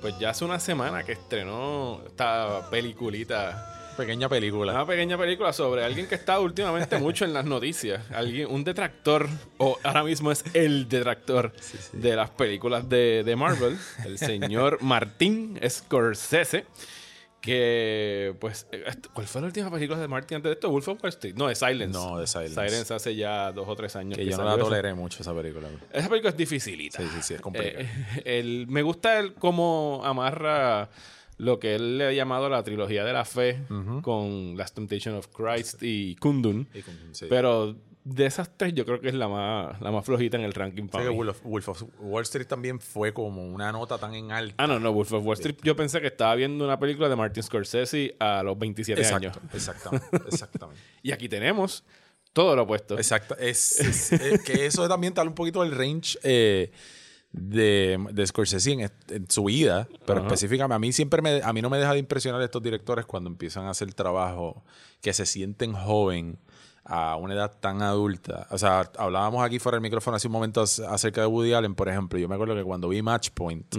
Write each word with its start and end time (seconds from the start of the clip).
Pues 0.00 0.18
ya 0.18 0.30
hace 0.30 0.44
una 0.44 0.60
semana 0.60 1.02
que 1.02 1.12
estrenó 1.12 2.00
esta 2.06 2.68
peliculita 2.70 3.77
Pequeña 3.98 4.28
película. 4.28 4.72
Una 4.72 4.86
pequeña 4.86 5.18
película 5.18 5.52
sobre 5.52 5.84
alguien 5.84 6.06
que 6.06 6.14
está 6.14 6.38
últimamente 6.38 6.96
mucho 7.00 7.24
en 7.24 7.34
las 7.34 7.44
noticias. 7.44 8.00
Alguien, 8.12 8.46
un 8.48 8.62
detractor, 8.62 9.28
o 9.58 9.76
ahora 9.82 10.04
mismo 10.04 10.30
es 10.30 10.44
el 10.54 10.88
detractor 10.88 11.52
de 11.92 12.14
las 12.16 12.30
películas 12.30 12.88
de, 12.88 13.24
de 13.24 13.34
Marvel, 13.36 13.76
el 14.06 14.16
señor 14.18 14.78
Martín 14.82 15.58
Scorsese. 15.68 16.64
Que, 17.40 18.34
pues, 18.40 18.66
eh, 18.72 18.84
¿cuál 19.12 19.26
fue 19.26 19.40
la 19.40 19.46
última 19.46 19.70
película 19.70 19.98
de 20.00 20.08
Martin 20.08 20.36
antes 20.36 20.50
de 20.50 20.54
esto? 20.54 20.70
Wolf 20.70 20.88
of 20.88 21.02
Wall 21.02 21.10
Street. 21.10 21.34
No, 21.36 21.46
de 21.46 21.54
Silence. 21.54 21.92
No, 21.96 22.18
de 22.18 22.26
Silence. 22.26 22.54
Silence 22.54 22.94
hace 22.94 23.14
ya 23.14 23.52
dos 23.52 23.68
o 23.68 23.76
tres 23.76 23.94
años. 23.96 24.18
Que 24.18 24.24
yo 24.26 24.36
no 24.36 24.44
la 24.44 24.54
eso. 24.54 24.64
toleré 24.64 24.92
mucho 24.94 25.22
esa 25.22 25.32
película. 25.34 25.68
Esa 25.92 26.08
película 26.08 26.30
es 26.30 26.36
dificilita. 26.36 26.98
Sí, 27.00 27.08
sí, 27.14 27.22
sí, 27.22 27.34
es 27.34 27.40
complicada. 27.40 27.80
Eh, 27.84 27.88
el- 28.24 28.66
me 28.68 28.82
gusta 28.82 29.18
el 29.20 29.34
cómo 29.34 30.02
amarra 30.04 30.88
lo 31.38 31.58
que 31.58 31.74
él 31.76 31.98
le 31.98 32.06
ha 32.08 32.12
llamado 32.12 32.48
la 32.48 32.62
trilogía 32.62 33.04
de 33.04 33.12
la 33.12 33.24
fe 33.24 33.60
con 34.02 34.56
Last 34.56 34.74
Temptation 34.74 35.14
of 35.14 35.28
Christ 35.28 35.82
y 35.82 36.14
Kundun. 36.16 36.68
Y 36.74 36.82
sí. 37.14 37.26
Pero 37.28 37.76
de 38.04 38.24
esas 38.26 38.56
tres 38.56 38.72
yo 38.74 38.86
creo 38.86 39.00
que 39.00 39.08
es 39.08 39.14
la 39.14 39.28
más, 39.28 39.80
la 39.82 39.90
más 39.90 40.04
flojita 40.04 40.36
en 40.38 40.42
el 40.44 40.52
ranking 40.54 40.84
Sí, 40.84 40.88
para 40.88 41.04
que 41.04 41.10
mí. 41.10 41.16
Wolf 41.16 41.28
of, 41.30 41.42
Wolf 41.44 41.68
of 41.68 41.82
Wall 42.00 42.22
Street 42.22 42.46
también 42.46 42.80
fue 42.80 43.12
como 43.12 43.44
una 43.46 43.70
nota 43.70 43.98
tan 43.98 44.14
en 44.14 44.32
alta. 44.32 44.54
Ah, 44.58 44.66
no, 44.66 44.80
no, 44.80 44.92
Wolf 44.92 45.12
of 45.12 45.24
Wall 45.24 45.34
Street. 45.34 45.56
Yo 45.62 45.76
pensé 45.76 46.00
que 46.00 46.06
estaba 46.06 46.34
viendo 46.34 46.64
una 46.64 46.78
película 46.78 47.08
de 47.08 47.16
Martin 47.16 47.42
Scorsese 47.42 48.16
a 48.18 48.42
los 48.42 48.58
27 48.58 49.04
años. 49.06 49.36
Exacto, 49.36 49.56
exactamente, 49.56 50.16
exactamente. 50.28 50.82
Y 51.02 51.12
aquí 51.12 51.28
tenemos 51.28 51.84
todo 52.32 52.56
lo 52.56 52.62
opuesto. 52.62 52.96
Exacto. 52.96 53.36
Es, 53.38 53.78
es- 53.80 54.12
es 54.12 54.42
que 54.42 54.64
eso 54.66 54.88
también 54.88 55.12
tal 55.12 55.28
un 55.28 55.34
poquito 55.34 55.62
el 55.62 55.72
range 55.72 56.18
eh, 56.22 56.70
de, 57.32 57.98
de 58.12 58.26
Scorsese 58.26 58.72
en, 58.72 59.30
su 59.30 59.44
vida, 59.44 59.86
pero 60.06 60.20
Ajá. 60.20 60.28
específicamente 60.28 60.74
a 60.74 60.78
mí 60.78 60.92
siempre 60.92 61.20
me, 61.22 61.42
a 61.42 61.52
mí 61.52 61.60
no 61.62 61.70
me 61.70 61.78
deja 61.78 61.92
de 61.92 61.98
impresionar 61.98 62.40
estos 62.42 62.62
directores 62.62 63.04
cuando 63.06 63.28
empiezan 63.28 63.64
a 63.66 63.70
hacer 63.70 63.92
trabajo 63.94 64.64
que 65.00 65.12
se 65.12 65.26
sienten 65.26 65.72
joven 65.74 66.38
a 66.84 67.16
una 67.16 67.34
edad 67.34 67.52
tan 67.60 67.82
adulta. 67.82 68.46
O 68.50 68.56
sea, 68.56 68.90
hablábamos 68.96 69.44
aquí 69.44 69.58
fuera 69.58 69.76
del 69.76 69.82
micrófono 69.82 70.16
hace 70.16 70.26
un 70.28 70.32
momento 70.32 70.62
ac- 70.62 70.86
acerca 70.88 71.20
de 71.20 71.26
Woody 71.26 71.52
Allen, 71.52 71.74
por 71.74 71.88
ejemplo. 71.90 72.18
Yo 72.18 72.28
me 72.28 72.34
acuerdo 72.34 72.54
que 72.54 72.64
cuando 72.64 72.88
vi 72.88 73.02
Match 73.02 73.28
Point, 73.34 73.76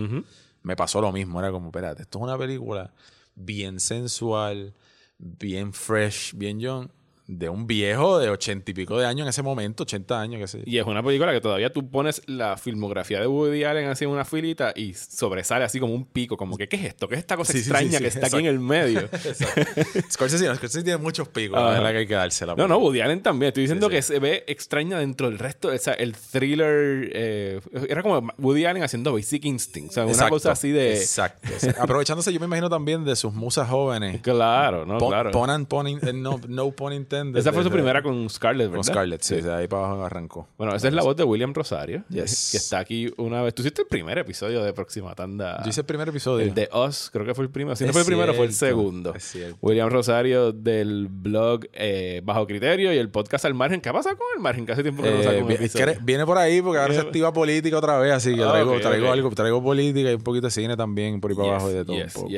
me 0.62 0.76
pasó 0.76 1.02
lo 1.02 1.12
mismo. 1.12 1.40
Era 1.40 1.52
como, 1.52 1.68
espérate, 1.70 2.04
esto 2.04 2.20
es 2.20 2.24
una 2.24 2.38
película 2.38 2.94
bien 3.34 3.80
sensual, 3.80 4.76
bien 5.18 5.74
fresh, 5.74 6.36
bien 6.36 6.60
young, 6.60 6.90
de 7.32 7.48
un 7.48 7.68
viejo 7.68 8.18
de 8.18 8.28
ochenta 8.32 8.72
y 8.72 8.74
pico 8.74 8.98
de 8.98 9.06
años 9.06 9.26
en 9.26 9.30
ese 9.30 9.44
momento, 9.44 9.84
80 9.84 10.20
años, 10.20 10.42
qué 10.42 10.48
sé 10.48 10.58
yo. 10.60 10.64
Y 10.66 10.80
es 10.80 10.86
una 10.88 11.04
película 11.04 11.32
que 11.32 11.40
todavía 11.40 11.72
tú 11.72 11.88
pones 11.88 12.24
la 12.26 12.58
filmografía 12.58 13.20
de 13.20 13.28
Woody 13.28 13.64
Allen 13.66 13.88
así 13.88 14.06
en 14.06 14.10
una 14.10 14.26
filita 14.26 14.74
y 14.76 14.96
sobresale 14.96 15.64
así 15.64 15.80
como 15.80 15.94
un 15.94 16.06
pico, 16.06 16.38
como 16.38 16.58
que 16.58 16.68
¿qué 16.68 16.78
es 16.78 16.86
esto? 16.86 17.08
¿Qué 17.08 17.14
es 17.14 17.20
esta 17.20 17.38
cosa 17.38 17.52
Sí, 17.54 17.60
extraña 17.60 17.90
sí, 17.92 17.98
sí, 17.98 18.02
que 18.02 18.08
está 18.08 18.26
aquí 18.28 18.38
en 18.38 18.48
el 18.48 18.60
medio? 18.60 19.02
Scorsese, 20.12 20.48
no, 20.48 20.56
Scorsese 20.56 20.84
tiene 20.84 20.98
muchos 20.98 21.28
picos, 21.28 21.58
Ajá. 21.58 21.68
la 21.68 21.74
verdad 21.76 21.92
que 21.92 21.98
hay 21.98 22.08
que 22.08 22.14
dársela. 22.16 22.56
No, 22.56 22.68
no, 22.68 22.78
Woody 22.80 23.02
Allen 23.02 23.22
también. 23.22 23.50
Estoy 23.50 23.62
diciendo 23.64 23.90
que 23.90 24.02
se 24.02 24.18
ve 24.20 24.44
extraña 24.48 24.98
dentro 24.98 25.30
del 25.30 25.38
resto. 25.38 25.68
O 25.70 25.78
sea, 25.78 25.94
el 25.94 26.16
thriller. 26.16 27.12
eh, 27.14 27.62
era 27.88 28.02
como 28.02 28.28
Woody 28.40 28.66
Allen 28.66 28.84
haciendo 28.84 29.14
Basic 29.14 29.46
Instinct. 29.46 29.92
O 29.92 29.94
sea, 29.94 30.04
una 30.04 30.14
Exacto, 30.14 30.34
cosa 30.36 30.52
así 30.54 30.72
de. 30.72 30.98
Exacto. 30.98 31.48
Aprovechándose, 31.80 32.34
yo 32.34 32.40
me 32.40 32.48
imagino 32.48 32.70
también 32.70 33.06
de 33.06 33.16
sus 33.16 33.34
musas 33.34 33.70
jóvenes. 33.70 34.20
Claro, 34.22 34.86
¿no? 34.86 34.98
Pon, 34.98 35.10
claro. 35.10 35.32
pon 35.32 35.50
and 35.52 35.68
pon 35.68 35.88
in- 35.88 36.00
eh, 36.02 36.12
no, 36.14 36.40
no 36.48 36.72
pun 36.72 36.94
intended. 36.94 37.19
Esa 37.36 37.54
fue 37.54 37.64
su 37.64 37.70
primera 37.72 38.02
con 38.02 38.30
Scarlett, 38.30 38.68
¿verdad? 38.70 38.84
Con 38.86 38.94
Scarlett, 38.94 39.22
sí, 39.22 39.36
de 39.42 39.54
ahí 39.54 39.68
para 39.68 39.86
abajo 39.86 40.04
arrancó. 40.06 40.48
Bueno, 40.58 40.76
esa 40.76 40.88
es 40.88 40.94
la 40.94 41.04
voz 41.04 41.16
de 41.16 41.24
William 41.24 41.54
Rosario. 41.54 42.04
Yes. 42.10 42.50
Que 42.52 42.58
está 42.58 42.80
aquí 42.80 43.12
una 43.18 43.42
vez. 43.42 43.54
Tú 43.54 43.62
hiciste 43.62 43.82
el 43.84 43.88
primer 43.88 44.18
episodio 44.18 44.64
de 44.64 44.74
Próxima 44.74 45.14
Tanda. 45.16 45.62
Yo 45.64 45.70
hice 45.70 45.82
el 45.82 45.86
primer 45.86 46.10
episodio. 46.10 46.46
El 46.46 46.54
de 46.54 46.70
Us, 46.74 47.10
creo 47.12 47.26
que 47.26 47.34
fue 47.34 47.44
el 47.46 47.52
primero. 47.52 47.76
Si 47.76 47.86
no 47.86 47.92
fue 47.92 48.02
el 48.02 48.08
primero, 48.08 48.34
fue 48.34 48.46
el 48.46 48.54
segundo. 48.54 49.14
es 49.16 49.24
cierto. 49.24 49.58
William 49.62 49.90
Rosario 49.90 50.52
del 50.52 51.08
blog 51.10 51.66
eh, 51.74 52.22
Bajo 52.24 52.46
Criterio 52.48 52.94
y 52.94 52.98
el 52.98 53.10
podcast 53.10 53.46
Al 53.46 53.54
Margen. 53.54 53.82
¿Qué 53.82 53.92
pasa 53.92 54.12
con 54.12 54.28
El 54.36 54.42
Margen? 54.42 54.66
Que 54.66 54.72
hace 54.74 54.84
tiempo 54.84 55.04
que 55.04 55.10
no 55.12 55.16
Eh, 55.20 55.44
un 55.44 55.52
es 55.52 55.58
que 55.60 55.66
episodio. 55.66 56.00
viene 56.02 56.26
por 56.26 56.38
ahí 56.38 56.62
porque 56.62 56.80
ahora 56.80 56.94
se 56.94 57.02
activa 57.02 57.34
política 57.34 57.78
otra 57.78 57.98
vez, 58.00 58.12
así 58.14 58.36
que 58.36 58.44
Ah, 58.44 58.52
traigo, 58.52 58.74
ok, 58.74 58.82
traigo 58.82 59.06
ok. 59.08 59.12
algo, 59.14 59.30
traigo 59.32 59.64
política 59.64 60.12
y 60.12 60.14
un 60.16 60.22
poquito 60.22 60.48
de 60.48 60.52
cine 60.52 60.78
también 60.78 61.20
por 61.20 61.32
ahí 61.32 61.38
para 61.38 61.48
Yes, 61.50 61.54
abajo 61.56 61.70
y 61.72 61.74
de 61.74 61.86
todo 61.86 61.96
yes, 61.98 62.16
un 62.16 62.22
poco. 62.24 62.36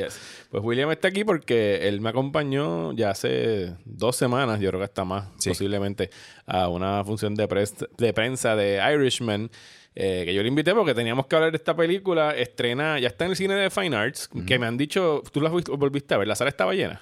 Pues 0.50 0.64
William 0.64 0.90
está 0.90 1.08
aquí 1.08 1.24
porque 1.24 1.88
él 1.88 2.00
me 2.00 2.08
acompañó 2.10 2.92
ya 2.92 3.10
hace 3.10 3.74
dos 3.84 4.16
semanas, 4.16 4.60
yo 4.60 4.70
creo 4.72 4.80
que 4.80 4.84
hasta 4.86 5.04
más, 5.04 5.28
Sí. 5.38 5.50
posiblemente, 5.50 6.10
a 6.46 6.68
una 6.68 7.04
función 7.04 7.34
de, 7.34 7.48
pres- 7.48 7.86
de 7.96 8.12
prensa 8.12 8.56
de 8.56 8.80
Irishman. 8.94 9.50
eh, 9.94 10.22
que 10.24 10.32
yo 10.32 10.40
le 10.42 10.48
invité 10.48 10.72
porque 10.74 10.94
teníamos 10.94 11.26
que 11.26 11.36
hablar 11.36 11.50
de 11.52 11.58
esta 11.58 11.76
película. 11.76 12.34
Estrena, 12.34 12.98
ya 12.98 13.08
está 13.08 13.26
en 13.26 13.32
el 13.32 13.36
cine 13.36 13.54
de 13.54 13.68
Fine 13.68 13.94
Arts. 13.94 14.26
Que 14.46 14.58
me 14.58 14.64
han 14.66 14.78
dicho, 14.78 15.22
tú 15.30 15.42
la 15.42 15.50
volviste 15.50 16.14
a 16.14 16.16
ver, 16.16 16.26
la 16.28 16.34
sala 16.34 16.48
estaba 16.48 16.72
llena. 16.72 16.98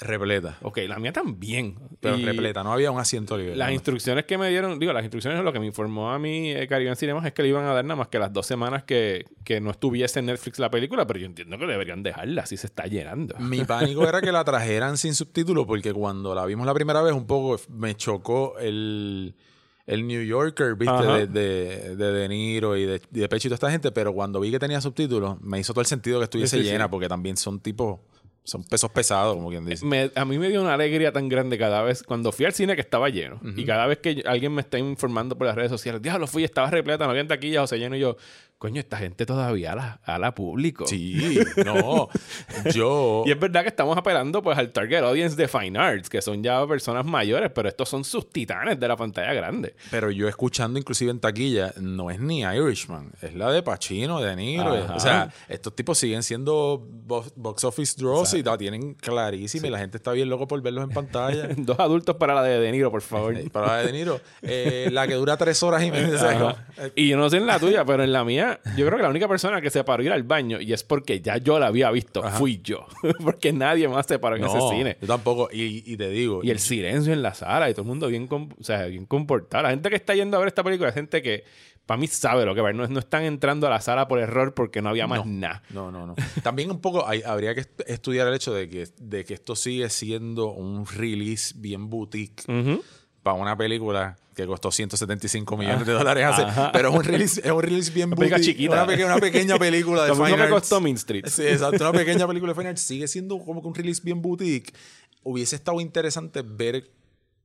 Repleta. 0.00 0.58
Ok, 0.62 0.78
la 0.88 0.98
mía 0.98 1.12
también. 1.12 1.76
Pero 2.00 2.16
Y 2.18 2.24
repleta, 2.24 2.64
no 2.64 2.72
había 2.72 2.90
un 2.90 2.98
asiento 2.98 3.38
libre. 3.38 3.54
Las 3.54 3.68
¿no? 3.68 3.74
instrucciones 3.74 4.24
que 4.24 4.36
me 4.36 4.48
dieron, 4.50 4.78
digo, 4.78 4.92
las 4.92 5.04
instrucciones, 5.04 5.42
lo 5.44 5.52
que 5.52 5.60
me 5.60 5.66
informó 5.66 6.10
a 6.10 6.18
mí 6.18 6.50
eh, 6.50 6.66
Caribbean 6.66 6.96
Cinemas 6.96 7.24
es 7.24 7.32
que 7.32 7.42
le 7.42 7.48
iban 7.50 7.64
a 7.64 7.72
dar 7.72 7.84
nada 7.84 7.96
más 7.96 8.08
que 8.08 8.18
las 8.18 8.32
dos 8.32 8.44
semanas 8.44 8.82
que, 8.82 9.24
que 9.44 9.60
no 9.60 9.70
estuviese 9.70 10.18
en 10.18 10.26
Netflix 10.26 10.58
la 10.58 10.68
película, 10.70 11.06
pero 11.06 11.20
yo 11.20 11.26
entiendo 11.26 11.56
que 11.58 11.66
deberían 11.66 12.02
dejarla, 12.02 12.42
así 12.42 12.56
se 12.56 12.66
está 12.66 12.86
llenando. 12.86 13.36
Mi 13.38 13.64
pánico 13.64 14.06
era 14.06 14.20
que 14.20 14.32
la 14.32 14.42
trajeran 14.44 14.96
sin 14.98 15.14
subtítulos 15.14 15.64
porque 15.66 15.92
cuando 15.92 16.34
la 16.34 16.44
vimos 16.44 16.66
la 16.66 16.74
primera 16.74 17.00
vez 17.00 17.12
un 17.14 17.26
poco 17.26 17.60
me 17.68 17.94
chocó 17.96 18.58
el, 18.58 19.34
el 19.86 20.06
New 20.08 20.22
Yorker, 20.24 20.74
viste, 20.74 21.02
de, 21.06 21.26
de, 21.28 21.96
de 21.96 22.12
De 22.12 22.28
Niro 22.28 22.76
y 22.76 22.84
de, 22.84 23.00
de 23.10 23.28
Pecho 23.28 23.46
y 23.46 23.50
toda 23.50 23.54
esta 23.54 23.70
gente, 23.70 23.92
pero 23.92 24.12
cuando 24.12 24.40
vi 24.40 24.50
que 24.50 24.58
tenía 24.58 24.80
subtítulos 24.80 25.40
me 25.40 25.60
hizo 25.60 25.72
todo 25.72 25.82
el 25.82 25.86
sentido 25.86 26.18
que 26.18 26.24
estuviese 26.24 26.56
Sí, 26.56 26.64
sí, 26.64 26.68
llena 26.68 26.86
sí. 26.86 26.90
porque 26.90 27.08
también 27.08 27.36
son 27.36 27.60
tipos, 27.60 28.00
son 28.44 28.62
pesos 28.62 28.90
pesados, 28.90 29.34
como 29.36 29.48
quien 29.48 29.64
dice. 29.64 29.84
Me- 29.86 30.10
a 30.14 30.24
mí 30.26 30.38
me 30.38 30.48
dio 30.50 30.60
una 30.60 30.74
alegría 30.74 31.12
tan 31.12 31.28
grande 31.30 31.56
cada 31.58 31.82
vez 31.82 32.02
cuando 32.02 32.30
fui 32.30 32.44
al 32.44 32.52
cine 32.52 32.74
que 32.74 32.82
estaba 32.82 33.08
lleno. 33.08 33.40
Y 33.56 33.64
cada 33.64 33.86
vez 33.86 33.98
que 33.98 34.22
alguien 34.26 34.52
me 34.52 34.60
está 34.60 34.78
informando 34.78 35.36
por 35.38 35.46
las 35.46 35.56
redes 35.56 35.70
sociales, 35.70 36.02
diablo, 36.02 36.26
fui, 36.26 36.44
estaba 36.44 36.70
repleta, 36.70 37.04
no 37.06 37.10
había 37.12 37.26
taquillas, 37.26 37.64
o 37.64 37.66
sea, 37.66 37.78
lleno 37.78 37.96
y 37.96 38.00
yo, 38.00 38.16
coño, 38.64 38.80
esta 38.80 38.96
gente 38.96 39.26
todavía 39.26 39.74
la, 39.74 40.00
a 40.04 40.18
la 40.18 40.34
público. 40.34 40.86
Sí, 40.86 41.38
no, 41.66 42.08
yo... 42.72 43.24
Y 43.26 43.30
es 43.30 43.38
verdad 43.38 43.60
que 43.60 43.68
estamos 43.68 43.96
apelando 43.98 44.42
pues 44.42 44.56
al 44.56 44.72
target 44.72 45.00
audience 45.04 45.36
de 45.36 45.48
Fine 45.48 45.78
Arts, 45.78 46.08
que 46.08 46.22
son 46.22 46.42
ya 46.42 46.66
personas 46.66 47.04
mayores, 47.04 47.50
pero 47.54 47.68
estos 47.68 47.90
son 47.90 48.04
sus 48.04 48.30
titanes 48.30 48.80
de 48.80 48.88
la 48.88 48.96
pantalla 48.96 49.34
grande. 49.34 49.74
Pero 49.90 50.10
yo 50.10 50.28
escuchando 50.28 50.78
inclusive 50.78 51.10
en 51.10 51.20
taquilla, 51.20 51.74
no 51.78 52.10
es 52.10 52.18
ni 52.20 52.40
Irishman, 52.40 53.12
es 53.20 53.34
la 53.34 53.52
de 53.52 53.62
Pacino, 53.62 54.20
de 54.22 54.34
Niro. 54.34 54.72
Ajá. 54.72 54.94
O 54.94 55.00
sea, 55.00 55.30
estos 55.48 55.76
tipos 55.76 55.98
siguen 55.98 56.22
siendo 56.22 56.82
bo- 57.06 57.26
box 57.36 57.64
office 57.64 57.96
draws 57.98 58.32
y 58.32 58.42
la 58.42 58.56
tienen 58.56 58.94
clarísima 58.94 59.66
y 59.66 59.70
la 59.70 59.78
gente 59.78 59.98
está 59.98 60.12
bien 60.12 60.30
loco 60.30 60.48
por 60.48 60.62
verlos 60.62 60.84
en 60.84 60.90
pantalla. 60.90 61.48
Dos 61.58 61.78
adultos 61.78 62.16
para 62.16 62.34
la 62.34 62.42
de 62.42 62.58
De 62.60 62.72
Niro, 62.72 62.90
por 62.90 63.02
favor. 63.02 63.34
Para 63.52 63.66
la 63.66 63.76
de 63.80 63.86
De 63.88 63.92
Niro, 63.92 64.20
eh, 64.40 64.88
la 64.90 65.06
que 65.06 65.14
dura 65.14 65.36
tres 65.36 65.62
horas 65.62 65.82
y 65.82 65.90
media. 65.90 66.56
Y 66.94 67.08
yo 67.08 67.16
no 67.18 67.28
sé 67.28 67.36
en 67.36 67.46
la 67.46 67.58
tuya, 67.58 67.84
pero 67.84 68.02
en 68.04 68.12
la 68.12 68.24
mía, 68.24 68.53
yo 68.76 68.86
creo 68.86 68.96
que 68.96 69.02
la 69.02 69.08
única 69.10 69.28
persona 69.28 69.60
que 69.60 69.70
se 69.70 69.82
paró 69.84 70.02
a 70.02 70.06
ir 70.06 70.12
al 70.12 70.22
baño, 70.22 70.60
y 70.60 70.72
es 70.72 70.82
porque 70.84 71.20
ya 71.20 71.36
yo 71.38 71.58
la 71.58 71.66
había 71.68 71.90
visto, 71.90 72.22
fui 72.30 72.60
yo. 72.62 72.86
porque 73.22 73.52
nadie 73.52 73.88
más 73.88 74.06
se 74.06 74.18
paró 74.18 74.36
en 74.36 74.44
ese 74.44 74.56
no, 74.56 74.70
cine. 74.70 74.96
yo 75.00 75.06
tampoco. 75.06 75.48
Y, 75.52 75.82
y 75.92 75.96
te 75.96 76.08
digo, 76.08 76.40
Y 76.42 76.50
el 76.50 76.58
silencio 76.58 77.12
en 77.12 77.22
la 77.22 77.34
sala, 77.34 77.68
y 77.70 77.72
todo 77.74 77.82
el 77.82 77.88
mundo 77.88 78.08
bien, 78.08 78.28
o 78.30 78.48
sea, 78.64 78.84
bien 78.86 79.06
comportado. 79.06 79.62
La 79.64 79.70
gente 79.70 79.90
que 79.90 79.96
está 79.96 80.14
yendo 80.14 80.36
a 80.36 80.40
ver 80.40 80.48
esta 80.48 80.62
película 80.62 80.88
es 80.88 80.94
gente 80.94 81.22
que, 81.22 81.44
para 81.86 81.98
mí, 82.00 82.06
sabe 82.06 82.46
lo 82.46 82.54
que 82.54 82.60
va. 82.62 82.72
No, 82.72 82.86
no 82.88 82.98
están 82.98 83.24
entrando 83.24 83.66
a 83.66 83.70
la 83.70 83.80
sala 83.80 84.08
por 84.08 84.18
error 84.18 84.54
porque 84.54 84.80
no 84.80 84.88
había 84.88 85.06
más 85.06 85.26
nada. 85.26 85.62
No, 85.70 85.90
no, 85.92 86.06
no. 86.06 86.14
También 86.42 86.70
un 86.70 86.80
poco 86.80 87.06
hay- 87.06 87.22
habría 87.24 87.54
que 87.54 87.60
est- 87.60 87.82
estudiar 87.86 88.26
el 88.28 88.34
hecho 88.34 88.54
de 88.54 88.68
que, 88.70 88.88
de 88.98 89.24
que 89.24 89.34
esto 89.34 89.54
sigue 89.54 89.90
siendo 89.90 90.50
un 90.52 90.86
release 90.86 91.52
bien 91.56 91.90
boutique 91.90 92.42
Ujú. 92.48 92.82
Para 93.24 93.34
una 93.36 93.56
película 93.56 94.16
que 94.36 94.46
costó 94.46 94.70
175 94.70 95.56
millones 95.56 95.86
de 95.86 95.92
dólares 95.92 96.24
hace, 96.26 96.42
Ajá. 96.42 96.70
pero 96.72 96.90
es 96.90 96.94
un 96.96 97.04
release, 97.04 97.40
es 97.44 97.50
un 97.50 97.62
release 97.62 97.90
bien 97.92 98.08
Una 98.08 98.16
boutique, 98.16 98.40
chiquita. 98.40 98.72
Una, 98.74 98.86
peque- 98.86 99.04
una 99.04 99.16
pequeña 99.18 99.58
película 99.58 100.04
de 100.04 100.12
Fine 100.14 100.34
que 100.36 100.42
Arts. 100.42 100.52
costó 100.52 100.80
Mean 100.80 100.96
Street. 100.96 101.24
Sí, 101.28 101.42
exacto, 101.42 101.88
una 101.88 101.92
pequeña 101.98 102.26
película 102.28 102.52
de 102.52 102.56
Fine 102.56 102.68
Arts 102.70 102.82
sigue 102.82 103.08
siendo 103.08 103.38
como 103.38 103.60
que 103.62 103.68
un 103.68 103.74
release 103.74 104.00
bien 104.04 104.20
boutique. 104.22 104.72
Hubiese 105.22 105.56
estado 105.56 105.80
interesante 105.80 106.42
ver 106.42 106.90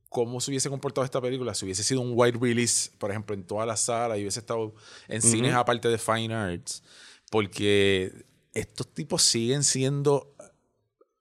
cómo 0.08 0.40
se 0.40 0.50
hubiese 0.50 0.68
comportado 0.68 1.04
esta 1.04 1.20
película 1.20 1.54
si 1.54 1.64
hubiese 1.64 1.84
sido 1.84 2.00
un 2.00 2.12
wide 2.14 2.36
release, 2.40 2.90
por 2.98 3.10
ejemplo, 3.10 3.34
en 3.34 3.44
toda 3.44 3.64
la 3.64 3.76
sala 3.76 4.18
y 4.18 4.22
hubiese 4.22 4.40
estado 4.40 4.74
en 5.08 5.22
cines 5.22 5.54
aparte 5.54 5.88
de 5.88 5.96
Fine 5.98 6.34
Arts, 6.34 6.82
porque 7.30 8.12
estos 8.52 8.88
tipos 8.92 9.22
siguen 9.22 9.62
siendo 9.62 10.34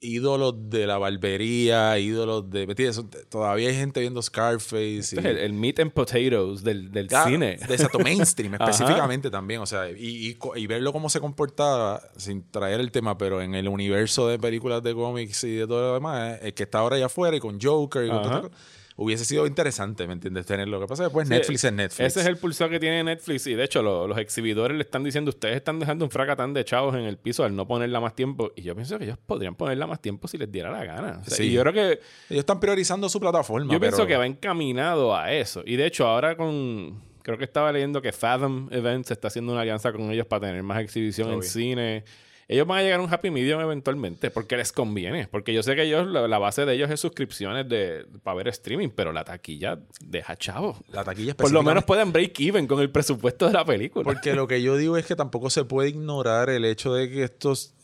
ídolos 0.01 0.69
de 0.69 0.88
la 0.88 0.98
barbería, 0.98 1.98
ídolos 2.00 2.50
de. 2.50 2.66
¿me 2.66 2.74
entiendes? 2.74 3.04
Todavía 3.30 3.69
hay 3.69 3.75
gente 3.75 4.00
viendo 4.00 4.22
Scarface. 4.22 5.00
Este 5.00 5.46
el, 5.46 5.54
meat 5.54 5.80
and 5.80 5.92
potatoes 5.92 6.63
del, 6.63 6.92
del 6.92 7.10
cine. 7.10 7.57
De 7.68 7.75
exacto, 7.75 8.00
mainstream 8.04 8.54
específicamente 8.56 9.30
también. 9.30 9.62
O 9.62 9.66
sea, 9.66 9.90
y, 9.90 10.38
y, 10.56 10.68
verlo 10.68 10.94
cómo 10.94 11.10
se 11.10 11.19
comportaba, 11.19 12.01
sin 12.18 12.50
traer 12.50 12.80
el 12.80 12.92
tema, 12.92 13.18
pero 13.18 13.42
en 13.42 13.56
el 13.56 13.68
universo 13.68 14.28
de 14.28 14.40
películas 14.40 14.81
de 14.84 14.94
cómics 14.94 15.44
y 15.44 15.56
de 15.56 15.68
todo 15.68 15.90
lo 15.90 15.94
demás, 15.96 16.40
es 16.42 16.54
que 16.54 16.63
está 16.63 16.80
ahora 16.80 16.96
allá 16.96 17.07
afuera 17.07 17.36
y 17.36 17.40
con 17.40 17.60
Joker 17.60 18.06
y 18.06 18.10
con 18.10 18.24
todo 18.24 18.51
hubiese 19.00 19.24
sido 19.24 19.48
interesante, 19.48 20.06
¿me 20.07 20.13
entiendes? 20.13 20.46
Tener 20.46 20.68
lo 20.68 20.80
que 20.81 20.86
pasa 20.86 21.04
después 21.04 21.30
Netflix 21.30 21.63
es 21.63 21.72
Netflix. 21.72 22.00
Ese 22.06 22.19
es 22.19 22.25
el 22.25 22.36
pulso 22.36 22.68
que 22.68 22.81
tiene 22.81 23.01
Netflix 23.01 23.48
y 23.48 23.54
de 23.54 23.63
hecho 23.63 23.81
los 23.81 24.18
exhibidores 24.18 24.75
le 24.75 24.84
están 24.84 25.06
diciendo, 25.06 25.30
ustedes 25.30 25.56
están 25.56 25.80
dejando 25.80 26.04
un 26.04 26.12
fracatán 26.12 26.54
de 26.54 26.66
chavos 26.66 26.96
en 26.96 27.04
el 27.04 27.18
piso 27.18 27.46
al 27.46 27.56
no 27.56 27.66
ponerla 27.66 28.01
más 28.01 28.13
tiempo 28.13 28.51
y 28.57 28.62
yo 28.62 28.75
pienso 28.75 28.98
que 29.00 29.06
ellos 29.06 29.18
podrían 29.25 29.56
ponerla 29.56 29.88
más 29.88 30.01
tiempo 30.01 30.28
si 30.28 30.38
les 30.38 30.51
diera 30.51 30.69
la 30.69 30.84
gana. 30.84 31.22
Y 31.40 31.51
yo 31.51 31.62
creo 31.62 31.74
que... 31.74 32.00
Ellos 32.30 32.42
están 32.42 32.60
priorizando 32.60 33.07
su 33.07 33.22
plataforma. 33.22 33.72
Yo 33.72 33.80
pienso 33.80 34.06
que 34.06 34.18
va 34.18 34.25
encaminado 34.25 35.16
a 35.16 35.31
eso 35.31 35.63
y 35.66 35.78
de 35.78 35.86
hecho 35.86 36.06
ahora 36.06 36.36
con... 36.36 37.07
Creo 37.22 37.38
que 37.38 37.46
estaba 37.46 37.72
leyendo 37.72 38.01
que 38.01 38.12
Fathom 38.12 38.68
Events 38.72 39.12
está 39.12 39.28
haciendo 39.30 39.54
una 39.54 39.62
alianza 39.62 39.94
con 39.94 40.12
ellos 40.12 40.25
para 40.25 40.48
tener 40.48 40.63
más 40.63 40.81
exhibición 40.81 41.31
en 41.31 41.44
cine 41.44 42.04
ellos 42.50 42.66
van 42.66 42.80
a 42.80 42.81
llegar 42.81 43.00
a 43.00 43.04
un 43.04 43.13
happy 43.13 43.30
medium 43.30 43.62
eventualmente 43.62 44.31
porque 44.31 44.57
les 44.57 44.72
conviene. 44.72 45.28
Porque 45.28 45.54
yo 45.54 45.62
sé 45.62 45.75
que 45.75 45.84
ellos, 45.84 46.07
la, 46.07 46.38
base 46.40 46.66
de 46.66 46.74
ellos 46.74 46.90
es 46.90 47.00
suscripciones 47.00 47.69
de, 47.69 48.07
para 48.24 48.38
ver 48.38 48.48
streaming, 48.48 48.90
pero 48.90 49.13
la 49.13 49.24
taquilla 49.24 49.80
deja 50.04 50.36
chavo. 50.36 50.75
La 50.92 51.04
taquilla 51.04 51.36
Por 51.36 51.51
lo 51.51 51.62
menos 51.62 51.84
pueden 51.84 52.12
break 52.12 52.40
even 52.40 52.66
con 52.66 52.80
el 52.80 52.90
presupuesto 52.90 53.46
de 53.46 53.54
la 53.54 53.63
película. 53.63 54.04
Porque 54.04 54.34
lo 54.34 54.48
que 54.48 54.63
yo 54.63 54.78
digo 54.78 54.98
es 54.98 55.06
que 55.06 55.16
tampoco 55.16 55.51
se 55.51 55.63
puede 55.63 55.90
ignorar 55.90 56.50
el 56.50 56.66
hecho 56.66 56.92
de 56.96 57.10
que 57.12 57.24
estos 57.24 57.75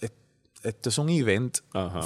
esto 0.64 0.90
es 0.90 0.98
un 0.98 1.10
event 1.10 1.60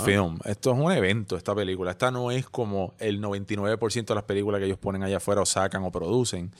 film. 0.03 0.37
Esto 0.43 0.73
es 0.73 0.77
un 0.77 0.91
evento, 0.91 1.37
esta 1.37 1.55
película. 1.55 1.91
Esta 1.91 2.11
no 2.11 2.29
es 2.29 2.49
como 2.49 2.93
el 2.99 3.21
99% 3.21 4.05
de 4.05 4.15
las 4.15 4.25
películas 4.25 4.59
que 4.59 4.65
ellos 4.65 4.77
ponen 4.77 5.01
allá 5.03 5.17
afuera 5.17 5.39
o 5.39 5.45
sacan 5.45 5.83
o 5.83 5.91
producen. 5.93 6.51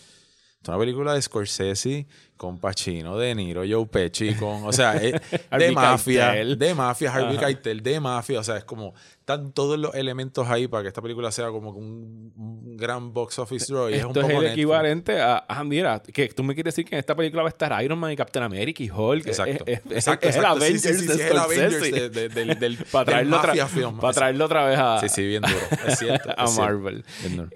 Es 0.62 0.68
una 0.68 0.78
película 0.78 1.14
de 1.14 1.22
Scorsese 1.22 2.06
con 2.36 2.58
Pacino, 2.58 3.18
De 3.18 3.34
Niro, 3.34 3.64
Joe 3.70 3.86
Pesci, 3.86 4.34
con, 4.36 4.66
o 4.66 4.74
sea, 4.74 4.98
eh, 4.98 5.14
de 5.58 5.72
mafia, 5.72 6.34
de 6.34 6.76
mafia, 6.76 7.14
Harvey 7.14 7.38
Keitel, 7.38 7.82
de 7.82 8.00
mafia, 8.02 8.42
o 8.42 8.44
sea, 8.44 8.58
es 8.58 8.66
como, 8.66 8.94
están 9.20 9.54
todos 9.54 9.80
los 9.80 9.96
elementos 9.96 10.50
ahí 10.50 10.68
para 10.68 10.84
que 10.84 10.90
esta 10.90 11.02
película 11.02 11.32
sea 11.32 11.48
como 11.48 11.72
un, 11.72 12.76
gran 12.76 13.14
box 13.14 13.40
office 13.40 13.72
draw. 13.72 13.88
Esto 13.88 14.20
es, 14.20 14.30
el 14.30 14.46
equivalente 14.48 15.22
a, 15.22 15.46
ah, 15.48 15.64
mira, 15.64 16.02
que 16.02 16.28
tú 16.28 16.44
me 16.44 16.54
quieres 16.54 16.76
decir 16.76 16.90
que 16.90 16.96
en 16.96 17.00
esta 17.00 17.16
película 17.16 17.44
va 17.44 17.50
a 17.50 17.52
estar 17.52 17.82
Iron 17.82 17.98
Man 17.98 18.12
y 18.12 18.18
Captain 18.18 18.44
America 18.44 18.84
y 18.84 18.90
Hulk. 18.90 19.28
Exacto. 19.28 19.64
Es, 19.66 19.82
exacto, 19.90 20.28
el 20.28 20.46
Avengers 20.46 20.82
sí, 20.82 20.94
sí, 20.94 21.08
sí, 21.08 21.22
es 21.22 21.32
el 21.32 21.38
Avengers 21.38 22.12
del, 22.34 22.60
del, 22.60 22.78
para 22.92 23.06
traerlo 23.06 23.38
mafia 23.38 23.68
film. 23.68 23.98
Para 23.98 24.14
traerlo 24.14 24.46
otra 24.46 24.66
vez 24.66 24.78
a... 24.80 25.00
Sí, 25.00 25.08
sí, 25.08 25.26
bien 25.26 25.42
duro, 25.42 25.88
es 25.88 26.00
cierto. 26.00 26.30
a 26.38 26.50
Marvel. 26.52 27.06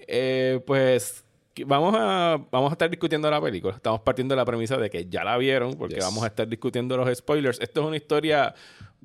Eh, 0.07 0.61
pues 0.65 1.23
vamos 1.65 1.95
a, 1.97 2.39
vamos 2.51 2.71
a 2.71 2.73
estar 2.73 2.89
discutiendo 2.89 3.29
la 3.29 3.41
película. 3.41 3.75
Estamos 3.75 4.01
partiendo 4.01 4.33
de 4.33 4.38
la 4.38 4.45
premisa 4.45 4.77
de 4.77 4.89
que 4.89 5.05
ya 5.05 5.23
la 5.23 5.38
vieron, 5.38 5.75
porque 5.75 6.00
vamos 6.00 6.23
a 6.23 6.27
estar 6.27 6.47
discutiendo 6.47 6.97
los 6.97 7.15
spoilers. 7.17 7.59
Esto 7.61 7.81
es 7.81 7.88
una 7.88 7.97
historia 7.97 8.53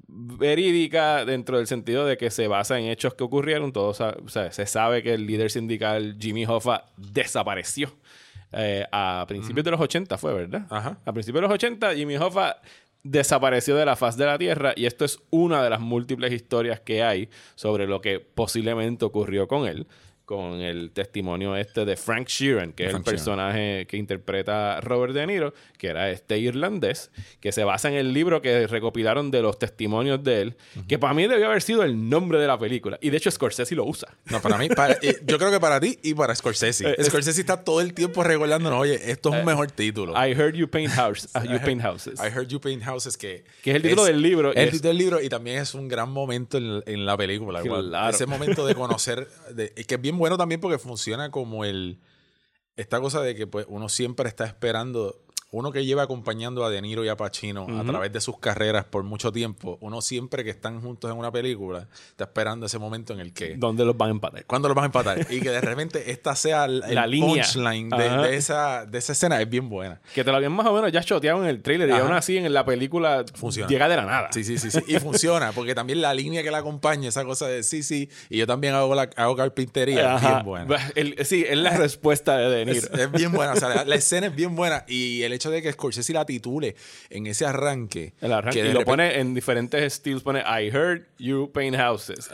verídica 0.06 1.24
dentro 1.24 1.58
del 1.58 1.66
sentido 1.66 2.06
de 2.06 2.16
que 2.16 2.30
se 2.30 2.48
basa 2.48 2.78
en 2.78 2.86
hechos 2.86 3.14
que 3.14 3.24
ocurrieron. 3.24 3.72
Todos, 3.72 4.00
o 4.00 4.28
sea, 4.28 4.52
se 4.52 4.66
sabe 4.66 5.02
que 5.02 5.14
el 5.14 5.26
líder 5.26 5.50
sindical 5.50 6.16
Jimmy 6.18 6.46
Hoffa 6.46 6.84
desapareció. 6.96 7.94
Eh, 8.52 8.86
a 8.90 9.26
principios 9.28 9.64
de 9.64 9.70
los 9.72 9.80
80 9.80 10.16
fue, 10.16 10.32
¿verdad? 10.32 10.66
Ajá. 10.70 10.98
A 11.04 11.12
principios 11.12 11.42
de 11.42 11.48
los 11.48 11.52
80, 11.52 11.94
Jimmy 11.94 12.16
Hoffa 12.16 12.56
desapareció 13.02 13.76
de 13.76 13.84
la 13.84 13.96
faz 13.96 14.16
de 14.16 14.26
la 14.26 14.38
Tierra 14.38 14.72
y 14.74 14.86
esto 14.86 15.04
es 15.04 15.20
una 15.30 15.62
de 15.62 15.70
las 15.70 15.80
múltiples 15.80 16.32
historias 16.32 16.80
que 16.80 17.02
hay 17.02 17.28
sobre 17.54 17.86
lo 17.86 18.00
que 18.00 18.20
posiblemente 18.20 19.04
ocurrió 19.04 19.46
con 19.46 19.66
él 19.66 19.86
con 20.28 20.60
el 20.60 20.90
testimonio 20.90 21.56
este 21.56 21.86
de 21.86 21.96
Frank 21.96 22.28
Sheeran, 22.28 22.74
que 22.74 22.84
es 22.84 22.94
el 22.94 23.02
personaje 23.02 23.86
que 23.88 23.96
interpreta 23.96 24.78
Robert 24.82 25.14
De 25.14 25.26
Niro, 25.26 25.54
que 25.78 25.86
era 25.86 26.10
este 26.10 26.36
irlandés, 26.36 27.10
que 27.40 27.50
se 27.50 27.64
basa 27.64 27.88
en 27.88 27.94
el 27.94 28.12
libro 28.12 28.42
que 28.42 28.66
recopilaron 28.66 29.30
de 29.30 29.40
los 29.40 29.58
testimonios 29.58 30.22
de 30.22 30.42
él, 30.42 30.56
que 30.86 30.98
para 30.98 31.14
mí 31.14 31.26
debió 31.26 31.46
haber 31.46 31.62
sido 31.62 31.82
el 31.82 32.10
nombre 32.10 32.38
de 32.38 32.46
la 32.46 32.58
película. 32.58 32.98
Y 33.00 33.08
de 33.08 33.16
hecho 33.16 33.30
Scorsese 33.30 33.74
lo 33.74 33.86
usa. 33.86 34.18
No, 34.26 34.42
para 34.42 34.58
mí, 34.58 34.68
eh, 35.00 35.18
yo 35.24 35.38
creo 35.38 35.50
que 35.50 35.60
para 35.60 35.80
ti 35.80 35.98
y 36.02 36.12
para 36.12 36.34
Scorsese. 36.34 36.90
Eh, 36.90 37.04
Scorsese 37.04 37.40
está 37.40 37.64
todo 37.64 37.80
el 37.80 37.94
tiempo 37.94 38.22
recordándonos, 38.22 38.80
oye, 38.82 39.10
esto 39.10 39.30
es 39.30 39.36
un 39.36 39.40
eh, 39.40 39.46
mejor 39.46 39.70
título. 39.70 40.12
I 40.12 40.32
heard 40.32 40.56
you 40.56 40.68
paint, 40.68 40.92
house, 40.92 41.26
uh, 41.34 41.50
you 41.50 41.58
paint 41.58 41.82
houses. 41.82 42.20
I 42.20 42.28
heard 42.28 42.48
you 42.48 42.60
paint 42.60 42.82
houses, 42.82 43.16
que, 43.16 43.44
que 43.62 43.70
es 43.70 43.76
el 43.76 43.82
título 43.82 44.04
del 44.04 44.20
libro. 44.20 44.50
Es 44.50 44.58
el 44.58 44.70
título 44.72 44.88
del 44.88 44.98
libro 44.98 45.22
y 45.22 45.30
también 45.30 45.56
es 45.56 45.72
un 45.72 45.88
gran 45.88 46.10
momento 46.10 46.58
en, 46.58 47.06
la 47.06 47.16
película. 47.16 47.62
Ese 48.10 48.26
momento 48.26 48.66
de 48.66 48.74
conocer, 48.74 49.26
de, 49.54 49.70
que 49.70 49.94
es 49.94 50.00
bien 50.02 50.17
bueno 50.18 50.36
también 50.36 50.60
porque 50.60 50.78
funciona 50.78 51.30
como 51.30 51.64
el. 51.64 52.00
Esta 52.76 53.00
cosa 53.00 53.20
de 53.22 53.34
que 53.34 53.46
pues, 53.46 53.66
uno 53.68 53.88
siempre 53.88 54.28
está 54.28 54.44
esperando 54.44 55.24
uno 55.50 55.72
que 55.72 55.84
lleva 55.84 56.02
acompañando 56.02 56.64
a 56.64 56.70
De 56.70 56.80
Niro 56.82 57.04
y 57.04 57.08
a 57.08 57.16
Pacino 57.16 57.66
a 57.78 57.84
través 57.84 58.12
de 58.12 58.20
sus 58.20 58.38
carreras 58.38 58.84
por 58.84 59.02
mucho 59.02 59.32
tiempo, 59.32 59.78
uno 59.80 60.02
siempre 60.02 60.44
que 60.44 60.50
están 60.50 60.80
juntos 60.80 61.10
en 61.10 61.16
una 61.16 61.32
película 61.32 61.88
está 62.10 62.24
esperando 62.24 62.66
ese 62.66 62.78
momento 62.78 63.12
en 63.12 63.20
el 63.20 63.32
que... 63.32 63.56
¿Dónde 63.56 63.84
los 63.84 63.96
van 63.96 64.08
a 64.08 64.12
empatar? 64.12 64.44
¿Cuándo 64.44 64.68
los 64.68 64.74
van 64.74 64.84
a 64.84 64.86
empatar? 64.86 65.26
y 65.30 65.40
que 65.40 65.50
de 65.50 65.60
repente 65.60 66.10
esta 66.10 66.34
sea 66.36 66.66
el, 66.66 66.80
la 66.80 67.04
punchline 67.04 67.88
de, 67.88 68.36
esa, 68.36 68.84
de 68.86 68.98
esa 68.98 69.12
escena 69.12 69.40
es 69.40 69.48
bien 69.48 69.68
buena. 69.68 70.00
Que 70.14 70.24
te 70.24 70.30
lo 70.30 70.36
habían 70.36 70.52
más 70.52 70.66
o 70.66 70.72
menos 70.72 70.92
ya 70.92 71.02
choteado 71.02 71.42
en 71.42 71.48
el 71.48 71.62
trailer 71.62 71.88
y 71.88 71.92
aún 71.92 72.12
así 72.12 72.36
en 72.36 72.52
la 72.52 72.64
película 72.64 73.24
funciona. 73.34 73.68
llega 73.68 73.88
de 73.88 73.96
la 73.96 74.04
nada. 74.04 74.28
Sí, 74.32 74.44
sí, 74.44 74.58
sí, 74.58 74.70
sí. 74.70 74.80
Y 74.86 74.98
funciona, 75.00 75.52
porque 75.52 75.74
también 75.74 76.00
la 76.00 76.12
línea 76.14 76.42
que 76.42 76.50
la 76.50 76.58
acompaña, 76.58 77.08
esa 77.08 77.24
cosa 77.24 77.46
de 77.46 77.62
sí, 77.62 77.82
sí, 77.82 78.10
y 78.28 78.38
yo 78.38 78.46
también 78.46 78.74
hago, 78.74 78.94
la, 78.94 79.08
hago 79.16 79.36
carpintería, 79.36 80.16
es 80.16 80.22
bien 80.22 80.44
buena. 80.44 80.78
sí, 81.24 81.44
es 81.48 81.58
la 81.58 81.76
respuesta 81.76 82.36
de 82.36 82.50
De 82.50 82.66
Niro. 82.66 82.88
Es, 82.92 83.10
bien 83.12 83.32
buena, 83.32 83.52
o 83.52 83.56
sea, 83.56 83.84
la, 83.84 83.94
escena 83.98 84.28
es 84.28 84.34
bien 84.34 84.54
buena 84.54 84.84
y 84.86 85.22
el 85.22 85.37
hecho 85.38 85.50
de 85.50 85.62
que 85.62 85.72
Scorsese 85.72 86.12
la 86.12 86.24
titule 86.26 86.76
en 87.10 87.26
ese 87.26 87.46
arranque. 87.46 88.14
El 88.20 88.32
arranque. 88.32 88.60
y 88.68 88.72
lo 88.72 88.84
pone 88.84 89.18
en 89.18 89.34
diferentes 89.34 89.82
estilos. 89.82 90.22
Pone 90.22 90.40
I 90.40 90.68
heard 90.70 91.06
you 91.18 91.50
paint 91.52 91.76
houses. 91.76 92.28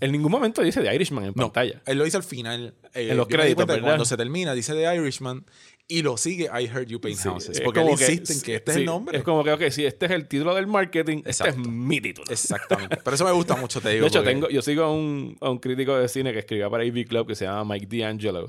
en 0.00 0.12
ningún 0.12 0.30
momento 0.32 0.62
dice 0.62 0.80
The 0.82 0.94
Irishman 0.94 1.24
en 1.26 1.34
pantalla. 1.34 1.80
Él 1.86 1.98
lo 1.98 2.04
dice 2.04 2.16
al 2.16 2.22
final. 2.24 2.74
en 2.94 3.16
los 3.16 3.28
créditos, 3.28 3.66
Cuando 3.80 4.04
se 4.04 4.16
termina, 4.16 4.54
dice 4.54 4.72
The 4.74 4.94
Irishman 4.96 5.44
y 5.90 6.02
lo 6.02 6.18
sigue 6.18 6.44
I 6.44 6.66
Heard 6.66 6.86
You 6.86 7.00
Paint 7.00 7.18
Houses. 7.20 7.62
Porque 7.62 7.80
él 7.80 7.88
insiste 7.88 8.34
en 8.34 8.40
que 8.42 8.54
este 8.56 8.72
es 8.72 8.76
el 8.76 8.84
nombre. 8.84 9.16
Es 9.16 9.24
como 9.24 9.42
que, 9.42 9.52
ok, 9.52 9.62
si 9.70 9.86
este 9.86 10.04
es 10.04 10.12
el 10.12 10.28
título 10.28 10.54
del 10.54 10.66
marketing, 10.66 11.22
este 11.24 11.48
es 11.48 11.56
mi 11.56 11.98
título. 11.98 12.30
Exactamente. 12.30 12.98
Pero 13.02 13.14
eso 13.14 13.24
me 13.24 13.32
gusta 13.32 13.56
mucho, 13.56 13.80
te 13.80 13.90
digo. 13.90 14.02
De 14.02 14.08
hecho, 14.08 14.22
tengo, 14.22 14.50
yo 14.50 14.60
sigo 14.60 14.84
a 14.84 14.92
un, 14.92 15.38
a 15.40 15.48
un, 15.48 15.58
crítico 15.58 15.96
de 15.96 16.08
cine 16.08 16.34
que 16.34 16.40
escribía 16.40 16.68
para 16.68 16.84
AV 16.84 17.06
Club 17.06 17.26
que 17.26 17.34
se 17.34 17.46
llama 17.46 17.74
Mike 17.74 17.98
D'Angelo, 17.98 18.48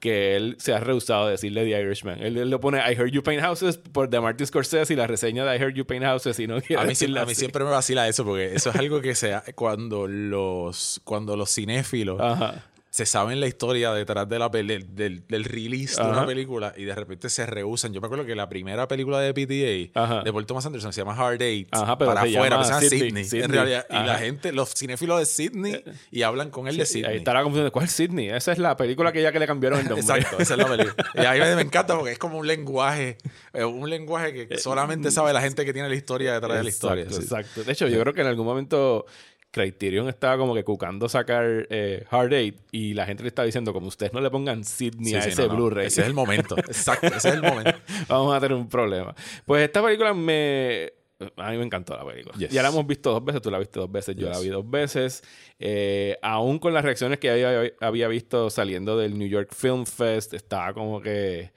que 0.00 0.34
él 0.34 0.56
se 0.58 0.72
ha 0.72 0.80
rehusado 0.80 1.26
a 1.26 1.30
decirle 1.30 1.64
The 1.64 1.80
Irishman. 1.80 2.20
Él, 2.20 2.36
él, 2.36 2.50
lo 2.50 2.58
pone 2.60 2.78
I 2.78 2.94
Heard 2.94 3.12
You 3.12 3.22
Paint 3.22 3.42
Houses 3.42 3.78
por 3.78 4.10
The 4.10 4.20
Martin 4.20 4.46
Scorsese 4.46 4.92
y 4.92 4.96
la 4.96 5.06
reseña 5.06 5.44
de 5.44 5.56
I 5.56 5.60
Heard 5.60 5.74
You 5.74 5.86
Paint 5.86 6.04
Houses 6.04 6.40
y 6.40 6.48
no 6.48 6.60
quiere 6.60 6.82
a 6.82 6.86
mí, 6.86 6.94
a 7.18 7.24
mí 7.24 7.34
siempre 7.36 7.64
me 7.64 7.70
vacila 7.70 8.08
eso 8.08 8.24
porque 8.24 8.52
eso 8.54 8.70
es 8.70 8.76
algo 8.76 9.00
que 9.00 9.14
sea 9.14 9.44
cuando 9.54 10.08
los 10.08 11.00
cuando 11.04 11.36
los 11.36 11.54
cinéfilos 11.54 12.20
Ajá 12.20 12.69
se 12.90 13.06
saben 13.06 13.38
la 13.38 13.46
historia 13.46 13.92
detrás 13.92 14.28
de 14.28 14.38
la 14.38 14.48
del, 14.48 14.94
del, 14.94 15.26
del 15.26 15.44
release 15.44 16.02
de 16.02 16.08
una 16.08 16.26
película 16.26 16.74
y 16.76 16.84
de 16.84 16.94
repente 16.94 17.30
se 17.30 17.46
rehusan. 17.46 17.92
Yo 17.92 18.00
me 18.00 18.08
acuerdo 18.08 18.26
que 18.26 18.34
la 18.34 18.48
primera 18.48 18.88
película 18.88 19.20
de 19.20 19.32
PTA 19.32 20.22
de 20.24 20.32
Paul 20.32 20.44
Thomas 20.44 20.66
Anderson 20.66 20.92
se 20.92 21.00
llama 21.00 21.14
Hard 21.14 21.40
Eight 21.40 21.70
para 21.70 21.92
afuera, 21.92 22.64
se 22.64 22.70
llama 22.70 22.80
Sydney, 22.80 23.42
en 23.44 23.50
realidad. 23.50 23.86
Y 23.88 23.94
la 23.94 24.18
gente, 24.18 24.52
los 24.52 24.74
cinéfilos 24.74 25.20
de 25.20 25.26
Sydney 25.26 25.74
eh, 25.74 25.84
y 26.10 26.22
hablan 26.22 26.50
con 26.50 26.66
él 26.66 26.76
de 26.76 26.84
Sydney. 26.84 27.12
Ahí 27.12 27.16
está 27.18 27.32
la 27.32 27.44
confusión 27.44 27.66
de 27.66 27.70
cuál 27.70 27.84
es 27.84 27.92
Sydney. 27.92 28.28
Esa 28.28 28.52
es 28.52 28.58
la 28.58 28.76
película 28.76 29.12
que 29.12 29.22
ya 29.22 29.30
que 29.30 29.38
le 29.38 29.46
cambiaron 29.46 29.78
el 29.78 29.86
nombre. 29.86 30.00
Exacto, 30.00 30.38
esa 30.40 30.54
es 30.54 30.58
la 30.58 30.66
película. 30.66 30.94
y 31.14 31.24
a 31.24 31.32
mí 31.32 31.54
me 31.54 31.62
encanta 31.62 31.96
porque 31.96 32.12
es 32.12 32.18
como 32.18 32.38
un 32.38 32.46
lenguaje, 32.46 33.18
eh, 33.52 33.64
un 33.64 33.88
lenguaje 33.88 34.32
que 34.32 34.54
eh, 34.54 34.58
solamente 34.58 35.12
sabe 35.12 35.32
la 35.32 35.40
gente 35.40 35.64
que 35.64 35.72
tiene 35.72 35.88
la 35.88 35.94
historia 35.94 36.34
detrás 36.34 36.56
de 36.56 36.64
la 36.64 36.68
historia. 36.68 37.04
Exacto. 37.04 37.62
De 37.62 37.72
hecho, 37.72 37.86
yo 37.86 38.00
creo 38.00 38.12
que 38.12 38.22
en 38.22 38.26
algún 38.26 38.46
momento 38.46 39.06
Criterion 39.50 40.08
estaba 40.08 40.38
como 40.38 40.54
que 40.54 40.62
cucando 40.62 41.08
sacar 41.08 41.66
eh, 41.70 42.04
Hard 42.10 42.32
Eight 42.32 42.60
y 42.70 42.94
la 42.94 43.04
gente 43.06 43.22
le 43.22 43.28
estaba 43.28 43.46
diciendo, 43.46 43.72
como 43.72 43.88
ustedes 43.88 44.12
no 44.12 44.20
le 44.20 44.30
pongan 44.30 44.64
Sidney 44.64 45.14
a 45.14 45.18
ese 45.20 45.48
Blu-ray. 45.48 45.86
Ese 45.86 46.02
es 46.02 46.06
el 46.06 46.14
momento. 46.14 46.56
Exacto, 46.58 47.08
ese 47.08 47.28
es 47.28 47.34
el 47.34 47.42
momento. 47.42 47.74
Vamos 48.08 48.34
a 48.34 48.40
tener 48.40 48.56
un 48.56 48.68
problema. 48.68 49.14
Pues 49.44 49.64
esta 49.64 49.82
película 49.82 50.14
me. 50.14 50.92
A 51.36 51.50
mí 51.50 51.58
me 51.58 51.64
encantó 51.64 51.94
la 51.96 52.06
película. 52.06 52.34
Ya 52.38 52.62
la 52.62 52.68
hemos 52.68 52.86
visto 52.86 53.10
dos 53.10 53.22
veces, 53.22 53.42
tú 53.42 53.50
la 53.50 53.58
viste 53.58 53.78
dos 53.78 53.90
veces, 53.90 54.16
yo 54.16 54.30
la 54.30 54.38
vi 54.38 54.48
dos 54.48 54.68
veces. 54.68 55.22
Eh, 55.58 56.16
aún 56.22 56.58
con 56.58 56.72
las 56.72 56.82
reacciones 56.82 57.18
que 57.18 57.30
había, 57.30 57.72
había 57.80 58.08
visto 58.08 58.48
saliendo 58.48 58.96
del 58.96 59.18
New 59.18 59.28
York 59.28 59.52
Film 59.54 59.84
Fest, 59.84 60.32
estaba 60.32 60.72
como 60.72 61.00
que. 61.00 61.52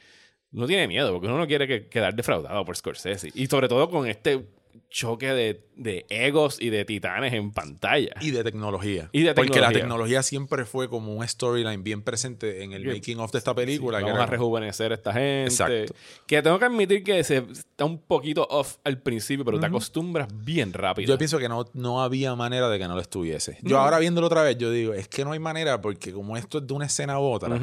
No 0.51 0.67
tiene 0.67 0.87
miedo, 0.87 1.11
porque 1.11 1.27
uno 1.27 1.37
no 1.37 1.47
quiere 1.47 1.87
quedar 1.87 2.13
defraudado 2.13 2.63
por 2.65 2.75
Scorsese. 2.75 3.31
Y 3.33 3.47
sobre 3.47 3.67
todo 3.67 3.89
con 3.89 4.07
este 4.07 4.45
choque 4.89 5.33
de, 5.33 5.65
de 5.75 6.05
egos 6.09 6.61
y 6.61 6.69
de 6.69 6.85
titanes 6.85 7.33
en 7.33 7.51
pantalla. 7.51 8.13
Y 8.21 8.31
de 8.31 8.43
tecnología. 8.43 9.09
Y 9.11 9.23
de 9.23 9.33
Porque 9.33 9.49
la 9.49 9.69
tecnología. 9.69 9.79
tecnología 9.79 10.23
siempre 10.23 10.65
fue 10.65 10.89
como 10.89 11.15
un 11.15 11.27
storyline 11.27 11.83
bien 11.83 12.01
presente 12.01 12.63
en 12.63 12.73
el 12.73 12.85
making 12.85 13.19
of 13.19 13.31
de 13.31 13.37
esta 13.39 13.53
película. 13.55 13.99
que 13.99 14.05
Vamos 14.05 14.19
a 14.19 14.25
rejuvenecer 14.25 14.91
a 14.91 14.95
esta 14.95 15.13
gente. 15.13 15.45
Exacto. 15.45 15.93
Que 16.27 16.41
tengo 16.41 16.59
que 16.59 16.65
admitir 16.65 17.03
que 17.03 17.23
se 17.23 17.37
está 17.37 17.85
un 17.85 17.99
poquito 17.99 18.47
off 18.49 18.77
al 18.83 19.01
principio, 19.01 19.43
pero 19.43 19.59
te 19.59 19.65
acostumbras 19.65 20.27
bien 20.31 20.73
rápido. 20.73 21.07
Yo 21.07 21.17
pienso 21.17 21.39
que 21.39 21.49
no, 21.49 21.65
no 21.73 22.01
había 22.03 22.35
manera 22.35 22.69
de 22.69 22.79
que 22.79 22.87
no 22.87 22.95
lo 22.95 23.01
estuviese. 23.01 23.57
Yo 23.61 23.79
ahora 23.79 23.99
viéndolo 23.99 24.27
otra 24.27 24.43
vez, 24.43 24.57
yo 24.57 24.71
digo, 24.71 24.93
es 24.93 25.07
que 25.07 25.25
no 25.25 25.31
hay 25.31 25.39
manera 25.39 25.81
porque 25.81 26.11
como 26.11 26.37
esto 26.37 26.59
es 26.59 26.67
de 26.67 26.73
una 26.73 26.85
escena 26.85 27.13
a 27.13 27.19
otra, 27.19 27.59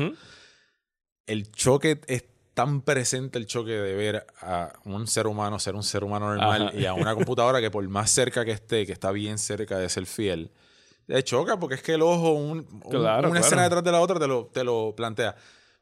el 1.27 1.53
choque 1.53 2.01
es 2.07 2.25
tan 2.65 2.83
presente 2.83 3.39
el 3.39 3.47
choque 3.47 3.71
de 3.73 3.95
ver 3.95 4.27
a 4.43 4.73
un 4.85 5.07
ser 5.07 5.27
humano 5.27 5.59
ser 5.59 5.75
un 5.75 5.83
ser 5.83 6.05
humano 6.05 6.29
normal 6.35 6.69
Ajá. 6.69 6.77
y 6.79 6.85
a 6.87 6.95
una 6.95 7.15
computadora 7.15 7.61
que 7.61 7.71
por 7.71 7.87
más 7.89 8.11
cerca 8.11 8.45
que 8.45 8.51
esté, 8.53 8.87
que 8.87 8.93
está 8.93 9.11
bien 9.13 9.39
cerca 9.39 9.79
de 9.79 9.89
ser 9.89 10.07
fiel, 10.07 10.51
te 11.07 11.23
choca 11.25 11.59
porque 11.59 11.77
es 11.77 11.83
que 11.83 11.95
el 11.95 12.03
ojo, 12.03 12.33
un- 12.33 12.59
un- 12.71 12.81
Claro, 12.91 13.29
una 13.29 13.31
claro. 13.31 13.37
escena 13.39 13.63
detrás 13.65 13.83
de 13.85 13.93
la 13.93 14.01
otra 14.01 14.19
te 14.21 14.27
lo, 14.27 14.47
te 14.53 14.63
lo 14.65 14.95
plantea. 14.97 15.35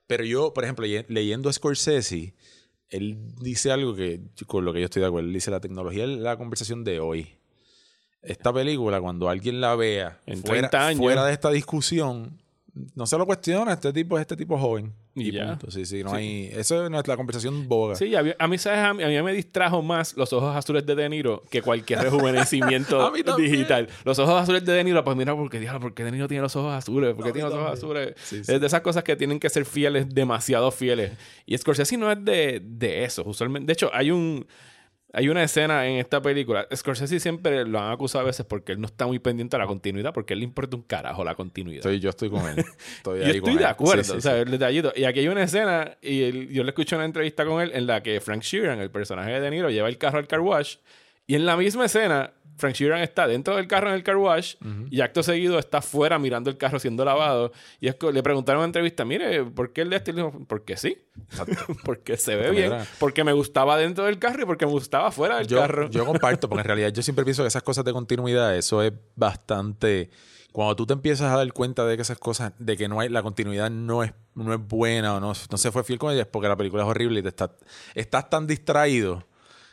Pero 0.06 0.24
yo, 0.24 0.54
por 0.54 0.64
ejemplo, 0.64 0.86
leye- 0.86 1.04
leyendo 1.08 1.48
a 1.48 1.52
Scorsese, 1.52 2.34
él 2.88 3.18
dice 3.40 3.70
algo 3.72 3.94
que 3.94 4.20
con 4.46 4.64
lo 4.64 4.72
que 4.72 4.78
yo 4.80 4.84
estoy 4.86 5.00
de 5.02 5.08
acuerdo. 5.08 5.28
Él 5.28 5.34
dice 5.34 5.50
la 5.50 5.60
tecnología 5.60 6.04
es 6.04 6.10
la 6.10 6.36
conversación 6.38 6.84
de 6.84 7.00
hoy. 7.00 7.34
Esta 8.22 8.52
película, 8.52 9.00
cuando 9.00 9.28
alguien 9.28 9.60
la 9.60 9.74
vea 9.76 10.18
En 10.26 10.40
fuera, 10.42 10.68
30 10.70 10.86
años. 10.86 10.98
fuera 11.00 11.24
de 11.26 11.32
esta 11.32 11.50
discusión, 11.50 12.40
no 12.94 13.06
se 13.06 13.18
lo 13.18 13.26
cuestiona. 13.26 13.72
Este 13.74 13.92
tipo 13.92 14.16
es 14.16 14.22
este 14.22 14.36
tipo 14.36 14.56
joven. 14.58 14.94
Y 15.26 15.32
ya. 15.32 15.48
punto. 15.58 15.70
Sí, 15.70 15.84
sí, 15.86 16.02
no 16.02 16.10
Sí. 16.10 16.16
hay. 16.16 16.50
Eso 16.54 16.86
es 16.86 16.90
la 17.06 17.16
conversación 17.16 17.68
boga. 17.68 17.94
Sí, 17.94 18.14
a 18.14 18.22
mí, 18.22 18.32
a 18.38 18.48
mí, 18.48 18.58
¿sabes? 18.58 18.78
A 18.80 18.94
mí, 18.94 19.02
a 19.02 19.08
mí 19.08 19.22
me 19.22 19.32
distrajo 19.32 19.82
más 19.82 20.16
los 20.16 20.32
ojos 20.32 20.54
azules 20.56 20.84
de 20.86 20.94
De 20.94 21.08
Niro 21.08 21.42
que 21.50 21.62
cualquier 21.62 22.00
rejuvenecimiento 22.02 23.12
digital. 23.38 23.88
Los 24.04 24.18
ojos 24.18 24.40
azules 24.42 24.64
de 24.64 24.72
De 24.72 24.84
Niro, 24.84 25.04
pues 25.04 25.16
mira, 25.16 25.34
porque 25.36 25.60
diablo, 25.60 25.80
¿por 25.80 25.94
qué 25.94 26.04
De 26.04 26.12
Niro 26.12 26.28
tiene 26.28 26.42
los 26.42 26.54
ojos 26.56 26.72
azules? 26.74 27.14
¿Por 27.14 27.24
qué 27.24 27.32
tiene 27.32 27.48
los 27.48 27.58
ojos 27.58 27.72
azules? 27.72 28.14
Sí, 28.16 28.44
sí. 28.44 28.52
Es 28.52 28.60
de 28.60 28.66
esas 28.66 28.80
cosas 28.80 29.04
que 29.04 29.16
tienen 29.16 29.38
que 29.40 29.48
ser 29.50 29.64
fieles, 29.64 30.08
demasiado 30.08 30.70
fieles. 30.70 31.12
Y 31.46 31.56
Scorsese 31.56 31.96
no 31.96 32.10
es 32.10 32.24
de, 32.24 32.60
de 32.64 33.04
eso, 33.04 33.22
usualmente. 33.26 33.66
De 33.66 33.72
hecho, 33.72 33.90
hay 33.92 34.10
un... 34.10 34.46
Hay 35.12 35.28
una 35.30 35.42
escena 35.42 35.86
en 35.86 35.96
esta 35.96 36.20
película. 36.20 36.68
Scorsese 36.74 37.18
siempre 37.18 37.64
lo 37.64 37.80
han 37.80 37.90
acusado 37.92 38.24
a 38.24 38.26
veces 38.26 38.44
porque 38.44 38.72
él 38.72 38.80
no 38.80 38.86
está 38.86 39.06
muy 39.06 39.18
pendiente 39.18 39.56
a 39.56 39.58
la 39.58 39.66
continuidad, 39.66 40.12
porque 40.12 40.34
él 40.34 40.40
le 40.40 40.44
importa 40.44 40.76
un 40.76 40.82
carajo 40.82 41.24
la 41.24 41.34
continuidad. 41.34 41.78
Estoy, 41.78 41.98
yo 41.98 42.10
estoy 42.10 42.28
con 42.28 42.46
él. 42.46 42.58
Estoy 42.98 43.20
Yo 43.20 43.24
ahí 43.24 43.30
estoy 43.30 43.40
con 43.40 43.54
de 43.56 43.60
él. 43.62 43.66
acuerdo, 43.66 44.04
Sí, 44.04 44.10
sí, 44.12 44.16
o 44.18 44.20
sea, 44.20 44.34
sí. 44.34 44.38
el 44.40 44.50
detallito. 44.50 44.92
Y 44.94 45.04
aquí 45.04 45.20
hay 45.20 45.28
una 45.28 45.42
escena, 45.44 45.96
y 46.02 46.22
el- 46.24 46.48
yo 46.50 46.62
le 46.62 46.68
escuché 46.70 46.94
una 46.96 47.06
entrevista 47.06 47.46
con 47.46 47.62
él 47.62 47.70
en 47.74 47.86
la 47.86 48.02
que 48.02 48.20
Frank 48.20 48.42
Sheeran, 48.42 48.80
el 48.80 48.90
personaje 48.90 49.30
de 49.30 49.40
De 49.40 49.50
Niro, 49.50 49.70
lleva 49.70 49.88
el 49.88 49.96
carro 49.96 50.18
al 50.18 50.26
car 50.26 50.40
wash. 50.40 50.76
Y 51.26 51.34
en 51.36 51.46
la 51.46 51.56
misma 51.56 51.86
escena, 51.86 52.32
Frank 52.58 52.74
Sheeran 52.74 53.00
está 53.00 53.26
dentro 53.26 53.56
del 53.56 53.68
carro 53.68 53.88
en 53.88 53.94
el 53.94 54.02
car 54.02 54.16
wash 54.16 54.56
y 54.90 55.00
acto 55.00 55.22
seguido 55.22 55.58
está 55.58 55.80
fuera 55.80 56.18
mirando 56.18 56.50
el 56.50 56.58
carro 56.58 56.78
siendo 56.78 57.04
lavado. 57.04 57.52
Y 57.80 57.88
es 57.88 57.94
que 57.94 58.12
le 58.12 58.22
preguntaron 58.22 58.58
en 58.58 58.62
una 58.62 58.66
entrevista, 58.66 59.04
mire, 59.04 59.44
¿por 59.44 59.72
qué 59.72 59.82
el 59.82 59.90
de 59.90 59.96
este? 59.96 60.10
Y 60.10 60.14
le 60.14 60.24
dijo, 60.24 60.44
porque 60.46 60.76
sí. 60.76 60.98
porque 61.84 62.16
se 62.16 62.36
ve 62.36 62.50
bien. 62.50 62.72
Porque 62.98 63.24
me 63.24 63.32
gustaba 63.32 63.76
dentro 63.76 64.04
del 64.04 64.18
carro 64.18 64.42
y 64.42 64.44
porque 64.44 64.66
me 64.66 64.72
gustaba 64.72 65.10
fuera 65.12 65.38
del 65.38 65.46
yo, 65.46 65.60
carro. 65.60 65.88
yo 65.88 66.04
comparto, 66.04 66.48
porque 66.50 66.62
en 66.62 66.66
realidad 66.66 66.88
yo 66.88 67.02
siempre 67.02 67.24
pienso 67.24 67.42
que 67.42 67.48
esas 67.48 67.62
cosas 67.62 67.84
de 67.84 67.92
continuidad, 67.92 68.56
eso 68.56 68.82
es 68.82 68.92
bastante. 69.14 70.10
Cuando 70.50 70.74
tú 70.74 70.86
te 70.86 70.94
empiezas 70.94 71.32
a 71.32 71.36
dar 71.36 71.52
cuenta 71.52 71.86
de 71.86 71.94
que 71.94 72.02
esas 72.02 72.18
cosas, 72.18 72.52
de 72.58 72.76
que 72.76 72.88
no 72.88 72.98
hay, 72.98 73.08
la 73.08 73.22
continuidad 73.22 73.70
no 73.70 74.02
es, 74.02 74.12
no 74.34 74.52
es 74.52 74.60
buena 74.66 75.14
o 75.14 75.20
no, 75.20 75.32
no 75.50 75.58
se 75.58 75.70
fue 75.70 75.84
fiel 75.84 75.98
con 75.98 76.12
ella, 76.12 76.22
es 76.22 76.26
porque 76.26 76.48
la 76.48 76.56
película 76.56 76.82
es 76.82 76.88
horrible 76.88 77.20
y 77.20 77.22
te 77.22 77.28
estás, 77.28 77.50
estás 77.94 78.28
tan 78.28 78.46
distraído 78.46 79.24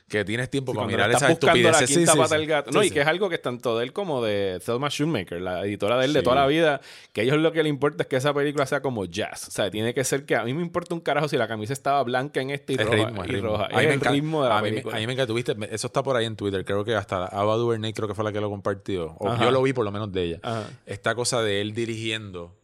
que 0.08 0.24
tienes 0.24 0.52
tiempo 0.52 0.72
Sí, 0.72 0.76
para 0.76 0.88
mirar 0.88 1.10
esas 1.10 1.30
buscando 1.30 1.56
la 1.56 1.70
estupideces. 1.70 1.90
Sí, 1.90 1.96
quinta 1.96 2.12
sí, 2.12 2.18
pata 2.20 2.30
sí. 2.30 2.36
del 2.36 2.46
gato. 2.48 2.72
Sí, 2.72 2.78
No, 2.78 2.84
y 2.84 2.92
que 2.92 3.02
es 3.02 3.08
algo 3.08 3.28
que 3.28 3.36
es 3.36 3.42
tanto 3.42 3.76
de 3.78 3.86
él 3.86 3.92
como 3.92 4.24
de 4.24 4.62
Thelma 4.64 4.88
Shoemaker, 4.92 5.42
la 5.42 5.66
editora 5.66 5.98
de 5.98 6.06
él 6.06 6.14
de 6.14 6.22
toda 6.22 6.36
la 6.36 6.46
vida, 6.46 6.80
que 7.12 7.22
a 7.22 7.24
ellos 7.24 7.38
lo 7.40 7.52
que 7.52 7.64
le 7.64 7.70
importa 7.70 8.04
es 8.04 8.08
que 8.08 8.16
esa 8.18 8.32
película 8.32 8.68
sea 8.68 8.82
como 8.84 9.06
jazz. 9.06 9.48
O 9.48 9.52
sea, 9.52 9.72
tiene 9.72 9.96
que 9.96 10.04
ser 10.04 10.26
que 10.28 10.36
a 10.36 10.44
mí 10.44 10.54
me 10.54 10.62
importa 10.62 10.94
un 10.94 11.02
carajo 11.02 11.28
si 11.28 11.38
la 11.38 11.48
camisa 11.48 11.74
estaba 11.74 12.04
blanca 12.04 12.40
en 12.40 12.52
este 12.52 12.74
y 12.74 12.76
El 12.76 12.86
roja. 12.86 12.96
ritmo, 12.98 13.24
el 13.24 13.30
y 13.32 13.34
ritmo. 13.34 13.50
roja. 13.50 13.64
A 13.66 13.82
Es 13.82 13.88
el 13.88 13.94
encanta- 13.94 14.12
ritmo 14.12 14.44
de 14.44 14.50
la 14.50 14.58
a 14.58 14.62
mí 14.62 14.66
me- 14.66 14.70
película. 14.74 14.96
A 14.96 15.00
mí 15.00 15.08
me 15.08 15.14
encanta, 15.14 15.28
tuviste, 15.28 15.56
eso 15.72 15.88
está 15.88 16.04
por 16.04 16.16
ahí 16.16 16.26
en 16.26 16.36
Twitter, 16.36 16.64
creo 16.64 16.86
que 16.86 16.94
hasta 16.94 17.26
Ava 17.26 17.56
DuVernay 17.56 17.92
creo 17.94 18.08
que 18.08 18.14
fue 18.14 18.24
la 18.24 18.32
que 18.32 18.40
lo 18.42 18.50
compartió, 18.52 19.16
o 19.18 19.30
Ajá. 19.30 19.44
yo 19.44 19.50
lo 19.50 19.64
vi 19.64 19.74
por 19.74 19.86
lo 19.86 19.92
menos 19.92 20.12
de 20.12 20.24
ella. 20.24 20.40
Ajá. 20.44 20.70
Esta 20.86 21.16
cosa 21.16 21.42
de 21.42 21.62
él 21.62 21.74
dirigiendo 21.74 22.56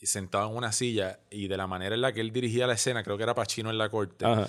y 0.00 0.06
sentado 0.06 0.48
en 0.48 0.56
una 0.56 0.72
silla 0.72 1.18
y 1.30 1.48
de 1.48 1.56
la 1.58 1.66
manera 1.66 1.94
en 1.96 2.00
la 2.00 2.12
que 2.12 2.20
él 2.22 2.32
dirigía 2.32 2.66
la 2.66 2.74
escena, 2.74 3.02
creo 3.02 3.18
que 3.18 3.24
era 3.24 3.34
Pacino 3.34 3.68
en 3.68 3.76
la 3.76 3.90
corte. 3.90 4.24
Ajá. 4.24 4.46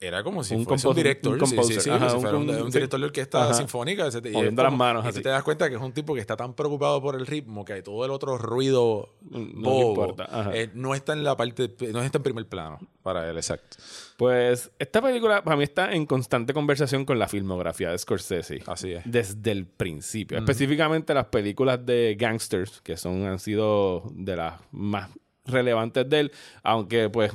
Era 0.00 0.22
como 0.24 0.42
si 0.44 0.54
Un 0.54 0.64
fuese 0.66 0.88
un 0.88 0.94
director. 0.96 1.32
un 1.34 1.40
sí, 1.40 1.46
sí, 1.46 1.54
composer. 1.56 1.80
sí, 1.80 1.88
Ajá, 1.90 2.08
si 2.10 2.16
un 2.16 2.20
fuera 2.22 2.36
un, 2.36 2.46
com- 2.46 2.56
un 2.62 2.72
sí. 2.72 2.78
director 2.78 3.00
de 3.00 3.06
orquesta 3.06 3.44
Ajá. 3.44 3.54
sinfónica. 3.54 4.06
ese- 4.08 4.18
y 4.24 4.32
Moviendo 4.32 4.62
las 4.62 4.70
como- 4.70 4.84
manos 4.84 5.04
Y 5.04 5.08
así. 5.08 5.22
te 5.22 5.28
das 5.28 5.42
cuenta 5.44 5.68
que 5.70 5.76
es 5.76 5.80
un 5.80 5.92
tipo 5.92 6.14
que 6.14 6.20
está 6.20 6.36
tan 6.36 6.52
preocupado 6.52 7.00
por 7.00 7.14
el 7.14 7.26
ritmo 7.26 7.64
que 7.64 7.74
hay 7.74 7.82
todo 7.82 8.04
el 8.04 8.10
otro 8.10 8.36
ruido 8.36 9.14
No 9.30 9.70
bobo. 9.70 9.88
importa, 9.90 10.50
eh, 10.52 10.68
no 10.74 10.94
está 10.94 11.12
en 11.12 11.22
la 11.24 11.36
parte, 11.36 11.74
no 11.92 12.02
está 12.02 12.18
en 12.18 12.22
primer 12.24 12.46
plano 12.48 12.80
para 13.02 13.30
él, 13.30 13.36
exacto. 13.36 13.76
Pues 14.18 14.70
esta 14.78 15.00
película 15.00 15.42
para 15.42 15.56
mí 15.56 15.62
está 15.64 15.92
en 15.92 16.06
constante 16.06 16.52
conversación 16.52 17.04
con 17.04 17.18
la 17.18 17.28
filmografía 17.28 17.90
de 17.90 17.96
Scorsese. 17.98 18.62
Así 18.66 18.92
es. 18.92 19.02
Desde 19.06 19.52
el 19.52 19.66
principio. 19.66 20.36
Específicamente 20.38 21.14
las 21.14 21.26
películas 21.26 21.84
de 21.86 22.16
gangsters, 22.18 22.80
que 22.82 22.96
son, 22.96 23.24
han 23.26 23.38
sido 23.38 24.02
de 24.12 24.36
las 24.36 24.60
más 24.72 25.08
relevantes 25.46 26.08
de 26.08 26.20
él. 26.20 26.32
Aunque, 26.62 27.08
pues, 27.10 27.32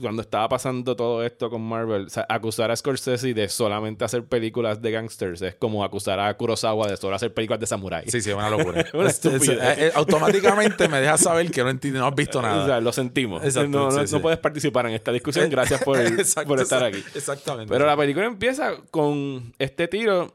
cuando 0.00 0.22
estaba 0.22 0.48
pasando 0.48 0.96
todo 0.96 1.24
esto 1.24 1.50
con 1.50 1.62
Marvel, 1.62 2.06
o 2.06 2.08
sea, 2.08 2.26
acusar 2.28 2.70
a 2.70 2.76
Scorsese 2.76 3.32
de 3.32 3.48
solamente 3.48 4.04
hacer 4.04 4.24
películas 4.24 4.82
de 4.82 4.90
gangsters 4.90 5.40
es 5.42 5.54
como 5.54 5.84
acusar 5.84 6.18
a 6.18 6.36
Kurosawa 6.36 6.88
de 6.88 6.96
solo 6.96 7.14
hacer 7.14 7.32
películas 7.32 7.60
de 7.60 7.66
samuráis. 7.66 8.10
Sí, 8.10 8.20
sí, 8.20 8.30
es 8.30 8.36
una 8.36 8.50
locura. 8.50 8.84
Una 8.94 9.08
Es- 9.08 9.24
es- 9.24 9.48
eh, 9.48 9.58
eh, 9.60 9.92
automáticamente 9.94 10.88
me 10.88 11.00
deja 11.00 11.16
saber 11.16 11.50
que 11.50 11.62
no, 11.62 12.06
has 12.06 12.14
visto 12.14 12.42
nada. 12.42 12.64
O 12.64 12.66
sea, 12.66 12.80
lo 12.80 12.92
sentimos. 12.92 13.44
Exacto, 13.44 13.68
no, 13.68 13.84
no- 13.86 13.90
sí, 13.92 13.98
no 13.98 14.06
sí. 14.06 14.18
puedes 14.18 14.38
participar 14.40 14.86
en 14.86 14.94
esta 14.94 15.12
discusión. 15.12 15.48
Gracias 15.48 15.82
por, 15.84 15.96
Exacto, 16.00 16.48
por 16.48 16.60
estar 16.60 16.82
aquí. 16.82 17.02
Exactamente. 17.14 17.72
Pero 17.72 17.86
la 17.86 17.96
película 17.96 18.26
empieza 18.26 18.72
con 18.90 19.52
este 19.58 19.86
tiro 19.86 20.34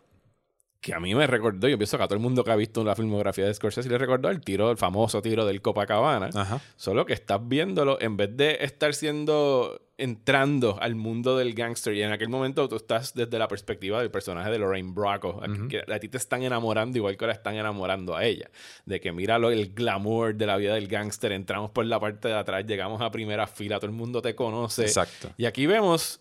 que 0.84 0.94
a 0.94 1.00
mí 1.00 1.16
me 1.16 1.26
recordó, 1.26 1.70
yo 1.70 1.78
pienso 1.78 1.98
que 1.98 2.04
a 2.04 2.08
todo 2.08 2.16
el 2.18 2.22
mundo 2.22 2.44
que 2.44 2.52
ha 2.52 2.56
visto 2.58 2.84
la 2.84 2.94
filmografía 2.94 3.46
de 3.46 3.54
Scorsese 3.54 3.88
le 3.90 3.98
recordó 3.98 4.30
el 4.30 4.42
tiro, 4.42 4.70
el 4.70 4.76
famoso 4.78 5.22
tiro 5.22 5.46
del 5.46 5.62
Copacabana. 5.62 6.30
Ajá. 6.36 6.60
Solo 6.76 7.06
que 7.06 7.14
estás 7.14 7.40
viéndolo 7.42 7.98
en 8.02 8.18
vez 8.18 8.36
de 8.36 8.58
estar 8.60 8.94
siendo 8.94 9.80
entrando 9.98 10.78
al 10.82 10.96
mundo 10.96 11.38
del 11.38 11.54
gangster 11.54 11.94
y 11.94 12.02
en 12.04 12.12
aquel 12.12 12.28
momento 12.28 12.68
tú 12.68 12.76
estás 12.76 13.14
desde 13.14 13.40
la 13.40 13.48
perspectiva 13.48 14.00
del 14.02 14.12
personaje 14.12 14.50
de 14.52 14.58
Lorraine 14.60 14.92
Bracco 14.92 15.40
a- 15.42 15.48
que 15.70 15.84
a 15.88 16.00
ti 16.00 16.10
te 16.10 16.18
están 16.18 16.44
enamorando 16.44 16.98
igual 16.98 17.16
que 17.16 17.24
ahora 17.24 17.34
están 17.36 17.56
enamorando 17.56 18.16
a 18.16 18.26
ella 18.26 18.50
de 18.86 19.00
que 19.00 19.12
mira 19.14 19.38
lo- 19.40 19.52
el 19.52 19.74
glamour 19.74 20.36
de 20.36 20.48
la 20.48 20.58
vida 20.58 20.74
del 20.74 20.88
gangster 20.88 21.32
entramos 21.32 21.70
por 21.72 21.86
la 21.86 22.00
parte 22.00 22.28
de 22.28 22.34
atrás 22.34 22.66
llegamos 22.66 23.02
a 23.02 23.10
primera 23.12 23.46
fila 23.48 23.78
todo 23.78 23.86
el 23.86 23.96
mundo 23.96 24.22
te 24.22 24.36
conoce 24.36 24.82
Exacto. 24.82 25.30
y 25.38 25.46
aquí 25.46 25.68
vemos 25.68 26.20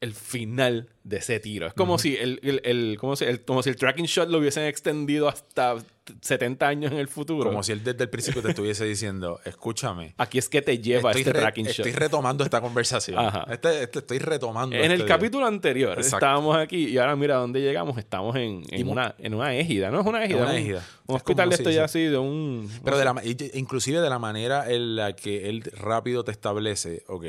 el 0.00 0.14
final 0.14 0.88
de 1.04 1.18
ese 1.18 1.40
tiro. 1.40 1.66
Es 1.66 1.74
como 1.74 1.98
si 1.98 2.16
el, 2.16 2.40
el, 2.42 2.60
el- 2.64 2.96
como 2.98 3.16
si 3.16 3.24
el, 3.26 3.42
como 3.44 3.62
si 3.62 3.68
el 3.70 3.76
tracking 3.76 4.06
shot 4.06 4.30
lo 4.30 4.38
hubiesen 4.38 4.64
extendido 4.64 5.28
hasta 5.28 5.76
70 6.22 6.66
años 6.66 6.90
en 6.92 6.98
el 6.98 7.06
futuro. 7.08 7.50
Como 7.50 7.62
si 7.62 7.72
él 7.72 7.84
desde 7.84 8.04
el 8.04 8.08
principio 8.10 8.40
te 8.40 8.48
estuviese 8.48 8.84
diciendo, 8.86 9.40
escúchame. 9.44 10.14
Aquí 10.16 10.38
es 10.38 10.48
que 10.48 10.62
te 10.62 10.78
lleva 10.78 11.10
Estoy, 11.10 11.22
este 11.22 11.32
tracking 11.38 11.66
estoy 11.66 11.90
shot. 11.92 11.98
retomando 12.00 12.44
esta 12.44 12.60
conversación. 12.62 13.18
Ajá. 13.18 13.46
Este, 13.50 13.82
este- 13.82 13.98
estoy 13.98 14.18
retomando. 14.20 14.74
En 14.74 14.84
el 14.90 14.92
este- 14.92 15.06
capítulo 15.06 15.44
anterior 15.46 15.92
Exacto. 15.98 16.16
estábamos 16.16 16.56
aquí 16.56 16.88
y 16.88 16.96
ahora 16.98 17.14
mira 17.14 17.36
dónde 17.36 17.60
llegamos. 17.60 17.98
Estamos 17.98 18.34
en, 18.36 18.62
en 18.70 18.88
una, 18.88 19.14
en 19.18 19.34
una 19.34 19.54
égida, 19.54 19.90
¿no? 19.90 20.00
Es 20.00 20.06
una 20.06 20.24
égida. 20.24 20.38
una 20.42 20.50
un- 20.52 20.56
égida. 20.56 20.78
Un, 21.06 21.16
Es 21.16 21.22
hospital 21.22 21.48
de 21.50 21.54
esto 21.56 21.70
ya 21.70 21.84
así, 21.84 22.04
de 22.04 22.16
un... 22.16 22.70
Pero 22.84 22.96
no 22.96 22.98
de 22.98 23.04
la, 23.04 23.48
inclusive 23.54 24.00
de 24.00 24.08
la 24.08 24.18
manera 24.18 24.70
en 24.72 24.96
la 24.96 25.14
que 25.14 25.48
él 25.50 25.62
rápido 25.76 26.24
te 26.24 26.30
establece, 26.32 27.04
ok, 27.06 27.24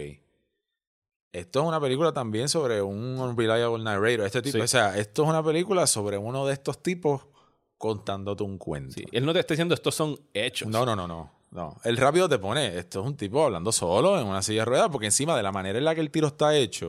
esto 1.34 1.62
es 1.62 1.66
una 1.66 1.80
película 1.80 2.12
también 2.12 2.50
sobre 2.50 2.82
un 2.82 3.20
unreliable 3.20 3.84
narrator. 3.84 4.26
Este 4.26 4.42
tipo, 4.42 4.58
Sí. 4.58 4.64
O 4.64 4.68
sea, 4.68 4.98
esto 4.98 5.24
es 5.24 5.30
una 5.30 5.44
película 5.44 5.88
sobre 5.88 6.18
uno 6.18 6.46
de 6.46 6.54
estos 6.54 6.82
tipos 6.84 7.26
contándote 7.78 8.44
un 8.44 8.58
cuento. 8.58 8.94
Sí, 8.94 9.06
Él 9.12 9.26
no 9.26 9.34
te 9.34 9.40
está 9.40 9.54
diciendo 9.54 9.74
estos 9.74 9.96
son 9.96 10.20
hechos. 10.34 10.68
No, 10.70 10.86
no, 10.86 10.96
no, 10.96 11.08
no. 11.08 11.32
No, 11.52 11.76
el 11.84 11.98
rápido 11.98 12.30
te 12.30 12.40
pone, 12.40 12.78
esto 12.78 13.02
es 13.02 13.06
un 13.06 13.18
tipo 13.18 13.44
hablando 13.44 13.74
solo 13.74 14.18
en 14.18 14.26
una 14.26 14.42
silla 14.42 14.62
de 14.62 14.66
ruedas, 14.66 14.88
porque 14.90 15.08
encima 15.08 15.36
de 15.36 15.44
la 15.44 15.52
manera 15.52 15.78
en 15.78 15.84
la 15.84 15.94
que 15.94 16.00
el 16.00 16.10
tiro 16.10 16.28
está 16.28 16.56
hecho. 16.56 16.88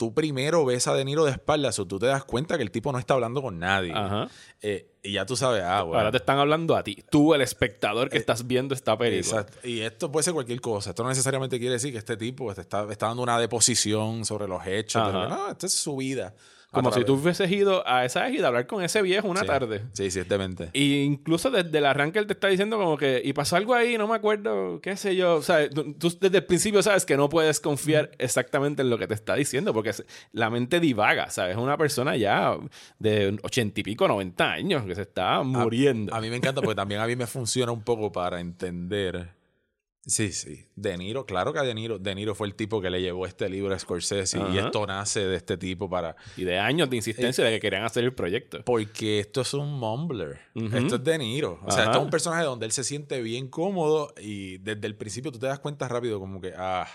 Tú 0.00 0.14
primero 0.14 0.64
ves 0.64 0.86
a 0.86 0.94
De 0.94 1.04
Niro 1.04 1.26
de 1.26 1.32
espaldas 1.32 1.78
o 1.78 1.86
tú 1.86 1.98
te 1.98 2.06
das 2.06 2.24
cuenta 2.24 2.56
que 2.56 2.62
el 2.62 2.70
tipo 2.70 2.90
no 2.90 2.98
está 2.98 3.12
hablando 3.12 3.42
con 3.42 3.58
nadie. 3.58 3.92
Ajá. 3.94 4.28
Eh, 4.62 4.94
y 5.02 5.12
ya 5.12 5.26
tú 5.26 5.36
sabes, 5.36 5.62
ah, 5.62 5.82
bueno. 5.82 5.98
Ahora 5.98 6.10
te 6.10 6.16
están 6.16 6.38
hablando 6.38 6.74
a 6.74 6.82
ti. 6.82 7.04
Tú, 7.10 7.34
el 7.34 7.42
espectador 7.42 8.08
que 8.08 8.16
estás 8.16 8.46
viendo 8.46 8.74
esta 8.74 8.96
película. 8.96 9.42
Exacto. 9.42 9.68
Y 9.68 9.82
esto 9.82 10.10
puede 10.10 10.24
ser 10.24 10.32
cualquier 10.32 10.62
cosa. 10.62 10.90
Esto 10.90 11.02
no 11.02 11.10
necesariamente 11.10 11.58
quiere 11.58 11.74
decir 11.74 11.92
que 11.92 11.98
este 11.98 12.16
tipo 12.16 12.54
te 12.54 12.62
está, 12.62 12.90
está 12.90 13.08
dando 13.08 13.22
una 13.22 13.38
deposición 13.38 14.24
sobre 14.24 14.48
los 14.48 14.66
hechos. 14.66 15.02
Pero 15.04 15.28
no, 15.28 15.50
esta 15.50 15.66
es 15.66 15.74
su 15.74 15.94
vida. 15.96 16.34
Como 16.72 16.92
si 16.92 17.04
tú 17.04 17.14
hubieses 17.14 17.50
ido 17.50 17.86
a 17.86 18.04
esa 18.04 18.28
égida 18.28 18.44
a 18.44 18.48
hablar 18.48 18.66
con 18.68 18.82
ese 18.84 19.02
viejo 19.02 19.26
una 19.28 19.40
Sí. 19.40 19.46
tarde. 19.46 19.82
Sí, 19.92 20.08
demente. 20.28 20.70
Y 20.72 21.00
incluso 21.02 21.50
desde 21.50 21.76
el 21.76 21.84
arranque 21.84 22.20
él 22.20 22.26
te 22.28 22.34
está 22.34 22.46
diciendo 22.46 22.78
como 22.78 22.96
que, 22.96 23.20
y 23.24 23.32
pasó 23.32 23.56
algo 23.56 23.74
ahí, 23.74 23.98
no 23.98 24.06
me 24.06 24.14
acuerdo, 24.14 24.80
qué 24.80 24.96
sé 24.96 25.16
yo. 25.16 25.34
O 25.36 25.42
sea, 25.42 25.68
tú, 25.68 25.94
tú 25.94 26.16
desde 26.20 26.38
el 26.38 26.44
principio 26.46 26.80
sabes 26.82 27.04
que 27.04 27.16
no 27.16 27.28
puedes 27.28 27.58
confiar 27.58 28.12
exactamente 28.18 28.82
en 28.82 28.90
lo 28.90 28.98
que 28.98 29.08
te 29.08 29.14
está 29.14 29.34
diciendo, 29.34 29.74
porque 29.74 29.92
la 30.30 30.48
mente 30.48 30.78
divaga, 30.78 31.28
¿sabes? 31.30 31.56
Es 31.56 31.62
una 31.62 31.76
persona 31.76 32.16
ya 32.16 32.56
de 33.00 33.36
ochenta 33.42 33.80
y 33.80 33.82
pico, 33.82 34.06
noventa 34.06 34.52
años, 34.52 34.84
que 34.84 34.94
se 34.94 35.02
está 35.02 35.42
muriendo. 35.42 36.14
A 36.14 36.20
mí 36.20 36.30
me 36.30 36.36
encanta 36.36 36.60
porque 36.62 36.76
también 36.76 37.00
a 37.00 37.06
mí 37.08 37.16
me 37.16 37.26
funciona 37.26 37.72
un 37.72 37.82
poco 37.82 38.12
para 38.12 38.38
entender. 38.38 39.30
Sí, 40.06 40.32
sí. 40.32 40.66
De 40.80 40.96
Niro, 40.96 41.26
claro 41.26 41.52
que 41.52 41.58
a 41.58 41.62
De 41.62 41.74
Niro, 41.74 41.98
De 41.98 42.14
Niro 42.14 42.34
fue 42.34 42.46
el 42.46 42.54
tipo 42.54 42.80
que 42.80 42.90
le 42.90 43.00
llevó 43.00 43.26
este 43.26 43.48
libro 43.48 43.74
a 43.74 43.78
Scorsese 43.78 44.38
y 44.52 44.58
esto 44.58 44.86
nace 44.86 45.26
de 45.26 45.36
este 45.36 45.56
tipo 45.56 45.88
para... 45.88 46.16
y 46.36 46.44
de 46.44 46.58
años 46.58 46.88
de 46.90 46.96
insistencia 46.96 47.44
de 47.44 47.50
que 47.52 47.60
querían 47.60 47.84
hacer 47.84 48.04
el 48.04 48.12
proyecto. 48.14 48.64
Porque 48.64 49.20
esto 49.20 49.42
es 49.42 49.54
un 49.54 49.72
mumbler. 49.78 50.40
Esto 50.54 50.96
es 50.96 51.04
De 51.04 51.18
Niro. 51.18 51.60
O 51.64 51.70
sea, 51.70 51.82
Ajá. 51.82 51.90
esto 51.90 51.98
es 51.98 52.04
un 52.04 52.10
personaje 52.10 52.44
donde 52.44 52.66
él 52.66 52.72
se 52.72 52.84
siente 52.84 53.20
bien 53.22 53.48
cómodo 53.48 54.12
y 54.20 54.58
desde 54.58 54.86
el 54.86 54.96
principio 54.96 55.30
tú 55.32 55.38
te 55.38 55.46
das 55.46 55.58
cuenta 55.60 55.88
rápido 55.88 56.18
como 56.18 56.40
que, 56.40 56.52
ah... 56.56 56.86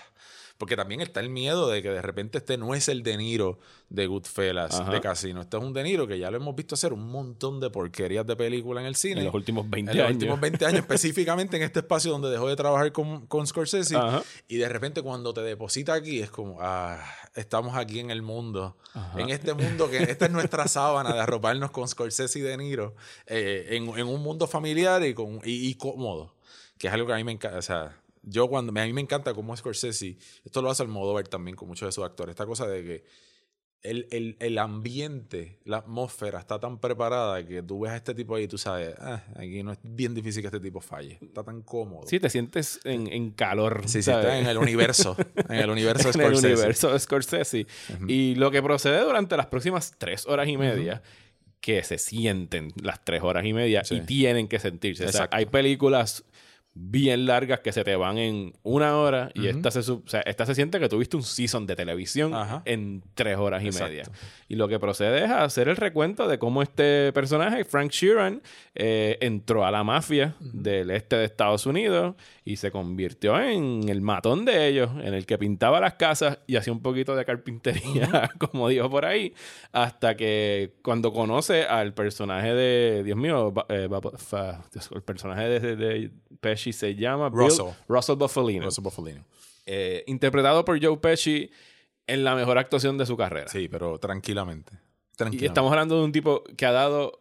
Porque 0.58 0.74
también 0.74 1.02
está 1.02 1.20
el 1.20 1.28
miedo 1.28 1.68
de 1.68 1.82
que 1.82 1.90
de 1.90 2.00
repente 2.00 2.38
este 2.38 2.56
no 2.56 2.74
es 2.74 2.88
el 2.88 3.02
De 3.02 3.18
Niro 3.18 3.58
de 3.90 4.06
Goodfellas, 4.06 4.80
Ajá. 4.80 4.90
de 4.90 5.02
Casino. 5.02 5.42
Este 5.42 5.58
es 5.58 5.62
un 5.62 5.74
De 5.74 5.82
Niro 5.82 6.06
que 6.06 6.18
ya 6.18 6.30
lo 6.30 6.38
hemos 6.38 6.56
visto 6.56 6.74
hacer 6.74 6.94
un 6.94 7.10
montón 7.10 7.60
de 7.60 7.68
porquerías 7.68 8.26
de 8.26 8.36
película 8.36 8.80
en 8.80 8.86
el 8.86 8.96
cine. 8.96 9.20
En 9.20 9.26
los 9.26 9.34
últimos 9.34 9.68
20 9.68 9.90
en 9.92 9.98
los 9.98 10.06
años. 10.06 10.16
últimos 10.16 10.40
20 10.40 10.64
años, 10.64 10.80
específicamente 10.80 11.58
en 11.58 11.62
este 11.62 11.80
espacio 11.80 12.10
donde 12.10 12.30
dejó 12.30 12.48
de 12.48 12.56
trabajar 12.56 12.90
con, 12.90 13.26
con 13.26 13.46
Scorsese. 13.46 13.75
Y 14.48 14.56
de 14.56 14.68
repente 14.68 15.02
cuando 15.02 15.32
te 15.34 15.40
deposita 15.42 15.94
aquí 15.94 16.20
es 16.20 16.30
como, 16.30 16.58
ah, 16.60 17.02
estamos 17.34 17.76
aquí 17.76 18.00
en 18.00 18.10
el 18.10 18.22
mundo. 18.22 18.76
Ajá. 18.94 19.20
En 19.20 19.30
este 19.30 19.54
mundo 19.54 19.90
que 19.90 19.98
esta 20.02 20.26
es 20.26 20.30
nuestra 20.30 20.68
sábana 20.68 21.12
de 21.14 21.20
arroparnos 21.20 21.70
con 21.70 21.86
Scorsese 21.88 22.38
y 22.38 22.42
De 22.42 22.56
Niro. 22.56 22.94
eh, 23.26 23.66
en, 23.70 23.88
en 23.98 24.06
un 24.06 24.22
mundo 24.22 24.46
familiar 24.46 25.04
y, 25.04 25.14
con, 25.14 25.40
y, 25.44 25.68
y 25.68 25.74
cómodo. 25.74 26.34
Que 26.78 26.88
es 26.88 26.92
algo 26.92 27.06
que 27.06 27.12
a 27.14 27.16
mí 27.16 27.24
me 27.24 27.32
encanta. 27.32 27.58
O 27.58 27.62
sea, 27.62 27.96
yo 28.22 28.48
cuando 28.48 28.70
a 28.70 28.84
mí 28.84 28.92
me 28.92 29.00
encanta 29.00 29.32
como 29.34 29.56
Scorsese, 29.56 30.18
esto 30.44 30.60
lo 30.62 30.70
hace 30.70 30.82
Almodóvar 30.82 31.28
también 31.28 31.56
con 31.56 31.68
muchos 31.68 31.86
de 31.88 31.92
sus 31.92 32.04
actores. 32.04 32.32
Esta 32.32 32.44
cosa 32.46 32.66
de 32.66 32.82
que 32.82 33.04
el, 33.90 34.06
el, 34.10 34.36
el 34.40 34.58
ambiente, 34.58 35.58
la 35.64 35.78
atmósfera 35.78 36.38
está 36.38 36.58
tan 36.58 36.78
preparada 36.78 37.44
que 37.46 37.62
tú 37.62 37.80
ves 37.80 37.92
a 37.92 37.96
este 37.96 38.14
tipo 38.14 38.34
ahí 38.34 38.44
y 38.44 38.48
tú 38.48 38.58
sabes, 38.58 38.94
ah, 38.98 39.22
aquí 39.36 39.62
no 39.62 39.72
es 39.72 39.78
bien 39.82 40.14
difícil 40.14 40.42
que 40.42 40.48
este 40.48 40.60
tipo 40.60 40.80
falle. 40.80 41.18
Está 41.22 41.42
tan 41.44 41.62
cómodo. 41.62 42.06
Sí, 42.06 42.18
te 42.20 42.28
sientes 42.30 42.80
en, 42.84 43.06
en 43.12 43.30
calor. 43.30 43.82
Sí, 43.86 44.02
sí, 44.02 44.10
en 44.10 44.46
el 44.46 44.58
universo. 44.58 45.16
En 45.48 45.56
el 45.60 45.70
universo 45.70 46.10
de 46.12 46.14
en 46.14 46.20
el 46.20 46.36
Scorsese. 46.36 46.52
universo 46.54 46.92
de 46.92 46.98
Scorsese. 47.00 47.66
Y 48.08 48.34
lo 48.36 48.50
que 48.50 48.62
procede 48.62 49.00
durante 49.02 49.36
las 49.36 49.46
próximas 49.46 49.94
tres 49.98 50.26
horas 50.26 50.48
y 50.48 50.56
media, 50.56 51.02
que 51.60 51.82
se 51.82 51.98
sienten 51.98 52.72
las 52.80 53.04
tres 53.04 53.22
horas 53.22 53.44
y 53.44 53.52
media 53.52 53.82
Sí. 53.84 53.96
y 53.96 54.00
tienen 54.02 54.46
que 54.48 54.58
sentirse. 54.58 55.04
O 55.06 55.12
sea, 55.12 55.28
hay 55.32 55.46
películas 55.46 56.24
bien 56.78 57.24
largas 57.24 57.60
que 57.60 57.72
se 57.72 57.84
te 57.84 57.96
van 57.96 58.18
en 58.18 58.52
una 58.62 58.98
hora 58.98 59.30
y 59.34 59.46
esta, 59.46 59.70
se, 59.70 59.82
su- 59.82 60.02
o 60.04 60.08
sea, 60.08 60.20
esta 60.20 60.44
se 60.44 60.54
siente 60.54 60.78
que 60.78 60.90
tuviste 60.90 61.16
un 61.16 61.22
season 61.22 61.66
de 61.66 61.74
televisión 61.74 62.34
Ajá. 62.34 62.60
en 62.66 63.02
tres 63.14 63.38
horas 63.38 63.62
y 63.62 63.68
Exacto. 63.68 63.88
media. 63.88 64.04
Y 64.48 64.56
lo 64.56 64.68
que 64.68 64.78
procede 64.78 65.24
es 65.24 65.30
a 65.30 65.42
hacer 65.44 65.68
el 65.68 65.76
recuento 65.76 66.28
de 66.28 66.38
cómo 66.38 66.60
este 66.62 67.12
personaje, 67.14 67.64
Frank 67.64 67.90
Sheeran, 67.92 68.42
eh, 68.74 69.16
entró 69.22 69.64
a 69.64 69.70
la 69.70 69.84
mafia 69.84 70.36
del 70.40 70.90
este 70.90 71.16
de 71.16 71.24
Estados 71.24 71.64
Unidos 71.64 72.14
y 72.44 72.56
se 72.56 72.70
convirtió 72.70 73.40
en 73.40 73.88
el 73.88 74.02
matón 74.02 74.44
de 74.44 74.68
ellos, 74.68 74.90
en 75.02 75.14
el 75.14 75.24
que 75.24 75.38
pintaba 75.38 75.80
las 75.80 75.94
casas 75.94 76.40
y 76.46 76.56
hacía 76.56 76.74
un 76.74 76.82
poquito 76.82 77.16
de 77.16 77.24
carpintería, 77.24 78.30
como 78.38 78.68
dijo 78.68 78.90
por 78.90 79.06
ahí, 79.06 79.32
hasta 79.72 80.14
que 80.14 80.74
cuando 80.82 81.10
conoce 81.12 81.64
al 81.64 81.94
personaje 81.94 82.52
de, 82.54 83.02
Dios 83.02 83.16
mío, 83.16 83.54
eh, 83.70 83.88
el 84.94 85.02
personaje 85.02 85.48
de, 85.48 85.76
de 85.76 86.10
Pesci 86.40 86.65
se 86.72 86.94
llama 86.94 87.28
Bill- 87.30 87.38
Russell. 87.48 87.66
Russell 87.88 88.16
Buffalino, 88.16 88.64
Russell 88.66 88.82
Buffalino. 88.84 89.24
eh, 89.66 90.04
interpretado 90.06 90.64
por 90.64 90.82
Joe 90.82 90.96
Pesci 90.98 91.50
en 92.06 92.22
la 92.24 92.34
mejor 92.34 92.58
actuación 92.58 92.96
de 92.98 93.06
su 93.06 93.16
carrera. 93.16 93.48
Sí, 93.48 93.68
pero 93.68 93.98
tranquilamente. 93.98 94.72
Y 94.74 95.16
Tranquilamente. 95.16 95.46
estamos 95.46 95.72
hablando 95.72 95.98
de 95.98 96.04
un 96.04 96.12
tipo 96.12 96.44
que 96.56 96.66
ha 96.66 96.72
dado 96.72 97.20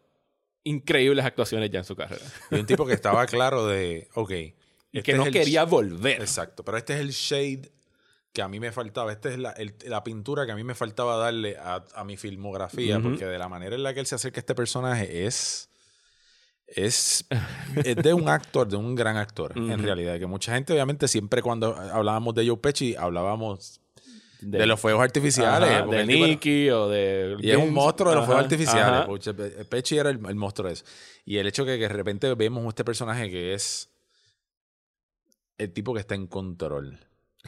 increíbles 0.63 1.23
actuaciones 1.25 1.69
ya 1.71 1.79
en 1.79 1.85
su 1.85 1.95
carrera. 1.95 2.23
Y 2.51 2.55
un 2.55 2.65
tipo 2.65 2.85
que 2.85 2.93
estaba 2.93 3.25
claro 3.25 3.65
de, 3.67 4.09
ok. 4.15 4.31
Y 4.31 4.53
este 4.99 5.11
que 5.11 5.13
no 5.17 5.23
es 5.23 5.27
el 5.27 5.33
quería 5.33 5.63
volver. 5.65 6.21
Exacto, 6.21 6.63
pero 6.63 6.77
este 6.77 6.93
es 6.93 6.99
el 6.99 7.09
shade 7.11 7.71
que 8.33 8.41
a 8.41 8.47
mí 8.47 8.59
me 8.59 8.71
faltaba. 8.71 9.11
Esta 9.11 9.29
es 9.29 9.37
la, 9.39 9.51
el- 9.51 9.75
la 9.85 10.03
pintura 10.03 10.45
que 10.45 10.51
a 10.51 10.55
mí 10.55 10.63
me 10.63 10.75
faltaba 10.75 11.17
darle 11.17 11.57
a, 11.57 11.83
a 11.95 12.03
mi 12.03 12.17
filmografía, 12.17 12.99
porque 12.99 13.25
de 13.25 13.37
la 13.37 13.47
manera 13.47 13.75
en 13.75 13.83
la 13.83 13.93
que 13.93 14.01
él 14.01 14.05
se 14.05 14.15
acerca 14.15 14.39
a 14.39 14.41
este 14.41 14.55
personaje 14.55 15.25
es. 15.25 15.69
Es, 16.67 17.25
es 17.84 17.95
de 17.95 18.13
un 18.13 18.27
actor, 18.27 18.67
de 18.67 18.75
un 18.75 18.95
gran 18.95 19.17
actor, 19.17 19.53
en 19.55 19.81
realidad. 19.81 20.19
Que 20.19 20.25
mucha 20.25 20.53
gente, 20.53 20.74
obviamente, 20.74 21.07
siempre 21.07 21.42
cuando 21.42 21.75
hablábamos 21.75 22.33
de 22.35 22.48
Joe 22.48 22.57
Pesci, 22.57 22.96
hablábamos 22.96 23.81
de, 24.42 24.66
los 24.66 24.79
fuegos 24.79 25.03
artificiales. 25.03 25.70
Ajá, 25.70 25.85
de 25.85 26.05
Nicky 26.05 26.70
o 26.70 26.87
de... 26.89 27.37
Y 27.39 27.51
es 27.51 27.57
un 27.57 27.74
monstruo 27.74 28.09
de 28.09 28.16
los 28.18 28.25
fuegos 28.25 28.44
artificiales. 28.44 29.07
ajá. 29.07 29.63
Pesci 29.70 29.98
era 29.98 30.09
el, 30.09 30.20
el 30.25 30.35
monstruo 30.35 30.68
de 30.68 30.74
eso. 30.74 30.85
Y 31.25 31.37
el 31.37 31.48
hecho 31.48 31.66
que, 31.66 31.77
que 31.77 31.87
de 31.87 31.89
repente 31.89 32.33
vemos 32.35 32.66
este 32.68 32.83
personaje 32.83 33.29
que 33.29 33.53
es 33.53 33.89
el 35.57 35.72
tipo 35.72 35.94
que 35.94 36.00
está 36.00 36.16
en 36.16 36.27
control. 36.27 37.00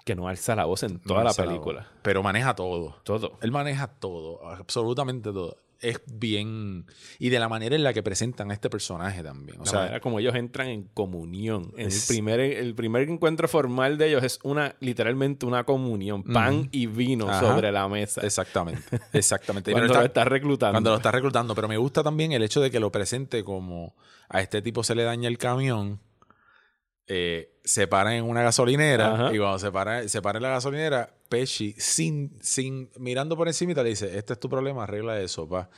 Que 0.05 0.15
no 0.15 0.27
alza 0.27 0.55
la 0.55 0.65
voz 0.65 0.83
en 0.83 0.99
toda 0.99 1.23
la 1.23 1.33
película. 1.33 1.91
Pero 2.03 2.21
maneja 2.23 2.55
todo. 2.55 2.97
Todo. 3.03 3.37
Él 3.41 3.51
maneja 3.51 3.87
todo, 3.87 4.47
absolutamente 4.47 5.31
todo. 5.31 5.57
Es 5.79 6.01
bien. 6.07 6.85
Y 7.19 7.29
de 7.29 7.39
la 7.39 7.47
manera 7.49 7.75
en 7.75 7.83
la 7.83 7.93
que 7.93 8.01
presentan 8.01 8.49
a 8.51 8.53
este 8.53 8.69
personaje 8.69 9.21
también. 9.21 9.59
O 9.59 9.63
la 9.63 9.69
sea, 9.69 9.79
manera 9.81 9.99
como 9.99 10.19
ellos 10.19 10.33
entran 10.35 10.67
en 10.69 10.83
comunión. 10.93 11.71
Es- 11.77 12.09
el, 12.09 12.15
primer, 12.15 12.39
el 12.39 12.73
primer 12.75 13.07
encuentro 13.09 13.47
formal 13.47 13.97
de 13.97 14.07
ellos 14.09 14.23
es 14.23 14.39
una 14.43 14.75
literalmente 14.79 15.45
una 15.45 15.63
comunión. 15.65 16.23
Pan 16.23 16.67
y 16.71 16.87
vino 16.87 17.29
Ajá. 17.29 17.39
sobre 17.41 17.71
la 17.71 17.87
mesa. 17.87 18.21
exactamente. 18.21 18.81
Exactamente. 19.13 19.71
cuando 19.71 19.87
lo 19.87 19.93
está- 19.93 20.05
estás 20.05 20.27
reclutando. 20.27 20.73
Cuando 20.73 20.89
lo 20.91 20.95
está 20.97 21.11
reclutando. 21.11 21.53
Pero 21.55 21.67
me 21.67 21.77
gusta 21.77 22.03
también 22.03 22.31
el 22.31 22.43
hecho 22.43 22.59
de 22.61 22.71
que 22.71 22.79
lo 22.79 22.91
presente 22.91 23.43
como 23.43 23.95
a 24.29 24.41
este 24.41 24.61
tipo 24.61 24.83
se 24.83 24.95
le 24.95 25.03
daña 25.03 25.27
el 25.27 25.37
camión. 25.37 25.99
Eh, 27.07 27.53
se 27.63 27.87
para 27.87 28.15
en 28.15 28.25
una 28.25 28.43
gasolinera 28.43 29.13
Ajá. 29.13 29.33
y 29.33 29.37
cuando 29.37 29.59
se 29.59 29.71
para, 29.71 30.07
se 30.07 30.21
para 30.21 30.37
en 30.37 30.43
la 30.43 30.49
gasolinera, 30.49 31.09
Pesci, 31.29 31.73
sin, 31.77 32.37
sin 32.41 32.89
mirando 32.97 33.35
por 33.35 33.47
encima, 33.47 33.73
le 33.73 33.89
dice: 33.89 34.17
Este 34.17 34.33
es 34.33 34.39
tu 34.39 34.49
problema, 34.49 34.83
arregla 34.83 35.19
eso, 35.19 35.47
pa. 35.47 35.69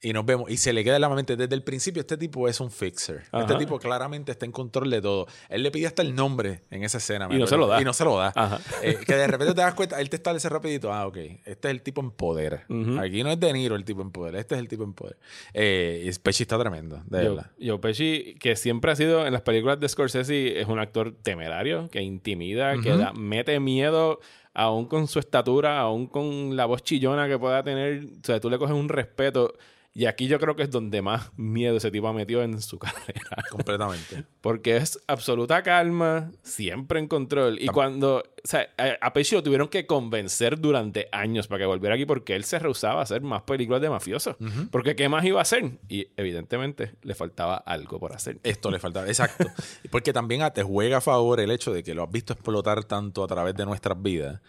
Y 0.00 0.12
nos 0.12 0.24
vemos. 0.24 0.48
Y 0.48 0.58
se 0.58 0.72
le 0.72 0.84
queda 0.84 0.94
en 0.94 1.00
la 1.02 1.08
mente 1.08 1.34
desde 1.36 1.54
el 1.56 1.64
principio: 1.64 2.00
Este 2.00 2.16
tipo 2.16 2.46
es 2.48 2.60
un 2.60 2.70
fixer. 2.70 3.16
Este 3.16 3.36
Ajá. 3.36 3.58
tipo 3.58 3.78
claramente 3.80 4.30
está 4.30 4.46
en 4.46 4.52
control 4.52 4.90
de 4.90 5.00
todo. 5.02 5.26
Él 5.48 5.64
le 5.64 5.72
pide 5.72 5.88
hasta 5.88 6.02
el 6.02 6.14
nombre 6.14 6.62
en 6.70 6.84
esa 6.84 6.98
escena. 6.98 7.26
Y 7.30 7.36
no 7.38 7.48
se 7.48 7.56
lo 7.56 7.66
da. 7.66 7.80
Y 7.80 7.84
no 7.84 7.92
se 7.92 8.04
lo 8.04 8.16
da. 8.16 8.60
Eh, 8.82 8.96
que 9.04 9.14
de 9.16 9.26
repente 9.26 9.54
te 9.54 9.60
das 9.60 9.74
cuenta, 9.74 10.00
él 10.00 10.08
te 10.08 10.14
establece 10.16 10.48
rapidito, 10.48 10.92
ah, 10.92 11.06
ok, 11.08 11.16
este 11.44 11.68
es 11.68 11.72
el 11.74 11.82
tipo 11.82 12.00
en 12.00 12.12
poder. 12.12 12.62
Ujú. 12.68 12.98
Aquí 13.00 13.24
no 13.24 13.30
es 13.30 13.40
De 13.40 13.52
Niro 13.52 13.74
el 13.74 13.84
tipo 13.84 14.02
en 14.02 14.12
poder, 14.12 14.36
este 14.36 14.54
es 14.54 14.60
el 14.60 14.68
tipo 14.68 14.84
en 14.84 14.92
poder. 14.92 15.16
Eh, 15.52 16.08
y 16.08 16.18
Pesci 16.20 16.44
está 16.44 16.56
tremendo, 16.58 17.02
de 17.06 17.18
Joe, 17.18 17.28
verdad. 17.30 17.50
Joe 17.60 17.78
Pesci, 17.78 18.36
que 18.38 18.54
siempre 18.54 18.92
ha 18.92 18.96
sido 18.96 19.26
en 19.26 19.32
las 19.32 19.42
películas 19.42 19.80
de 19.80 19.88
Scorsese, 19.88 20.60
es 20.60 20.68
un 20.68 20.78
actor 20.78 21.12
temerario, 21.22 21.88
que 21.90 22.02
intimida, 22.02 22.74
que 22.80 22.90
Ujú. 22.90 22.98
da- 22.98 23.12
mete 23.14 23.58
miedo, 23.58 24.20
aún 24.54 24.86
con 24.86 25.08
su 25.08 25.18
estatura, 25.18 25.80
aún 25.80 26.06
con 26.06 26.56
la 26.56 26.66
voz 26.66 26.82
chillona 26.84 27.26
que 27.28 27.36
pueda 27.38 27.62
tener. 27.64 28.04
O 28.04 28.24
sea, 28.24 28.38
tú 28.40 28.48
le 28.48 28.58
coges 28.58 28.74
un 28.76 28.88
respeto. 28.88 29.54
Y 29.98 30.06
aquí 30.06 30.28
yo 30.28 30.38
creo 30.38 30.54
que 30.54 30.62
es 30.62 30.70
donde 30.70 31.02
más 31.02 31.32
miedo 31.36 31.76
ese 31.76 31.90
tipo 31.90 32.06
ha 32.06 32.12
metido 32.12 32.44
en 32.44 32.62
su 32.62 32.78
carrera. 32.78 33.42
Completamente. 33.50 34.22
Porque 34.40 34.76
es 34.76 35.00
absoluta 35.08 35.64
calma, 35.64 36.30
siempre 36.44 37.00
en 37.00 37.08
control. 37.08 37.60
Y 37.60 37.66
cuando. 37.66 38.18
O 38.18 38.22
sea, 38.44 38.68
a, 39.00 39.12
Pesci 39.12 39.34
lo 39.34 39.42
tuvieron 39.42 39.66
que 39.66 39.86
convencer 39.86 40.60
durante 40.60 41.08
años 41.10 41.48
para 41.48 41.58
que 41.58 41.66
volviera 41.66 41.96
aquí 41.96 42.06
porque 42.06 42.36
él 42.36 42.44
se 42.44 42.60
rehusaba 42.60 43.00
a 43.00 43.02
hacer 43.02 43.22
más 43.22 43.42
películas 43.42 43.82
de 43.82 43.90
mafiosos. 43.90 44.36
Ujú. 44.38 44.68
Porque 44.70 44.94
¿qué 44.94 45.08
más 45.08 45.24
iba 45.24 45.40
a 45.40 45.42
hacer? 45.42 45.68
Y 45.88 46.06
evidentemente 46.16 46.94
le 47.02 47.16
faltaba 47.16 47.56
algo 47.56 47.98
por 47.98 48.12
hacer. 48.12 48.38
Esto 48.44 48.70
le 48.70 48.78
faltaba, 48.78 49.08
exacto. 49.08 49.46
Porque 49.90 50.12
también 50.12 50.48
te 50.54 50.62
juega 50.62 50.98
a 50.98 51.00
favor 51.00 51.40
el 51.40 51.50
hecho 51.50 51.72
de 51.72 51.82
que 51.82 51.96
lo 51.96 52.04
has 52.04 52.12
visto 52.12 52.34
explotar 52.34 52.84
tanto 52.84 53.24
a 53.24 53.26
través 53.26 53.56
de 53.56 53.66
nuestras 53.66 54.00
vidas, 54.00 54.40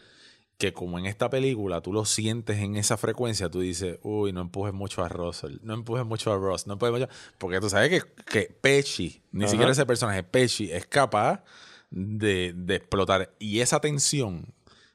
que 0.60 0.74
como 0.74 1.00
en 1.00 1.06
esta 1.06 1.30
película 1.30 1.80
tú 1.80 1.94
lo 1.94 2.04
sientes 2.04 2.58
en 2.58 2.76
esa 2.76 2.98
frecuencia, 2.98 3.50
tú 3.50 3.62
dices, 3.62 3.98
uy, 4.04 4.34
no 4.34 4.42
empujes 4.42 4.74
mucho 4.74 5.02
a 5.02 5.08
Russell, 5.08 5.58
no 5.64 5.74
empujes 5.74 6.06
mucho 6.06 6.34
a 6.34 6.38
Ross, 6.38 6.68
no 6.68 6.74
empujes 6.74 6.92
mucho. 6.92 7.08
Porque 7.38 7.62
tú 7.62 7.70
sabes 7.70 7.90
que, 7.90 8.02
que 8.26 8.54
Pesci, 8.60 9.22
ni 9.32 9.46
Ajá. 9.46 9.52
siquiera 9.52 9.72
ese 9.72 9.86
personaje, 9.86 10.22
Pesci, 10.22 10.70
es 10.70 10.86
capaz 10.86 11.46
de, 11.90 12.52
de 12.54 12.76
explotar. 12.76 13.34
Y 13.40 13.62
esa 13.62 13.80
tensión 13.80 14.54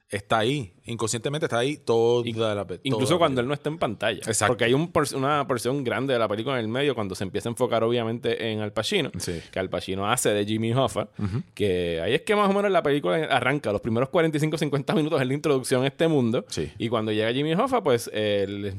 está 0.09 0.39
ahí. 0.39 0.73
Inconscientemente 0.87 1.47
está 1.47 1.59
ahí 1.59 1.79
toda 1.79 2.55
la 2.55 2.67
Incluso 2.83 3.19
cuando 3.19 3.41
él 3.41 3.49
no 3.49 3.55
está 3.55 3.69
en 3.71 3.79
pantalla. 3.79 4.19
Exacto. 4.19 4.53
Porque 4.53 4.65
hay 4.65 4.75
un 4.75 4.93
una 5.15 5.47
porción 5.47 5.83
grande 5.83 6.13
de 6.13 6.19
la 6.19 6.29
película 6.29 6.57
en 6.57 6.61
el 6.61 6.69
medio 6.69 6.95
cuando 6.95 7.15
se 7.15 7.25
empieza 7.25 7.49
a 7.49 7.51
enfocar 7.51 7.83
obviamente 7.83 8.51
en 8.51 8.61
Al 8.61 8.73
Pacino. 8.73 9.11
Que 9.51 9.59
Al 9.59 9.71
Pacino 9.71 10.09
hace 10.11 10.31
de 10.31 10.45
Jimmy 10.45 10.73
Hoffa. 10.73 11.09
Que 11.55 12.01
ahí 12.03 12.15
es 12.15 12.23
que 12.23 12.37
más 12.37 12.51
o 12.51 12.53
menos 12.53 12.71
la 12.71 12.83
película 12.83 13.17
arranca. 13.25 13.73
Los 13.73 13.81
primeros 13.81 14.11
45-50 14.11 14.95
minutos 14.95 15.21
es 15.21 15.27
la 15.27 15.35
introducción 15.35 15.85
a 15.85 15.87
este 15.87 16.07
mundo. 16.09 16.45
Y 16.79 16.89
cuando 16.89 17.13
llega 17.13 17.33
Jimmy 17.33 17.55
Hoffa, 17.55 17.83
pues 17.83 18.11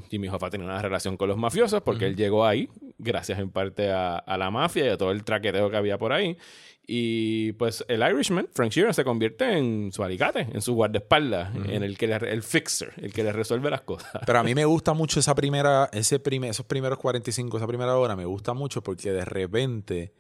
Jimmy 0.10 0.28
Hoffa 0.30 0.50
tiene 0.50 0.66
una 0.66 0.82
relación 0.82 1.18
con 1.18 1.30
los 1.30 1.38
mafiosos 1.38 1.82
porque 1.82 2.06
él 2.06 2.16
llegó 2.16 2.46
ahí 2.46 2.70
gracias 2.98 3.40
en 3.40 3.50
parte 3.50 3.92
a, 3.92 4.18
a 4.18 4.38
la 4.38 4.50
mafia 4.52 4.86
y 4.86 4.90
a 4.90 4.98
todo 4.98 5.12
el 5.12 5.24
traqueteo 5.24 5.70
que 5.70 5.78
había 5.78 5.98
por 5.98 6.14
ahí. 6.14 6.38
Y 6.88 7.54
pues 7.54 7.84
el 7.88 8.02
Irishman, 8.02 8.48
Frank 8.54 8.72
Sheeran, 8.72 8.94
se 8.94 9.04
convierte 9.04 9.58
en 9.58 9.92
su 9.92 10.04
alicate, 10.04 10.48
en 10.52 10.62
su 10.62 10.76
guardaespaldas, 10.76 11.56
en 11.56 11.82
el 11.82 11.98
que 11.98 12.08
le, 12.08 12.16
el 12.16 12.44
fixer, 12.44 12.94
el 12.98 13.12
que 13.12 13.24
le 13.24 13.32
resuelve 13.32 13.72
las 13.72 13.82
cosas. 13.82 14.12
Pero 14.26 14.40
a 14.40 14.44
mí 14.44 14.54
me 14.54 14.66
gusta 14.66 14.94
mucho 14.94 15.20
esa 15.20 15.34
primera, 15.34 15.90
ese 15.92 16.20
primer, 16.20 16.52
esos 16.52 16.66
primeros 16.66 17.00
45, 17.00 17.58
esa 17.58 17.68
primera 17.68 17.98
hora, 17.98 18.16
me 18.16 18.26
gusta 18.26 18.54
mucho 18.54 18.84
porque 18.84 19.12
de 19.12 19.26
repente 19.26 20.14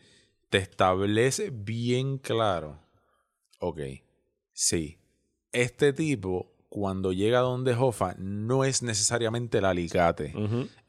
te 0.50 0.58
establece 0.58 1.52
bien 1.54 2.18
claro, 2.18 2.80
ok, 3.60 3.80
sí, 4.52 4.98
este 5.52 5.94
tipo 5.94 6.52
cuando 6.76 7.14
llega 7.14 7.40
donde 7.40 7.74
Hoffa 7.74 8.16
no 8.18 8.66
es 8.66 8.84
necesariamente 8.84 9.60
el 9.60 9.66
alicate. 9.66 10.34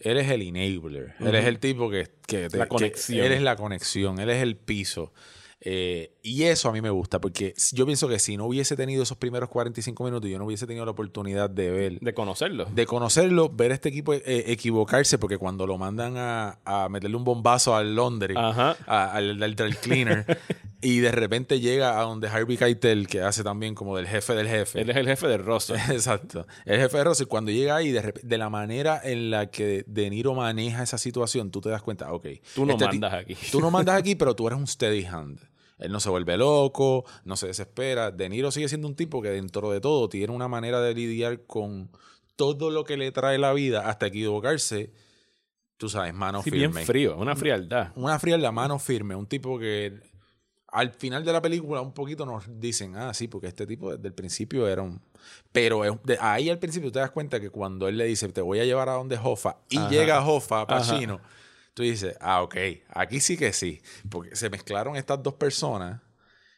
Él 0.00 0.18
es 0.18 0.28
el 0.28 0.42
enabler. 0.42 1.14
Él 1.20 1.34
es 1.36 1.44
el 1.44 1.60
tipo 1.60 1.88
que... 1.88 2.08
que 2.26 2.48
la 2.48 2.66
conexión. 2.66 3.24
él 3.24 3.30
es 3.30 3.40
la 3.40 3.54
conexión. 3.54 4.18
Él 4.18 4.30
es 4.30 4.42
el 4.42 4.56
piso. 4.56 5.12
Eh, 5.60 6.12
y 6.22 6.44
eso 6.44 6.68
a 6.68 6.72
mí 6.72 6.80
me 6.80 6.90
gusta, 6.90 7.20
porque 7.20 7.54
yo 7.72 7.86
pienso 7.86 8.08
que 8.08 8.18
si 8.18 8.36
no 8.36 8.44
hubiese 8.46 8.76
tenido 8.76 9.02
esos 9.02 9.16
primeros 9.16 9.48
45 9.48 10.04
minutos, 10.04 10.30
yo 10.30 10.38
no 10.38 10.44
hubiese 10.44 10.66
tenido 10.66 10.84
la 10.84 10.90
oportunidad 10.90 11.48
de 11.48 11.70
ver. 11.70 12.00
De 12.00 12.14
conocerlo. 12.14 12.66
De 12.66 12.86
conocerlo, 12.86 13.48
ver 13.48 13.72
a 13.72 13.74
este 13.74 13.88
equipo 13.88 14.12
eh, 14.12 14.22
equivocarse, 14.24 15.18
porque 15.18 15.38
cuando 15.38 15.66
lo 15.66 15.78
mandan 15.78 16.14
a, 16.16 16.88
meterle 16.90 17.16
un 17.16 17.24
bombazo 17.24 17.74
al 17.74 17.96
laundry, 17.96 18.34
al, 18.36 19.42
al, 19.42 19.76
cleaner, 19.78 20.38
y 20.80 21.00
de 21.00 21.10
repente 21.10 21.60
llega 21.60 21.98
a 21.98 22.02
donde 22.02 22.28
Harvey 22.28 22.56
Keitel, 22.56 23.06
que 23.06 23.22
hace 23.22 23.42
también 23.42 23.74
como 23.74 23.96
del 23.96 24.06
jefe 24.06 24.34
del 24.34 24.46
jefe. 24.46 24.80
Él 24.80 24.90
es 24.90 24.96
el 24.96 25.06
jefe 25.06 25.26
de 25.26 25.38
Russell. 25.38 25.76
Exacto. 25.90 26.46
El 26.64 26.80
jefe 26.80 26.98
de 26.98 27.04
Russell, 27.04 27.26
cuando 27.26 27.50
llega 27.50 27.76
ahí, 27.76 27.92
de, 27.92 28.14
de, 28.22 28.38
la 28.38 28.50
manera 28.50 29.00
en 29.02 29.30
la 29.30 29.50
que 29.50 29.84
De 29.86 30.10
Niro 30.10 30.34
maneja 30.34 30.82
esa 30.82 30.98
situación, 30.98 31.50
tú 31.50 31.60
te 31.60 31.70
das 31.70 31.82
cuenta, 31.82 32.12
ok. 32.12 32.26
Tú 32.54 32.66
no 32.66 32.72
este 32.72 32.84
mandas 32.84 33.14
aquí. 33.14 33.36
Tú 33.50 33.60
no 33.60 33.70
mandas 33.70 33.96
aquí, 33.96 34.14
pero 34.16 34.36
tú 34.36 34.46
eres 34.46 34.58
un 34.58 34.66
steady 34.66 35.04
hand. 35.04 35.40
Él 35.78 35.92
no 35.92 36.00
se 36.00 36.08
vuelve 36.08 36.36
loco, 36.36 37.04
no 37.24 37.36
se 37.36 37.48
desespera. 37.48 38.10
De 38.10 38.28
Niro 38.28 38.50
sigue 38.50 38.68
siendo 38.68 38.88
un 38.88 38.96
tipo 38.96 39.22
que 39.22 39.30
dentro 39.30 39.70
de 39.70 39.80
todo 39.80 40.08
tiene 40.08 40.32
una 40.32 40.48
manera 40.48 40.80
de 40.80 40.94
lidiar 40.94 41.44
con 41.46 41.90
todo 42.36 42.70
lo 42.70 42.84
que 42.84 42.96
le 42.96 43.12
trae 43.12 43.38
la 43.38 43.52
vida 43.52 43.88
hasta 43.88 44.06
equivocarse. 44.06 44.92
Tú 45.76 45.88
sabes, 45.88 46.14
mano 46.14 46.42
sí, 46.42 46.50
firme. 46.50 46.68
Bien 46.68 46.86
frío, 46.86 47.16
una 47.18 47.36
frialdad. 47.36 47.92
Una 47.96 48.18
frialdad, 48.18 48.52
mano 48.52 48.78
firme. 48.78 49.14
Un 49.14 49.26
tipo 49.26 49.58
que 49.58 50.00
al 50.76 50.90
final 50.92 51.24
de 51.24 51.32
la 51.32 51.40
película 51.40 51.80
un 51.80 51.92
poquito 51.92 52.26
nos 52.26 52.44
dicen, 52.60 52.96
ah, 52.96 53.14
sí, 53.14 53.28
porque 53.28 53.46
este 53.48 53.66
tipo 53.66 53.94
desde 53.94 54.08
el 54.08 54.14
principio 54.14 54.68
era 54.68 54.82
un... 54.82 55.00
Pero 55.52 55.82
ahí 56.20 56.50
al 56.50 56.58
principio 56.58 56.92
te 56.92 56.98
das 56.98 57.10
cuenta 57.10 57.40
que 57.40 57.50
cuando 57.50 57.88
él 57.88 57.96
le 57.96 58.04
dice, 58.04 58.28
te 58.28 58.42
voy 58.42 58.60
a 58.60 58.64
llevar 58.64 58.88
a 58.88 58.92
donde 58.92 59.18
Hoffa, 59.22 59.56
y 59.68 59.78
llega 59.88 60.24
Hoffa, 60.24 60.66
Pacino 60.66 61.20
tú 61.76 61.82
dices, 61.82 62.16
ah, 62.20 62.42
ok, 62.42 62.56
aquí 62.88 63.20
sí 63.20 63.36
que 63.36 63.52
sí, 63.52 63.82
porque 64.08 64.34
se 64.34 64.48
mezclaron 64.48 64.96
estas 64.96 65.22
dos 65.22 65.34
personas. 65.34 66.00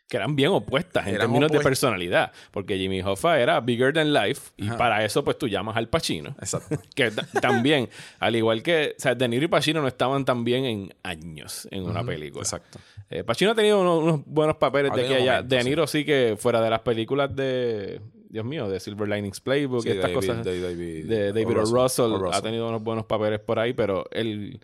Que 0.09 0.17
eran 0.17 0.35
bien 0.37 0.51
opuestas 0.51 1.07
en 1.07 1.19
términos 1.19 1.51
de 1.51 1.61
personalidad, 1.61 2.33
porque 2.51 2.79
Jimmy 2.79 3.03
Hoffa 3.03 3.39
era 3.39 3.61
bigger 3.61 3.93
than 3.93 4.13
life, 4.13 4.53
y 4.57 4.71
para 4.71 5.05
eso 5.05 5.23
pues 5.23 5.37
tú 5.37 5.49
llamas 5.49 5.77
al 5.77 5.89
Pacino. 5.89 6.31
Exacto. 6.41 6.81
que 6.95 7.11
también, 7.41 7.91
al 8.19 8.35
igual 8.35 8.63
que, 8.63 8.95
o 8.97 9.01
sea, 9.01 9.15
De 9.15 9.29
Niro 9.29 9.45
y 9.45 9.49
Pacino 9.49 9.83
no 9.83 9.89
estaban 9.89 10.25
tan 10.25 10.45
bien 10.45 10.65
en 10.65 10.95
años 11.03 11.69
en 11.71 11.85
una 11.85 12.03
película. 12.03 12.43
Exacto. 12.43 12.79
Eh, 13.11 13.23
Pacino 13.23 13.51
ha 13.51 13.55
tenido 13.55 13.81
unos, 13.81 14.23
buenos 14.25 14.57
papeles 14.57 14.93
de 14.93 15.05
aquí 15.05 15.15
allá. 15.15 15.43
de 15.43 15.63
Niro 15.65 15.87
sí. 15.87 16.05
que 16.05 16.37
fuera 16.39 16.61
de 16.63 16.71
las 16.71 16.81
películas 16.81 17.35
de, 17.37 18.01
Dios 18.31 18.45
mío, 18.45 18.69
de 18.69 18.81
Silver 18.81 19.09
Linings 19.09 19.41
Playbook 19.41 19.85
y 19.87 19.91
estas 19.91 20.11
cosas. 20.13 20.45
De 20.45 20.61
David, 20.61 21.07
de 21.07 21.33
David 21.33 21.57
Russell, 21.71 22.13
ha 22.33 22.43
tenido 22.43 22.69
unos 22.69 22.83
buenos 22.83 23.05
papeles 23.05 23.41
por 23.41 23.59
ahí, 23.59 23.73
pero 23.73 24.07
él 24.11 24.61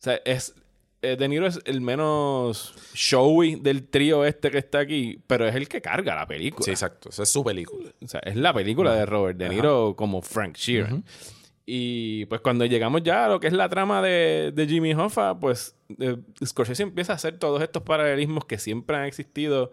o 0.00 0.02
sea, 0.02 0.18
es. 0.24 0.54
Eh, 1.02 1.16
de 1.16 1.28
Niro 1.28 1.46
es 1.46 1.58
el 1.64 1.80
menos 1.80 2.74
showy 2.94 3.56
del 3.56 3.88
trío 3.88 4.24
este 4.24 4.50
que 4.50 4.58
está 4.58 4.80
aquí, 4.80 5.18
pero 5.26 5.46
es 5.46 5.54
el 5.54 5.66
que 5.66 5.80
carga 5.80 6.14
la 6.14 6.26
película. 6.26 6.64
Sí, 6.64 6.70
exacto. 6.70 7.08
Esa 7.08 7.22
es 7.22 7.28
su 7.28 7.42
película. 7.42 7.90
O 8.02 8.08
sea, 8.08 8.20
es 8.20 8.36
la 8.36 8.52
película 8.52 8.94
de 8.94 9.06
Robert 9.06 9.38
De 9.38 9.48
Niro 9.48 9.94
como 9.96 10.20
Frank 10.20 10.56
Sheeran. 10.56 11.04
Y 11.64 12.26
pues 12.26 12.40
cuando 12.40 12.66
llegamos 12.66 13.02
ya 13.02 13.26
a 13.26 13.28
lo 13.28 13.40
que 13.40 13.46
es 13.46 13.52
la 13.52 13.68
trama 13.68 14.02
de, 14.02 14.52
de 14.54 14.66
Jimmy 14.66 14.92
Hoffa, 14.92 15.38
pues 15.38 15.76
eh, 16.00 16.16
Scorsese 16.44 16.82
empieza 16.82 17.12
a 17.12 17.16
hacer 17.16 17.38
todos 17.38 17.62
estos 17.62 17.82
paralelismos 17.84 18.44
que 18.44 18.58
siempre 18.58 18.96
han 18.96 19.04
existido, 19.04 19.72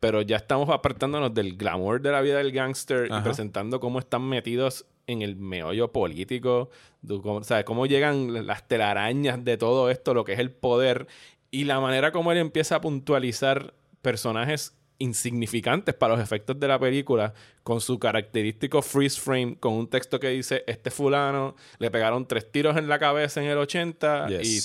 pero 0.00 0.22
ya 0.22 0.36
estamos 0.36 0.70
apartándonos 0.70 1.34
del 1.34 1.56
glamour 1.56 2.00
de 2.00 2.10
la 2.10 2.20
vida 2.22 2.38
del 2.38 2.50
gángster 2.50 3.10
y 3.12 3.20
presentando 3.22 3.78
cómo 3.78 3.98
están 3.98 4.22
metidos 4.22 4.86
en 5.06 5.22
el 5.22 5.36
meollo 5.36 5.92
político, 5.92 6.70
cómo, 7.06 7.42
¿sabes? 7.44 7.64
cómo 7.64 7.86
llegan 7.86 8.46
las 8.46 8.66
telarañas 8.66 9.44
de 9.44 9.56
todo 9.56 9.90
esto, 9.90 10.14
lo 10.14 10.24
que 10.24 10.32
es 10.32 10.38
el 10.38 10.50
poder 10.50 11.06
y 11.50 11.64
la 11.64 11.80
manera 11.80 12.10
como 12.10 12.32
él 12.32 12.38
empieza 12.38 12.76
a 12.76 12.80
puntualizar 12.80 13.74
personajes 14.02 14.76
insignificantes 14.98 15.94
para 15.94 16.14
los 16.14 16.22
efectos 16.22 16.58
de 16.58 16.68
la 16.68 16.78
película 16.78 17.34
con 17.62 17.80
su 17.80 17.98
característico 17.98 18.80
freeze 18.80 19.20
frame 19.20 19.56
con 19.58 19.72
un 19.72 19.88
texto 19.88 20.20
que 20.20 20.28
dice 20.28 20.62
este 20.66 20.90
fulano 20.90 21.56
le 21.78 21.90
pegaron 21.90 22.26
tres 22.26 22.50
tiros 22.50 22.76
en 22.76 22.88
la 22.88 22.98
cabeza 22.98 23.42
en 23.42 23.48
el 23.48 23.58
80 23.58 24.28
y 24.42 24.60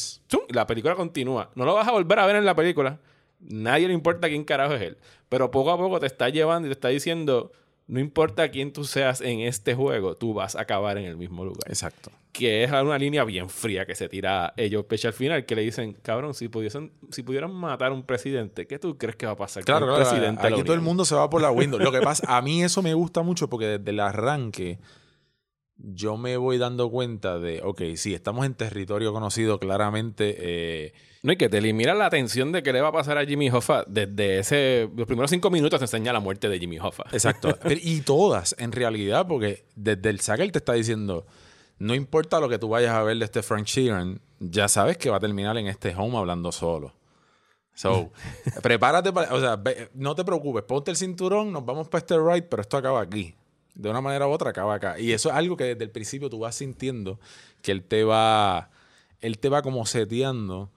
la 0.53 0.67
película 0.67 0.95
continúa 0.95 1.49
no 1.55 1.65
lo 1.65 1.73
vas 1.73 1.87
a 1.87 1.91
volver 1.91 2.19
a 2.19 2.27
ver 2.27 2.35
en 2.35 2.45
la 2.45 2.55
película 2.55 2.99
nadie 3.39 3.87
le 3.87 3.93
importa 3.93 4.27
quién 4.27 4.43
carajo 4.43 4.75
es 4.75 4.81
él 4.81 4.97
pero 5.29 5.49
poco 5.49 5.71
a 5.71 5.77
poco 5.77 5.99
te 5.99 6.05
está 6.05 6.29
llevando 6.29 6.67
y 6.67 6.69
te 6.69 6.73
está 6.73 6.89
diciendo 6.89 7.51
no 7.89 7.99
importa 7.99 8.49
quién 8.49 8.71
tú 8.71 8.83
seas 8.83 9.19
en 9.19 9.39
este 9.39 9.73
juego, 9.73 10.15
tú 10.15 10.35
vas 10.35 10.55
a 10.55 10.61
acabar 10.61 10.99
en 10.99 11.05
el 11.05 11.17
mismo 11.17 11.43
lugar. 11.43 11.63
Exacto. 11.67 12.11
Que 12.31 12.63
es 12.63 12.71
una 12.71 12.99
línea 12.99 13.23
bien 13.23 13.49
fría 13.49 13.87
que 13.87 13.95
se 13.95 14.07
tira 14.07 14.53
ellos 14.57 14.85
pecho 14.85 15.07
al 15.07 15.15
final, 15.15 15.43
que 15.47 15.55
le 15.55 15.63
dicen, 15.63 15.97
cabrón, 16.03 16.35
si 16.35 16.49
pudiesen, 16.49 16.91
si 17.09 17.23
pudieran 17.23 17.51
matar 17.51 17.89
a 17.89 17.95
un 17.95 18.03
presidente, 18.03 18.67
¿qué 18.67 18.77
tú 18.77 18.95
crees 18.95 19.15
que 19.15 19.25
va 19.25 19.31
a 19.31 19.35
pasar 19.35 19.63
claro, 19.65 19.87
con 19.87 19.95
el 19.95 20.01
presidente? 20.01 20.45
Aquí 20.45 20.61
todo 20.61 20.75
el 20.75 20.81
mundo 20.81 21.03
se 21.03 21.15
va 21.15 21.27
por 21.31 21.41
la 21.41 21.49
window. 21.49 21.79
Lo 21.79 21.91
que 21.91 22.01
pasa, 22.01 22.37
a 22.37 22.39
mí 22.43 22.63
eso 22.63 22.83
me 22.83 22.93
gusta 22.93 23.23
mucho 23.23 23.49
porque 23.49 23.65
desde 23.65 23.89
el 23.89 23.99
arranque 23.99 24.77
yo 25.81 26.17
me 26.17 26.35
voy 26.37 26.57
dando 26.57 26.89
cuenta 26.89 27.39
de, 27.39 27.61
ok, 27.63 27.81
sí, 27.95 28.13
estamos 28.13 28.45
en 28.45 28.53
territorio 28.53 29.13
conocido 29.13 29.59
claramente. 29.59 30.35
Eh, 30.37 30.93
no, 31.23 31.31
y 31.31 31.37
que 31.37 31.49
te 31.49 31.59
elimina 31.59 31.93
la 31.93 32.05
atención 32.05 32.51
de 32.51 32.61
qué 32.63 32.73
le 32.73 32.81
va 32.81 32.89
a 32.89 32.91
pasar 32.91 33.17
a 33.17 33.25
Jimmy 33.25 33.49
Hoffa 33.49 33.85
desde 33.87 34.39
ese. 34.39 34.89
Los 34.95 35.07
primeros 35.07 35.31
cinco 35.31 35.49
minutos 35.49 35.79
te 35.79 35.85
enseña 35.85 36.11
la 36.11 36.19
muerte 36.19 36.49
de 36.49 36.59
Jimmy 36.59 36.79
Hoffa. 36.79 37.03
Exacto. 37.11 37.57
y 37.69 38.01
todas, 38.01 38.55
en 38.59 38.71
realidad, 38.71 39.25
porque 39.27 39.65
desde 39.75 40.09
el 40.09 40.19
saque 40.19 40.43
él 40.43 40.51
te 40.51 40.59
está 40.59 40.73
diciendo. 40.73 41.25
No 41.77 41.95
importa 41.95 42.41
lo 42.41 42.49
que 42.49 42.59
tú 42.59 42.67
vayas 42.67 42.93
a 42.93 43.03
ver 43.03 43.17
de 43.17 43.23
este 43.23 43.41
Frank 43.41 43.65
Sheeran, 43.65 44.19
ya 44.39 44.67
sabes 44.67 44.97
que 44.97 45.09
va 45.09 45.15
a 45.15 45.21
terminar 45.21 45.57
en 45.57 45.67
este 45.67 45.95
home 45.95 46.17
hablando 46.17 46.51
solo. 46.51 46.93
So, 47.73 48.11
prepárate 48.61 49.13
para. 49.13 49.33
O 49.33 49.39
sea, 49.39 49.61
no 49.93 50.13
te 50.13 50.25
preocupes, 50.25 50.63
ponte 50.63 50.91
el 50.91 50.97
cinturón, 50.97 51.53
nos 51.53 51.65
vamos 51.65 51.87
para 51.87 51.99
este 51.99 52.17
ride, 52.17 52.41
pero 52.41 52.61
esto 52.61 52.75
acaba 52.75 52.99
aquí 52.99 53.33
de 53.79 53.89
una 53.89 54.01
manera 54.01 54.27
u 54.27 54.31
otra 54.31 54.49
acaba 54.49 54.75
acá. 54.75 54.99
Y 54.99 55.13
eso 55.13 55.29
es 55.29 55.35
algo 55.35 55.55
que 55.55 55.63
desde 55.63 55.83
el 55.83 55.91
principio 55.91 56.29
tú 56.29 56.39
vas 56.39 56.55
sintiendo 56.55 57.19
que 57.61 57.71
él 57.71 57.83
te 57.83 58.03
va, 58.03 58.69
él 59.21 59.39
te 59.39 59.49
va 59.49 59.61
como 59.61 59.85
seteando 59.85 60.69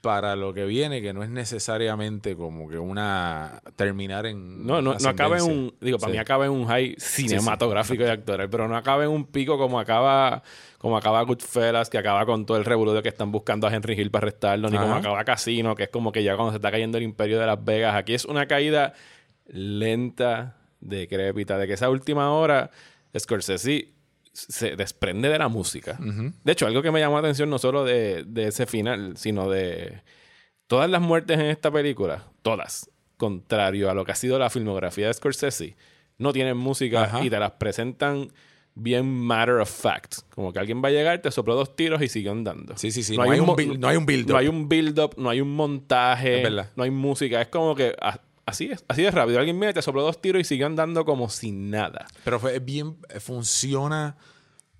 para 0.00 0.36
lo 0.36 0.54
que 0.54 0.64
viene, 0.64 1.00
que 1.00 1.12
no 1.12 1.22
es 1.22 1.30
necesariamente 1.30 2.36
como 2.36 2.68
que 2.68 2.78
una 2.78 3.62
terminar 3.76 4.26
en. 4.26 4.66
No, 4.66 4.82
no, 4.82 4.94
no 4.94 5.08
acaba 5.08 5.38
en 5.38 5.44
un. 5.44 5.74
Digo, 5.80 5.98
para 5.98 6.12
mí 6.12 6.18
acaba 6.18 6.46
en 6.46 6.52
un 6.52 6.66
high 6.66 6.96
cinematográfico 6.98 8.02
y 8.04 8.06
actoral, 8.06 8.50
pero 8.50 8.68
no 8.68 8.76
acaba 8.76 9.04
en 9.04 9.10
un 9.10 9.24
pico 9.24 9.58
como 9.58 9.78
acaba. 9.78 10.42
Como 10.78 10.96
acaba 10.96 11.22
Goodfellas, 11.22 11.90
que 11.90 11.98
acaba 11.98 12.24
con 12.24 12.46
todo 12.46 12.56
el 12.56 12.64
revoludo 12.64 13.02
que 13.02 13.08
están 13.08 13.32
buscando 13.32 13.66
a 13.66 13.74
Henry 13.74 14.00
Hill 14.00 14.12
para 14.12 14.28
arrestarlo, 14.28 14.70
ni 14.70 14.78
como 14.78 14.94
acaba 14.94 15.24
Casino, 15.24 15.74
que 15.74 15.84
es 15.84 15.88
como 15.88 16.12
que 16.12 16.22
ya 16.22 16.36
cuando 16.36 16.52
se 16.52 16.58
está 16.58 16.70
cayendo 16.70 16.98
el 16.98 17.04
imperio 17.04 17.40
de 17.40 17.46
Las 17.46 17.64
Vegas. 17.64 17.96
Aquí 17.96 18.14
es 18.14 18.24
una 18.24 18.46
caída 18.46 18.94
lenta, 19.48 20.57
decrépita, 20.80 21.58
de 21.58 21.66
que 21.66 21.74
esa 21.74 21.90
última 21.90 22.32
hora 22.32 22.70
Scorsese 23.18 23.92
se 24.32 24.76
desprende 24.76 25.28
de 25.28 25.38
la 25.38 25.48
música. 25.48 25.98
De 26.44 26.52
hecho, 26.52 26.66
algo 26.66 26.82
que 26.82 26.90
me 26.90 27.00
llamó 27.00 27.14
la 27.14 27.20
atención 27.20 27.50
no 27.50 27.58
solo 27.58 27.84
de, 27.84 28.24
ese 28.36 28.66
final, 28.66 29.16
sino 29.16 29.50
de 29.50 30.02
todas 30.66 30.88
las 30.88 31.00
muertes 31.00 31.38
en 31.38 31.46
esta 31.46 31.70
película, 31.70 32.26
todas, 32.42 32.90
contrario 33.16 33.90
a 33.90 33.94
lo 33.94 34.04
que 34.04 34.12
ha 34.12 34.16
sido 34.16 34.38
la 34.38 34.50
filmografía 34.50 35.08
de 35.08 35.14
Scorsese, 35.14 35.76
no 36.18 36.32
tienen 36.32 36.56
música 36.56 37.20
y 37.22 37.30
te 37.30 37.38
las 37.38 37.52
presentan 37.52 38.30
bien 38.74 39.06
matter 39.06 39.56
of 39.56 39.70
fact. 39.70 40.20
Como 40.30 40.52
que 40.52 40.58
alguien 40.58 40.82
va 40.82 40.88
a 40.88 40.92
llegar, 40.92 41.20
te 41.20 41.30
sopló 41.30 41.54
dos 41.54 41.74
tiros 41.74 42.00
y 42.02 42.08
sigue 42.08 42.30
andando. 42.30 42.76
Sí, 42.76 42.90
sí, 42.90 43.02
sí. 43.02 43.16
No, 43.16 43.22
hay, 43.22 43.40
un, 43.40 43.56
build-up. 43.56 43.78
No 43.80 43.88
hay 43.88 43.96
un 44.48 44.68
build-up, 44.68 45.14
no 45.16 45.30
hay 45.30 45.40
un 45.40 45.54
montaje, 45.54 46.44
no 46.76 46.82
hay 46.82 46.90
música. 46.90 47.40
Es 47.40 47.48
como 47.48 47.74
que 47.74 47.94
así 48.48 48.70
es, 48.70 48.84
así 48.88 49.02
de 49.02 49.10
rápido. 49.10 49.38
Alguien 49.38 49.58
viene, 49.58 49.74
te 49.74 49.82
sopló 49.82 50.02
dos 50.02 50.20
tiros 50.20 50.40
y 50.40 50.44
sigue 50.44 50.64
andando 50.64 51.04
como 51.04 51.28
sin 51.28 51.70
nada. 51.70 52.06
Pero 52.24 52.40
fue 52.40 52.58
bien, 52.58 52.96
funciona 53.20 54.16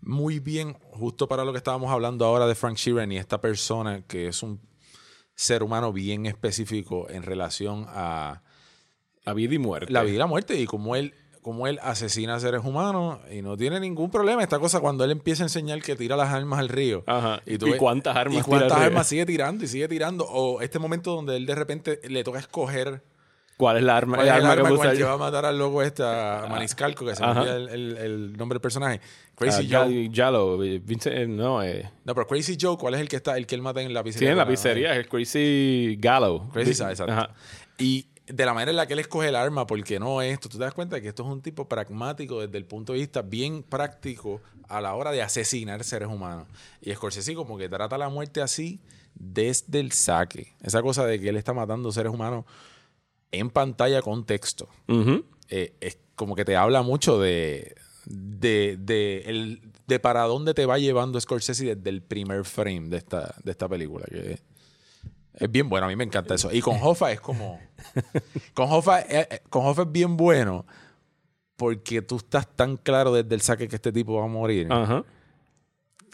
muy 0.00 0.38
bien 0.38 0.74
justo 0.92 1.28
para 1.28 1.44
lo 1.44 1.52
que 1.52 1.58
estábamos 1.58 1.90
hablando 1.90 2.24
ahora 2.24 2.46
de 2.46 2.54
Frank 2.54 2.76
Sheeran 2.76 3.12
y 3.12 3.18
esta 3.18 3.40
persona 3.40 4.02
que 4.06 4.28
es 4.28 4.42
un 4.42 4.60
ser 5.34 5.62
humano 5.62 5.92
bien 5.92 6.26
específico 6.26 7.08
en 7.10 7.22
relación 7.22 7.86
a 7.88 8.42
la 9.24 9.34
vida 9.34 9.54
y 9.54 9.58
muerte. 9.58 9.92
La 9.92 10.02
vida 10.02 10.14
y 10.14 10.18
la 10.18 10.26
muerte 10.26 10.58
y 10.58 10.66
como 10.66 10.96
él 10.96 11.14
como 11.42 11.66
él 11.66 11.78
asesina 11.82 12.34
a 12.34 12.40
seres 12.40 12.62
humanos 12.62 13.20
y 13.30 13.40
no 13.40 13.56
tiene 13.56 13.80
ningún 13.80 14.10
problema. 14.10 14.42
Esta 14.42 14.58
cosa 14.58 14.80
cuando 14.80 15.04
él 15.04 15.12
empieza 15.12 15.44
a 15.44 15.46
enseñar 15.46 15.80
que 15.80 15.96
tira 15.96 16.14
las 16.16 16.30
armas 16.30 16.58
al 16.58 16.68
río. 16.68 17.04
Ajá. 17.06 17.40
¿Y, 17.46 17.56
cuántas 17.78 18.16
armas? 18.16 18.40
Y 18.40 18.42
cuántas 18.42 18.78
armas 18.78 19.06
sigue 19.06 19.24
tirando 19.24 19.64
y 19.64 19.68
sigue 19.68 19.88
tirando. 19.88 20.26
O 20.26 20.60
este 20.60 20.78
momento 20.78 21.14
donde 21.14 21.36
él 21.36 21.46
de 21.46 21.54
repente 21.54 22.00
le 22.06 22.22
toca 22.22 22.38
escoger 22.38 23.02
¿Cuál 23.58 23.78
es 23.78 23.82
la 23.82 23.96
arma, 23.96 24.22
el 24.22 24.28
arma, 24.28 24.54
que, 24.54 24.98
que 24.98 25.02
va 25.02 25.14
a 25.14 25.16
matar 25.16 25.44
al 25.44 25.58
loco 25.58 25.82
este, 25.82 26.04
a 26.04 26.46
Maniscalco, 26.48 27.04
que 27.04 27.16
se 27.16 27.26
me 27.26 27.42
el, 27.42 27.96
el, 27.98 28.36
nombre 28.36 28.54
del 28.54 28.60
personaje. 28.60 29.00
Crazy 29.34 29.66
uh, 29.66 29.78
Joe. 29.78 30.08
Yalo, 30.10 30.58
Vincent, 30.58 31.16
eh, 31.16 31.26
no, 31.26 31.60
eh. 31.64 31.90
No, 32.04 32.14
pero 32.14 32.28
Crazy 32.28 32.56
Joe, 32.58 32.76
¿cuál 32.78 32.94
es 32.94 33.00
el 33.00 33.08
que 33.08 33.16
está, 33.16 33.36
el 33.36 33.48
que 33.48 33.56
él 33.56 33.62
mata 33.62 33.82
en 33.82 33.92
la 33.92 34.04
pizzería? 34.04 34.28
Sí, 34.28 34.30
en 34.30 34.38
la 34.38 34.46
pizzería, 34.46 34.92
es 34.92 34.98
el 34.98 35.08
Crazy 35.08 35.98
Gallo. 36.00 36.48
Crazy, 36.52 36.70
exacto. 36.70 37.34
Y 37.78 38.06
de 38.28 38.46
la 38.46 38.54
manera 38.54 38.70
en 38.70 38.76
la 38.76 38.86
que 38.86 38.92
él 38.92 39.00
escoge 39.00 39.26
el 39.26 39.34
arma, 39.34 39.66
porque 39.66 39.98
no 39.98 40.22
esto, 40.22 40.48
tú 40.48 40.58
te 40.58 40.62
das 40.62 40.72
cuenta 40.72 40.94
de 40.94 41.02
que 41.02 41.08
esto 41.08 41.24
es 41.24 41.28
un 41.28 41.42
tipo 41.42 41.68
pragmático 41.68 42.40
desde 42.40 42.58
el 42.58 42.64
punto 42.64 42.92
de 42.92 43.00
vista 43.00 43.22
bien 43.22 43.64
práctico 43.64 44.40
a 44.68 44.80
la 44.80 44.94
hora 44.94 45.10
de 45.10 45.20
asesinar 45.20 45.82
seres 45.82 46.06
humanos. 46.06 46.46
Y 46.80 46.94
Scorsese 46.94 47.34
como 47.34 47.58
que 47.58 47.68
trata 47.68 47.98
la 47.98 48.08
muerte 48.08 48.40
así 48.40 48.78
desde 49.16 49.80
el 49.80 49.90
saque. 49.90 50.54
Esa 50.62 50.80
cosa 50.80 51.04
de 51.06 51.18
que 51.18 51.30
él 51.30 51.36
está 51.36 51.52
matando 51.52 51.90
seres 51.90 52.12
humanos 52.12 52.44
en 53.32 53.50
pantalla 53.50 54.02
con 54.02 54.24
texto. 54.24 54.68
Eh, 55.48 55.74
es 55.80 55.98
como 56.14 56.34
que 56.34 56.44
te 56.44 56.56
habla 56.56 56.82
mucho 56.82 57.20
de, 57.20 57.74
de, 58.06 58.76
de, 58.78 59.22
el, 59.26 59.62
de 59.86 60.00
para 60.00 60.22
dónde 60.24 60.54
te 60.54 60.66
va 60.66 60.78
llevando 60.78 61.20
Scorsese 61.20 61.76
desde 61.76 61.90
el 61.90 62.02
primer 62.02 62.44
frame 62.44 62.88
de 62.88 62.96
esta, 62.98 63.34
de 63.42 63.50
esta 63.50 63.68
película. 63.68 64.04
Que 64.06 64.38
es 65.34 65.50
bien 65.50 65.68
bueno, 65.68 65.86
a 65.86 65.88
mí 65.88 65.96
me 65.96 66.04
encanta 66.04 66.34
eso. 66.34 66.52
Y 66.52 66.60
con 66.60 66.78
Hoffa 66.82 67.12
es 67.12 67.20
como. 67.20 67.60
Con 68.54 68.72
Hoffa, 68.72 69.00
eh, 69.02 69.28
eh, 69.30 69.40
con 69.48 69.64
Hoffa 69.64 69.82
es 69.82 69.92
bien 69.92 70.16
bueno 70.16 70.66
porque 71.58 72.02
tú 72.02 72.16
estás 72.16 72.46
tan 72.54 72.76
claro 72.76 73.12
desde 73.12 73.34
el 73.34 73.40
saque 73.40 73.66
que 73.66 73.76
este 73.76 73.92
tipo 73.92 74.14
va 74.14 74.24
a 74.24 74.28
morir. 74.28 74.68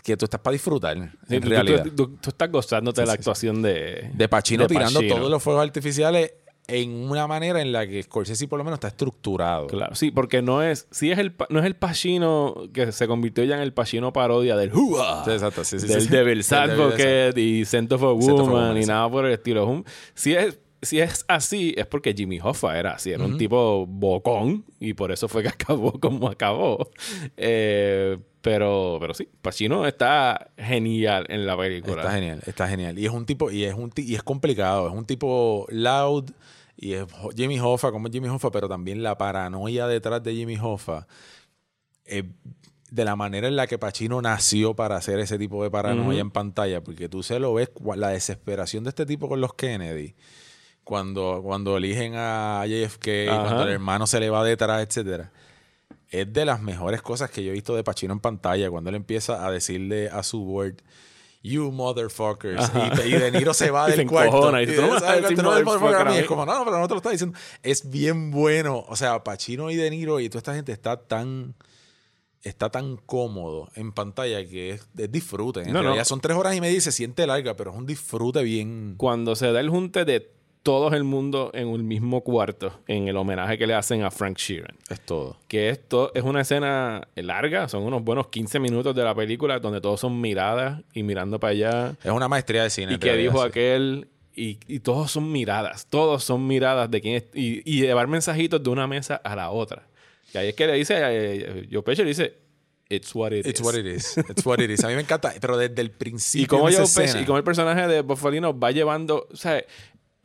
Que 0.03 0.17
tú 0.17 0.25
estás 0.25 0.41
para 0.41 0.53
disfrutar, 0.53 0.97
en 0.97 1.43
realidad. 1.43 1.87
Tú, 1.95 2.19
estás 2.27 2.51
gozándote 2.51 3.03
de 3.03 3.07
la 3.07 3.13
actuación 3.13 3.61
de... 3.61 4.11
De 4.15 4.29
Pacino 4.29 4.67
tirando 4.67 5.01
todos 5.07 5.31
los 5.31 5.43
fuegos 5.43 5.63
artificiales 5.63 6.33
en 6.67 7.11
una 7.11 7.27
manera 7.27 7.61
en 7.61 7.73
la 7.73 7.87
que 7.87 8.03
Scorsese 8.03 8.49
por 8.49 8.59
lo 8.59 8.65
menos 8.65 8.79
está 8.79 8.89
estructurado. 8.89 9.67
Claro, 9.67 9.95
sí, 9.95 10.11
porque 10.11 10.43
no 10.43 10.63
es, 10.63 10.87
sí 10.91 11.11
es 11.11 11.19
el, 11.19 11.35
no 11.51 11.61
es 11.61 11.67
el 11.67 11.77
Pacino 11.77 12.55
que 12.73 12.93
se 12.93 13.07
convirtió 13.07 13.45
ya 13.45 13.57
en 13.57 13.63
el 13.63 13.73
Pacino 13.73 14.13
parodia 14.13 14.57
del 14.57 14.73
Hua, 14.75 15.25
exacto, 15.27 15.65
sí, 15.65 15.79
sí, 15.79 15.87
del 15.87 16.03
sí, 16.03 16.09
Devil's 16.09 16.53
Advocate 16.53 17.41
y 17.41 17.65
Scent 17.65 17.93
of 17.93 18.03
a 18.03 18.13
Woman 18.13 18.81
y 18.81 18.87
nada 18.87 19.11
por 19.11 19.27
el 19.27 19.33
estilo. 19.33 19.85
Si 20.15 20.35
es, 20.35 20.59
si 20.81 21.01
es 21.01 21.25
así, 21.29 21.75
es 21.77 21.87
porque 21.87 22.15
Jimmy 22.15 22.41
Hoffa 22.43 22.79
era 22.79 22.93
así, 22.93 23.11
era 23.11 23.25
un 23.25 23.37
tipo 23.37 23.87
bocón 23.87 24.65
y 24.81 24.95
por 24.95 25.13
eso 25.13 25.29
fue 25.29 25.43
que 25.43 25.49
acabó 25.51 25.99
como 26.01 26.29
acabó. 26.29 26.89
Eh, 27.37 28.19
pero, 28.45 28.99
pero 29.01 29.15
sí, 29.15 29.27
Pacino 29.41 29.87
está 29.87 30.51
genial 30.59 31.25
en 31.31 31.47
la 31.47 31.57
película. 31.57 32.03
Está 32.03 32.13
genial, 32.13 32.43
está 32.45 32.69
genial. 32.69 32.99
Y 32.99 33.07
es 33.07 33.11
un 33.11 33.25
tipo, 33.25 33.51
y 33.51 33.65
es 33.65 33.73
un 33.73 33.91
y 33.97 34.15
es 34.17 34.23
complicado, 34.23 34.87
es 34.87 34.93
un 34.93 35.07
tipo 35.07 35.67
loud, 35.71 36.31
y 36.77 36.93
es 36.93 37.07
Jimmy 37.35 37.59
Hoffa, 37.59 37.91
como 37.91 38.11
Jimmy 38.11 38.29
Hoffa, 38.29 38.51
pero 38.51 38.69
también 38.69 39.03
la 39.03 39.17
paranoia 39.17 39.87
detrás 39.87 40.23
de 40.23 40.35
Jimmy 40.35 40.59
Hoffa. 40.61 41.07
de 42.05 43.05
la 43.07 43.17
manera 43.17 43.49
en 43.49 43.57
la 43.57 43.67
que 43.67 43.79
Pacino 43.79 44.21
nació 44.21 44.77
para 44.77 44.97
hacer 44.97 45.21
ese 45.21 45.39
tipo 45.39 45.63
de 45.63 45.71
paranoia 45.71 46.21
en 46.21 46.31
pantalla, 46.31 46.85
porque 46.85 47.09
tú 47.09 47.23
se 47.23 47.39
lo 47.39 47.55
ves, 47.55 47.71
la 47.97 48.09
desesperación 48.09 48.85
de 48.85 48.91
este 48.91 49.07
tipo 49.07 49.27
con 49.27 49.41
los 49.41 49.55
Kennedy, 49.55 50.17
cuando, 50.85 51.41
cuando 51.43 51.79
eligen 51.79 52.13
a 52.15 52.67
JFK, 52.67 53.09
cuando 53.27 53.63
el 53.63 53.71
hermano 53.71 54.07
se 54.07 54.21
le 54.21 54.29
va 54.29 54.45
detrás, 54.45 54.87
etcétera 54.87 55.33
es 56.21 56.33
de 56.33 56.45
las 56.45 56.61
mejores 56.61 57.03
cosas 57.03 57.31
que 57.31 57.43
yo 57.43 57.51
he 57.51 57.55
visto 57.55 57.75
de 57.75 57.83
Pacino 57.83 58.13
en 58.13 58.21
pantalla, 58.21 58.71
cuando 58.71 58.91
él 58.91 58.97
empieza 58.97 59.47
a 59.47 59.51
decirle 59.51 60.09
a 60.09 60.23
su 60.23 60.45
board, 60.45 60.77
you 61.43 61.71
motherfuckers, 61.71 62.71
y, 63.05 63.11
De 63.11 63.31
Niro 63.31 63.53
se 63.53 63.71
va 63.71 63.87
del 63.89 64.07
cuarto. 64.07 64.59
Y, 64.61 64.65
es 64.65 66.27
como, 66.27 66.47
no, 66.47 66.65
pero 66.65 66.79
no 66.79 66.89
te 66.89 66.95
lo 66.95 66.99
está 66.99 67.11
diciendo. 67.11 67.39
Es 67.63 67.91
bien 67.91 68.31
bueno. 68.31 68.85
O 68.89 68.97
sea, 68.97 69.23
Pacino 69.25 69.71
y 69.71 69.77
De 69.77 69.91
Niro 69.91 70.21
y 70.21 70.29
toda 70.29 70.39
esta 70.39 70.55
gente 70.55 70.73
está 70.73 70.97
tan 70.97 71.55
está 72.43 72.71
tan 72.71 72.97
cómodo 72.99 73.71
en 73.75 73.93
pantalla 73.93 74.47
que 74.47 74.71
es, 74.73 74.89
disfrute. 75.11 75.63
En 75.63 75.73
realidad 75.73 76.05
son 76.05 76.21
tres 76.21 76.37
horas 76.37 76.55
y 76.55 76.61
media 76.61 76.77
y 76.77 76.81
se 76.81 76.93
siente 76.93 77.27
larga, 77.27 77.57
pero 77.57 77.71
es 77.71 77.77
un 77.77 77.87
disfrute 77.87 78.43
bien. 78.43 78.95
Cuando 78.97 79.35
se 79.35 79.51
da 79.51 79.61
el 79.61 79.71
junte 79.71 80.05
de 80.05 80.31
todo 80.65 80.93
el 80.95 81.05
mundo 81.05 81.51
en 81.53 81.69
un 81.69 81.87
mismo 81.87 82.23
cuarto 82.23 82.81
en 82.89 83.07
el 83.07 83.19
homenaje 83.19 83.59
que 83.59 83.67
le 83.67 83.75
hacen 83.75 84.03
a 84.03 84.11
Frank 84.11 84.39
Sheeran. 84.39 84.75
Es 84.89 84.99
todo. 85.03 85.37
Que 85.47 85.69
esto 85.69 86.11
es 86.15 86.25
una 86.25 86.41
escena 86.41 87.07
larga, 87.15 87.69
son 87.69 87.83
unos 87.83 88.03
buenos 88.03 88.29
15 88.29 88.59
minutos 88.61 88.97
de 88.97 89.05
la 89.05 89.15
película 89.15 89.61
donde 89.61 89.83
todos 89.83 90.01
son 90.01 90.19
miradas 90.23 90.81
y 90.95 91.03
mirando 91.03 91.39
para 91.39 91.51
allá. 91.51 91.97
Es 92.03 92.11
una 92.11 92.29
maestría 92.29 92.63
de 92.63 92.71
cine. 92.71 92.95
Y 92.95 92.99
que 92.99 93.15
dijo 93.15 93.43
aquel, 93.43 94.09
y, 94.35 94.55
todos 94.81 95.11
son 95.11 95.31
miradas, 95.31 95.87
todos 95.87 96.25
son 96.25 96.47
miradas 96.47 96.91
de 96.91 97.01
quién 97.03 97.17
es, 97.17 97.25
y, 97.35 97.63
llevar 97.63 98.09
mensajitos 98.09 98.63
de 98.63 98.71
una 98.71 98.87
mesa 98.87 99.17
a 99.17 99.37
la 99.37 99.51
otra. 99.51 99.87
Y 100.33 100.39
ahí 100.39 100.49
es 100.49 100.55
que 100.55 100.67
le 100.67 100.73
dice, 100.73 100.97
eh, 100.99 101.69
Joe 101.71 101.83
Pesci 101.83 102.03
le 102.03 102.09
dice, 102.09 102.39
It's 102.89 103.15
what 103.15 103.33
it 103.33 103.47
It's 103.47 103.61
what 103.61 103.75
it 103.75 103.87
is. 103.87 104.17
It's 104.17 104.45
what 104.45 104.61
it 104.61 104.71
is. 104.71 104.85
A 104.85 104.89
mí 104.89 104.95
me 104.95 105.01
encanta, 105.01 105.33
pero 105.41 105.57
desde 105.57 105.81
el 105.81 105.91
principio. 105.91 106.45
Y 106.45 106.47
como, 106.47 106.71
Joe 106.71 106.87
Pesci, 106.95 107.19
y 107.27 107.33
el 107.33 107.45
personaje 107.45 107.87
de 107.87 108.03
Buffalino 108.03 108.59
va 108.59 108.71
llevando, 108.73 109.27
o 109.31 109.37
sea, 109.37 109.63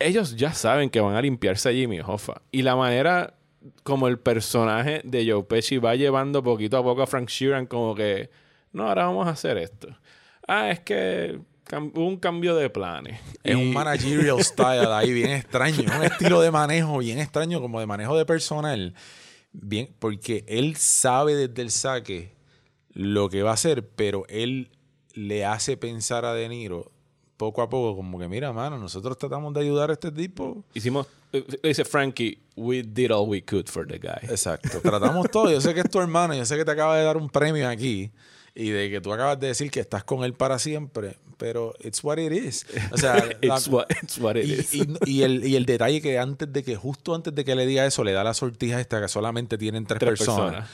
ellos 0.00 0.36
ya 0.36 0.52
saben 0.52 0.90
que 0.90 1.00
van 1.00 1.14
a 1.14 1.22
limpiarse 1.22 1.68
a 1.68 1.72
Jimmy 1.72 2.00
Hoffa. 2.00 2.42
Y 2.50 2.62
la 2.62 2.74
manera 2.74 3.34
como 3.82 4.08
el 4.08 4.18
personaje 4.18 5.02
de 5.04 5.30
Joe 5.30 5.44
Pesci 5.44 5.78
va 5.78 5.94
llevando 5.94 6.42
poquito 6.42 6.78
a 6.78 6.82
poco 6.82 7.02
a 7.02 7.06
Frank 7.06 7.28
Sheeran 7.28 7.66
como 7.66 7.94
que, 7.94 8.30
no, 8.72 8.88
ahora 8.88 9.04
vamos 9.04 9.26
a 9.26 9.30
hacer 9.30 9.58
esto. 9.58 9.88
Ah, 10.48 10.70
es 10.70 10.80
que 10.80 11.38
hubo 11.72 12.06
un 12.06 12.16
cambio 12.16 12.56
de 12.56 12.70
planes. 12.70 13.20
Es 13.44 13.54
un 13.54 13.72
managerial 13.72 14.40
style 14.44 14.92
ahí 14.92 15.12
bien 15.12 15.30
extraño, 15.30 15.84
un 15.96 16.04
estilo 16.04 16.40
de 16.40 16.50
manejo 16.50 16.98
bien 16.98 17.18
extraño 17.18 17.60
como 17.60 17.78
de 17.80 17.86
manejo 17.86 18.16
de 18.16 18.24
personal. 18.24 18.94
Bien, 19.52 19.90
porque 19.98 20.44
él 20.48 20.76
sabe 20.76 21.34
desde 21.34 21.62
el 21.62 21.70
saque 21.70 22.32
lo 22.92 23.28
que 23.28 23.42
va 23.42 23.50
a 23.50 23.54
hacer, 23.54 23.86
pero 23.88 24.24
él 24.28 24.70
le 25.12 25.44
hace 25.44 25.76
pensar 25.76 26.24
a 26.24 26.34
De 26.34 26.48
Niro 26.48 26.90
poco 27.40 27.62
a 27.62 27.70
poco, 27.70 27.96
como 27.96 28.18
que, 28.18 28.28
mira, 28.28 28.52
mano, 28.52 28.76
nosotros 28.76 29.16
tratamos 29.16 29.54
de 29.54 29.60
ayudar 29.60 29.88
a 29.88 29.94
este 29.94 30.12
tipo. 30.12 30.62
Hicimos, 30.74 31.06
eh, 31.32 31.42
dice 31.62 31.86
Frankie, 31.86 32.38
we 32.54 32.82
did 32.82 33.10
all 33.10 33.26
we 33.26 33.42
could 33.42 33.66
for 33.66 33.86
the 33.86 33.98
guy. 33.98 34.28
Exacto, 34.28 34.78
tratamos 34.82 35.30
todo. 35.30 35.50
Yo 35.50 35.58
sé 35.58 35.72
que 35.72 35.80
es 35.80 35.88
tu 35.88 35.98
hermano, 36.00 36.34
yo 36.34 36.44
sé 36.44 36.58
que 36.58 36.66
te 36.66 36.70
acaba 36.70 36.98
de 36.98 37.04
dar 37.04 37.16
un 37.16 37.30
premio 37.30 37.66
aquí 37.66 38.12
y 38.54 38.68
de 38.68 38.90
que 38.90 39.00
tú 39.00 39.10
acabas 39.10 39.40
de 39.40 39.46
decir 39.46 39.70
que 39.70 39.80
estás 39.80 40.04
con 40.04 40.22
él 40.22 40.34
para 40.34 40.58
siempre, 40.58 41.16
pero 41.38 41.72
it's 41.82 42.04
what 42.04 42.18
it 42.18 42.30
is. 42.30 42.66
O 42.92 42.98
sea, 42.98 43.16
it's, 43.40 43.68
what, 43.68 43.86
it 44.36 44.44
y, 44.44 44.52
is. 44.52 44.74
Y, 45.06 45.22
el, 45.22 45.42
y 45.42 45.56
el 45.56 45.64
detalle 45.64 46.02
que 46.02 46.18
antes 46.18 46.52
de 46.52 46.62
que, 46.62 46.76
justo 46.76 47.14
antes 47.14 47.34
de 47.34 47.42
que 47.42 47.54
le 47.54 47.64
diga 47.64 47.86
eso, 47.86 48.04
le 48.04 48.12
da 48.12 48.22
la 48.22 48.34
sortija 48.34 48.78
esta 48.82 49.00
que 49.00 49.08
solamente 49.08 49.56
tienen 49.56 49.86
tres, 49.86 49.98
personas. 49.98 50.68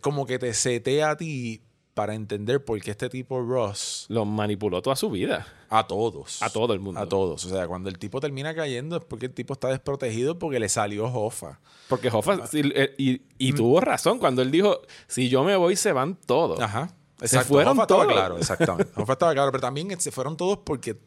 como 0.00 0.26
que 0.26 0.38
te 0.38 0.54
setea 0.54 1.10
a 1.10 1.16
ti 1.16 1.60
para 1.96 2.14
entender 2.14 2.62
por 2.62 2.78
qué 2.82 2.90
este 2.90 3.08
tipo 3.08 3.40
Ross 3.40 4.04
lo 4.10 4.26
manipuló 4.26 4.82
toda 4.82 4.96
su 4.96 5.08
vida. 5.08 5.46
A 5.70 5.86
todos. 5.86 6.42
A 6.42 6.50
todo 6.50 6.74
el 6.74 6.78
mundo. 6.78 7.00
A 7.00 7.08
todos. 7.08 7.42
O 7.46 7.48
sea, 7.48 7.66
cuando 7.66 7.88
el 7.88 7.98
tipo 7.98 8.20
termina 8.20 8.54
cayendo 8.54 8.98
es 8.98 9.04
porque 9.06 9.24
el 9.24 9.32
tipo 9.32 9.54
está 9.54 9.68
desprotegido 9.68 10.38
porque 10.38 10.60
le 10.60 10.68
salió 10.68 11.06
Hoffa. 11.06 11.58
Porque 11.88 12.10
Hoffa, 12.12 12.38
eh, 12.52 12.94
y, 12.98 13.52
mm. 13.52 13.56
tuvo 13.56 13.80
razón 13.80 14.18
cuando 14.18 14.42
él 14.42 14.50
dijo, 14.50 14.82
si 15.06 15.30
yo 15.30 15.42
me 15.42 15.56
voy 15.56 15.74
se 15.74 15.92
van 15.92 16.16
todos. 16.16 16.60
Ajá. 16.60 16.94
Se 17.22 17.42
fueron 17.44 17.78
Hoffa 17.78 17.86
todos. 17.86 18.02
Estaba 18.02 18.20
claro, 18.20 18.38
exactamente. 18.38 18.92
Hoffa 19.00 19.12
estaba 19.14 19.32
claro, 19.32 19.50
pero 19.50 19.62
también 19.62 19.98
se 19.98 20.10
fueron 20.10 20.36
todos 20.36 20.58
porque 20.66 21.00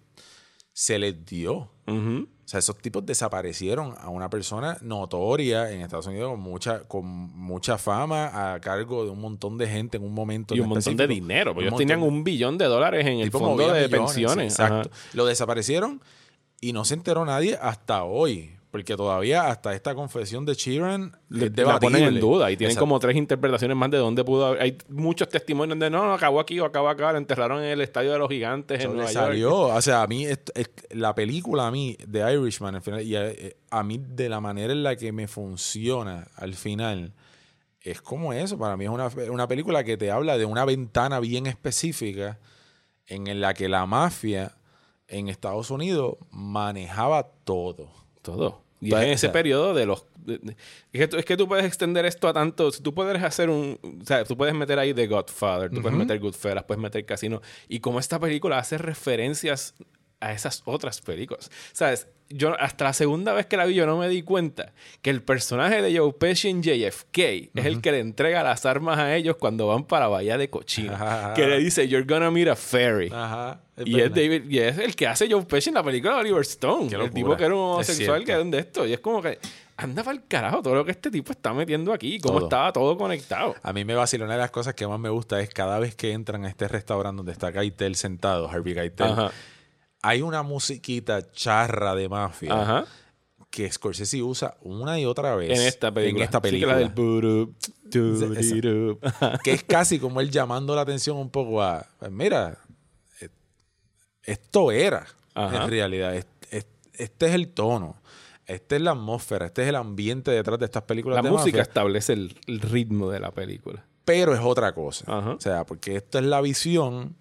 se 0.74 0.98
les 0.98 1.24
dio. 1.24 1.70
O 2.50 2.52
sea, 2.52 2.58
esos 2.58 2.80
tipos 2.80 3.06
desaparecieron 3.06 3.94
a 4.02 4.10
una 4.10 4.28
persona 4.28 4.76
notoria 4.82 5.72
en 5.72 5.82
Estados 5.82 6.08
Unidos 6.08 6.32
con 6.32 6.40
mucha, 6.40 6.80
con 6.80 7.06
mucha 7.06 7.78
fama 7.78 8.54
a 8.56 8.60
cargo 8.60 9.06
de 9.06 9.12
un 9.12 9.22
montón 9.22 9.60
de 9.60 9.68
gente 9.68 9.98
en 9.98 10.04
un 10.04 10.16
momento. 10.16 10.56
Y 10.56 10.60
un 10.60 10.70
montón 10.70 10.98
de 10.98 11.06
dinero, 11.06 11.54
porque 11.54 11.68
ellos 11.68 11.78
tenían 11.78 12.02
un 12.02 12.24
billón 12.24 12.58
de 12.58 12.66
dólares 12.66 13.06
en 13.06 13.20
el 13.20 13.30
fondo 13.30 13.72
de 13.72 13.88
pensiones. 13.88 14.54
Exacto. 14.54 14.90
Lo 15.14 15.28
desaparecieron 15.28 16.02
Y 16.60 16.74
no 16.74 16.86
se 16.86 16.96
enteró 16.96 17.24
nadie 17.24 17.56
hasta 17.62 18.04
hoy. 18.04 18.59
Porque 18.72 18.96
todavía 18.96 19.48
hasta 19.48 19.74
esta 19.74 19.96
confesión 19.96 20.46
de 20.46 20.54
Sheeran 20.54 21.18
le, 21.30 21.50
la 21.50 21.80
ponen 21.80 22.04
en 22.04 22.20
duda 22.20 22.52
y 22.52 22.58
tienen 22.58 22.78
como 22.78 23.00
tres 23.00 23.16
interpretaciones 23.16 23.76
más 23.76 23.90
de 23.90 23.98
dónde 23.98 24.24
pudo 24.24 24.46
haber. 24.46 24.62
Hay 24.62 24.78
muchos 24.90 25.28
testimonios 25.28 25.80
de 25.80 25.90
no, 25.90 26.06
no, 26.06 26.14
acabó 26.14 26.40
aquí 26.40 26.60
o 26.60 26.66
acabó 26.66 26.88
acá, 26.88 27.12
lo 27.12 27.18
enterraron 27.18 27.64
en 27.64 27.72
el 27.72 27.82
estadio 27.82 28.12
de 28.12 28.20
los 28.20 28.30
gigantes 28.30 28.84
en 28.84 28.94
Nueva 28.94 29.12
salió. 29.12 29.60
O 29.80 29.82
sea, 29.82 30.04
a 30.04 30.08
mí, 30.08 30.28
la 30.92 31.16
película 31.16 31.66
a 31.66 31.72
mí 31.72 31.98
de 32.08 32.32
Irishman, 32.32 32.76
al 32.76 32.82
final, 32.82 33.02
y 33.02 33.16
eh, 33.16 33.58
a, 33.72 33.82
mí 33.82 33.98
de 33.98 34.30
la 34.30 34.40
manera 34.40 34.72
en 34.72 34.84
la 34.84 34.96
que 34.96 35.12
me 35.12 35.28
funciona 35.28 36.28
al 36.36 36.54
final, 36.54 37.14
es 37.82 38.02
como 38.02 38.34
eso. 38.34 38.60
Para 38.60 38.78
mí 38.78 38.84
es 38.86 38.92
una, 38.92 39.10
una 39.32 39.48
película 39.48 39.84
que 39.84 39.98
te 39.98 40.12
habla 40.12 40.38
de 40.38 40.46
una 40.46 40.64
ventana 40.66 41.20
bien 41.20 41.48
específica 41.48 42.38
en 43.08 43.42
la 43.42 43.56
que 43.56 43.68
la 43.68 43.88
mafia 43.88 44.58
en 45.08 45.28
Estados 45.28 45.72
Unidos 45.72 46.18
manejaba 46.30 47.32
todo 47.44 48.00
todo. 48.22 48.62
Y 48.82 48.94
en 48.94 49.10
ese 49.10 49.30
periodo 49.30 49.74
de 49.74 49.86
los... 49.86 50.06
es, 50.94 51.26
que, 51.26 51.38
tú 51.38 51.48
puedes 51.48 51.66
extender 51.66 52.06
esto 52.06 52.28
a 52.28 52.34
tanto... 52.34 52.72
Tú 52.72 52.94
puedes 52.94 53.22
hacer 53.22 53.50
un... 53.50 53.78
O 54.02 54.06
sea, 54.06 54.24
tú 54.24 54.38
puedes 54.38 54.56
meter 54.56 54.80
ahí 54.80 54.94
The 54.94 55.08
Godfather, 55.08 55.70
tú 55.70 55.82
puedes 55.82 55.98
meter 55.98 56.20
Goodfellas, 56.20 56.64
puedes 56.64 56.82
meter 56.82 57.06
Casino. 57.06 57.42
Y 57.68 57.82
como 57.82 58.00
esta 58.00 58.20
película 58.20 58.58
hace 58.58 58.78
referencias 58.78 59.76
a 60.22 60.32
esas 60.32 60.62
otras 60.66 61.02
películas. 61.02 61.52
¿Sabes? 61.74 62.08
Yo 62.30 62.56
hasta 62.60 62.86
la 62.86 62.94
segunda 62.94 63.34
vez 63.34 63.48
que 63.48 63.58
la 63.58 63.66
vi 63.66 63.74
yo 63.74 63.88
no 63.88 63.98
me 63.98 64.08
di 64.08 64.22
cuenta 64.22 64.72
que 65.02 65.10
el 65.10 65.24
personaje 65.24 65.82
de 65.82 65.98
Joe 65.98 66.14
Pesci 66.14 66.50
en 66.50 66.62
JFK 66.62 67.18
es 67.56 67.66
el 67.66 67.82
que 67.82 67.92
le 67.92 68.00
entrega 68.00 68.44
las 68.44 68.68
armas 68.68 69.00
a 69.00 69.16
ellos 69.16 69.38
cuando 69.38 69.66
van 69.68 69.84
para 69.84 70.08
Bahía 70.08 70.38
de 70.38 70.50
Cochina. 70.50 71.34
Que 71.36 71.48
le 71.48 71.58
dice, 71.58 71.88
you're 71.88 72.06
gonna 72.06 72.30
meet 72.30 72.48
a 72.48 72.56
ferry. 72.56 73.12
y, 73.84 74.00
es 74.00 74.14
David, 74.14 74.44
y 74.50 74.60
es 74.60 74.78
el 74.78 74.96
que 74.96 75.08
hace 75.08 75.28
Joe 75.30 75.44
Pesci 75.44 75.70
en 75.70 75.76
la 75.76 75.84
película 75.84 76.14
de 76.16 76.20
Oliver 76.22 76.42
Stone. 76.42 76.96
El 76.96 77.12
tipo 77.12 77.36
que 77.36 77.46
era 77.46 77.56
un 77.56 77.62
homosexual 77.62 78.24
que 78.24 78.32
era 78.32 78.44
de 78.44 78.60
esto. 78.60 78.86
Y 78.86 78.94
es 78.94 79.00
como 79.00 79.22
que 79.22 79.40
anda 79.76 80.04
para 80.04 80.18
el 80.18 80.26
carajo 80.28 80.62
todo 80.62 80.76
lo 80.76 80.86
que 80.86 80.92
este 80.92 81.10
tipo 81.10 81.32
está 81.32 81.54
metiendo 81.54 81.94
aquí, 81.94 82.20
cómo 82.20 82.42
estaba 82.42 82.72
todo 82.74 82.98
conectado. 82.98 83.56
A 83.64 83.74
mí 83.74 83.86
me 83.86 83.96
vacila 83.96 84.26
una 84.26 84.34
de 84.34 84.40
las 84.42 84.52
cosas 84.52 84.74
que 84.76 84.86
más 84.86 85.00
me 85.00 85.10
gusta 85.10 85.40
es 85.40 85.50
cada 85.50 85.80
vez 85.80 85.96
que 85.96 86.12
entran 86.12 86.46
a 86.46 86.50
este 86.50 86.68
restaurante 86.68 87.18
donde 87.18 87.32
está 87.32 87.52
Keitel 87.52 87.96
sentado, 87.96 88.50
Harvey 88.50 88.76
Keitel 88.76 89.16
hay 90.02 90.22
una 90.22 90.44
musiquita 90.44 91.32
charra 91.32 91.96
de 91.96 92.10
mafia 92.10 92.86
que 93.50 93.72
Scorsese 93.72 94.22
usa 94.22 94.56
una 94.62 95.00
y 95.00 95.06
otra 95.06 95.36
vez 95.36 95.58
en 95.58 95.66
esta 95.66 95.92
película. 95.92 96.20
En 96.20 96.26
esta 96.26 96.42
película. 96.42 96.78
que 99.44 99.54
es 99.54 99.64
casi 99.64 100.00
como 100.00 100.22
él 100.22 100.30
llamando 100.30 100.76
la 100.76 100.82
atención 100.82 101.18
un 101.18 101.30
poco 101.30 101.62
a, 101.62 101.86
pues 101.98 102.12
mira, 102.12 102.60
eh, 103.22 103.30
esto 104.24 104.72
era 104.72 105.08
en 105.36 105.70
realidad, 105.70 106.16
este, 106.16 107.26
es 107.26 107.34
el 107.34 107.50
tono. 107.50 107.96
Esta 108.46 108.76
es 108.76 108.82
la 108.82 108.92
atmósfera, 108.92 109.46
este 109.46 109.62
es 109.62 109.70
el 109.70 109.76
ambiente 109.76 110.32
detrás 110.32 110.58
de 110.58 110.66
estas 110.66 110.84
películas. 110.84 111.24
La 111.24 111.30
música 111.30 111.62
establece 111.62 112.14
el, 112.14 112.36
ritmo 112.48 113.10
de 113.10 113.20
la 113.20 113.32
película. 113.32 113.86
Pero 114.06 114.34
es 114.34 114.42
otra 114.42 114.74
cosa. 114.74 115.36
O 115.36 115.40
sea, 115.40 115.66
porque 115.66 115.96
esto 115.96 116.18
es 116.18 116.26
la 116.26 116.42
visión 116.42 117.16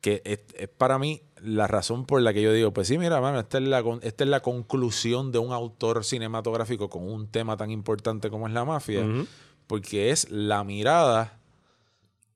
que 0.00 0.22
es 0.24 0.68
para 0.68 0.98
mí 0.98 1.22
la 1.42 1.66
razón 1.66 2.06
por 2.06 2.22
la 2.22 2.32
que 2.32 2.42
yo 2.42 2.52
digo, 2.52 2.72
pues 2.72 2.88
sí, 2.88 2.98
mira, 2.98 3.20
mano, 3.20 3.40
esta 3.40 3.58
es, 3.58 3.64
la, 3.64 3.84
esta 4.02 4.24
es 4.24 4.30
la 4.30 4.40
conclusión 4.40 5.32
de 5.32 5.38
un 5.38 5.52
autor 5.52 6.04
cinematográfico 6.04 6.88
con 6.88 7.10
un 7.10 7.28
tema 7.28 7.56
tan 7.56 7.70
importante 7.70 8.30
como 8.30 8.46
es 8.46 8.52
la 8.52 8.64
mafia, 8.64 9.04
porque 9.66 10.10
es 10.10 10.30
la 10.30 10.64
mirada 10.64 11.38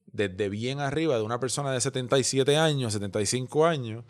desde 0.07 0.49
bien 0.49 0.81
arriba 0.81 1.17
de 1.17 1.23
una 1.23 1.41
persona 1.41 1.73
de 1.73 1.81
77 1.81 2.57
años, 2.57 2.93
75 2.93 3.67
años, 3.67 4.05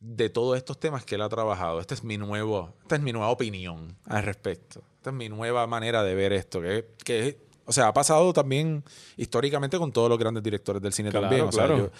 de 0.00 0.28
todos 0.28 0.56
estos 0.56 0.78
temas 0.78 1.04
que 1.04 1.14
él 1.14 1.22
ha 1.22 1.28
trabajado. 1.28 1.80
Esta 1.80 1.94
es 1.94 2.04
mi 2.04 2.18
nuevo, 2.18 2.74
esta 2.82 2.96
es 2.96 3.02
mi 3.02 3.12
nueva 3.12 3.30
opinión 3.30 3.96
al 4.04 4.24
respecto. 4.24 4.82
Esta 4.96 5.10
es 5.10 5.16
mi 5.16 5.28
nueva 5.28 5.66
manera 5.66 6.02
de 6.02 6.14
ver 6.14 6.32
esto, 6.32 6.60
que, 6.60 6.88
que 7.04 7.47
o 7.68 7.72
sea, 7.72 7.88
ha 7.88 7.92
pasado 7.92 8.32
también 8.32 8.82
históricamente 9.18 9.76
con 9.76 9.92
todos 9.92 10.08
los 10.08 10.18
grandes 10.18 10.42
directores 10.42 10.80
del 10.80 10.94
cine 10.94 11.12
también. 11.12 11.48
claro. 11.48 11.90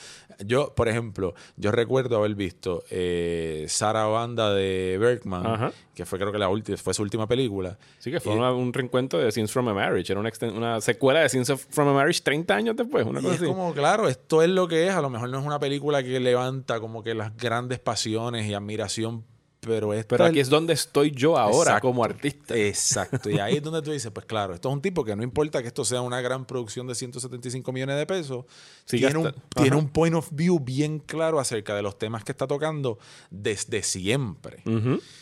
yo, 0.46 0.74
por 0.74 0.88
ejemplo, 0.88 1.35
yo 1.59 1.70
recuerdo 1.70 2.16
haber 2.16 2.35
visto 2.35 2.83
eh, 2.90 3.66
Sara 3.68 4.07
Banda 4.07 4.54
de 4.54 4.96
Bergman, 4.98 5.70
que 5.94 6.07
fue 6.07 6.18
creo 6.18 6.33
que 6.33 6.38
la 6.38 6.48
última, 6.48 6.78
fue 6.78 6.94
su 6.94 7.02
última 7.02 7.26
película. 7.26 7.76
Sí, 7.98 8.11
que 8.11 8.18
fue 8.18 8.35
un 8.35 8.72
reencuentro 8.72 9.18
de 9.18 9.31
Scenes 9.31 9.52
from 9.52 9.68
a 9.68 9.74
Marriage. 9.74 10.11
Era 10.11 10.20
una, 10.20 10.33
una 10.54 10.81
secuela 10.81 11.20
de 11.20 11.28
Scenes 11.28 11.52
from 11.68 11.88
a 11.88 11.92
Marriage 11.92 12.22
30 12.22 12.54
años 12.54 12.74
después. 12.74 13.04
Una 13.04 13.20
cosa 13.20 13.35
es 13.35 13.42
como, 13.42 13.74
claro, 13.74 14.09
esto 14.09 14.42
es 14.42 14.48
lo 14.48 14.68
que 14.68 14.87
es. 14.87 14.94
A 14.94 15.02
lo 15.02 15.11
mejor 15.11 15.28
no 15.28 15.38
es 15.38 15.44
una 15.44 15.59
película 15.59 16.02
que 16.02 16.18
levanta 16.18 16.81
como 16.81 17.02
que 17.02 17.14
las 17.14 17.37
grandes 17.37 17.78
pasiones 17.78 18.46
y 18.46 18.54
admiración 18.54 19.22
pero, 19.60 19.92
pero 20.06 20.24
aquí 20.24 20.38
es 20.38 20.48
donde 20.48 20.72
estoy 20.72 21.10
yo 21.10 21.36
ahora 21.36 21.80
como 21.80 22.04
artista. 22.04 22.56
Exacto. 22.56 23.28
Y 23.28 23.38
ahí 23.38 23.56
es 23.56 23.62
donde 23.64 23.82
tú 23.82 23.90
dices, 23.90 24.10
pues 24.12 24.24
claro, 24.26 24.54
esto 24.54 24.68
es 24.68 24.74
un 24.74 24.80
tipo 24.80 25.04
que 25.04 25.16
no 25.16 25.22
importa 25.22 25.60
que 25.62 25.68
esto 25.68 25.84
sea 25.84 26.00
una 26.00 26.20
gran 26.20 26.46
producción 26.46 26.86
de 26.86 26.94
175 26.94 27.72
millones 27.72 27.96
de 27.96 28.06
pesos, 28.06 28.44
tiene, 28.86 29.18
un, 29.18 29.34
tiene 29.54 29.76
un 29.76 29.88
point 29.88 30.14
of 30.14 30.28
view 30.32 30.60
bien 30.60 31.00
claro 31.00 31.40
acerca 31.40 31.74
de 31.74 31.82
los 31.82 31.98
temas 31.98 32.24
que 32.24 32.32
está 32.32 32.46
tocando 32.46 32.98
desde 33.30 33.82
siempre. 33.82 34.62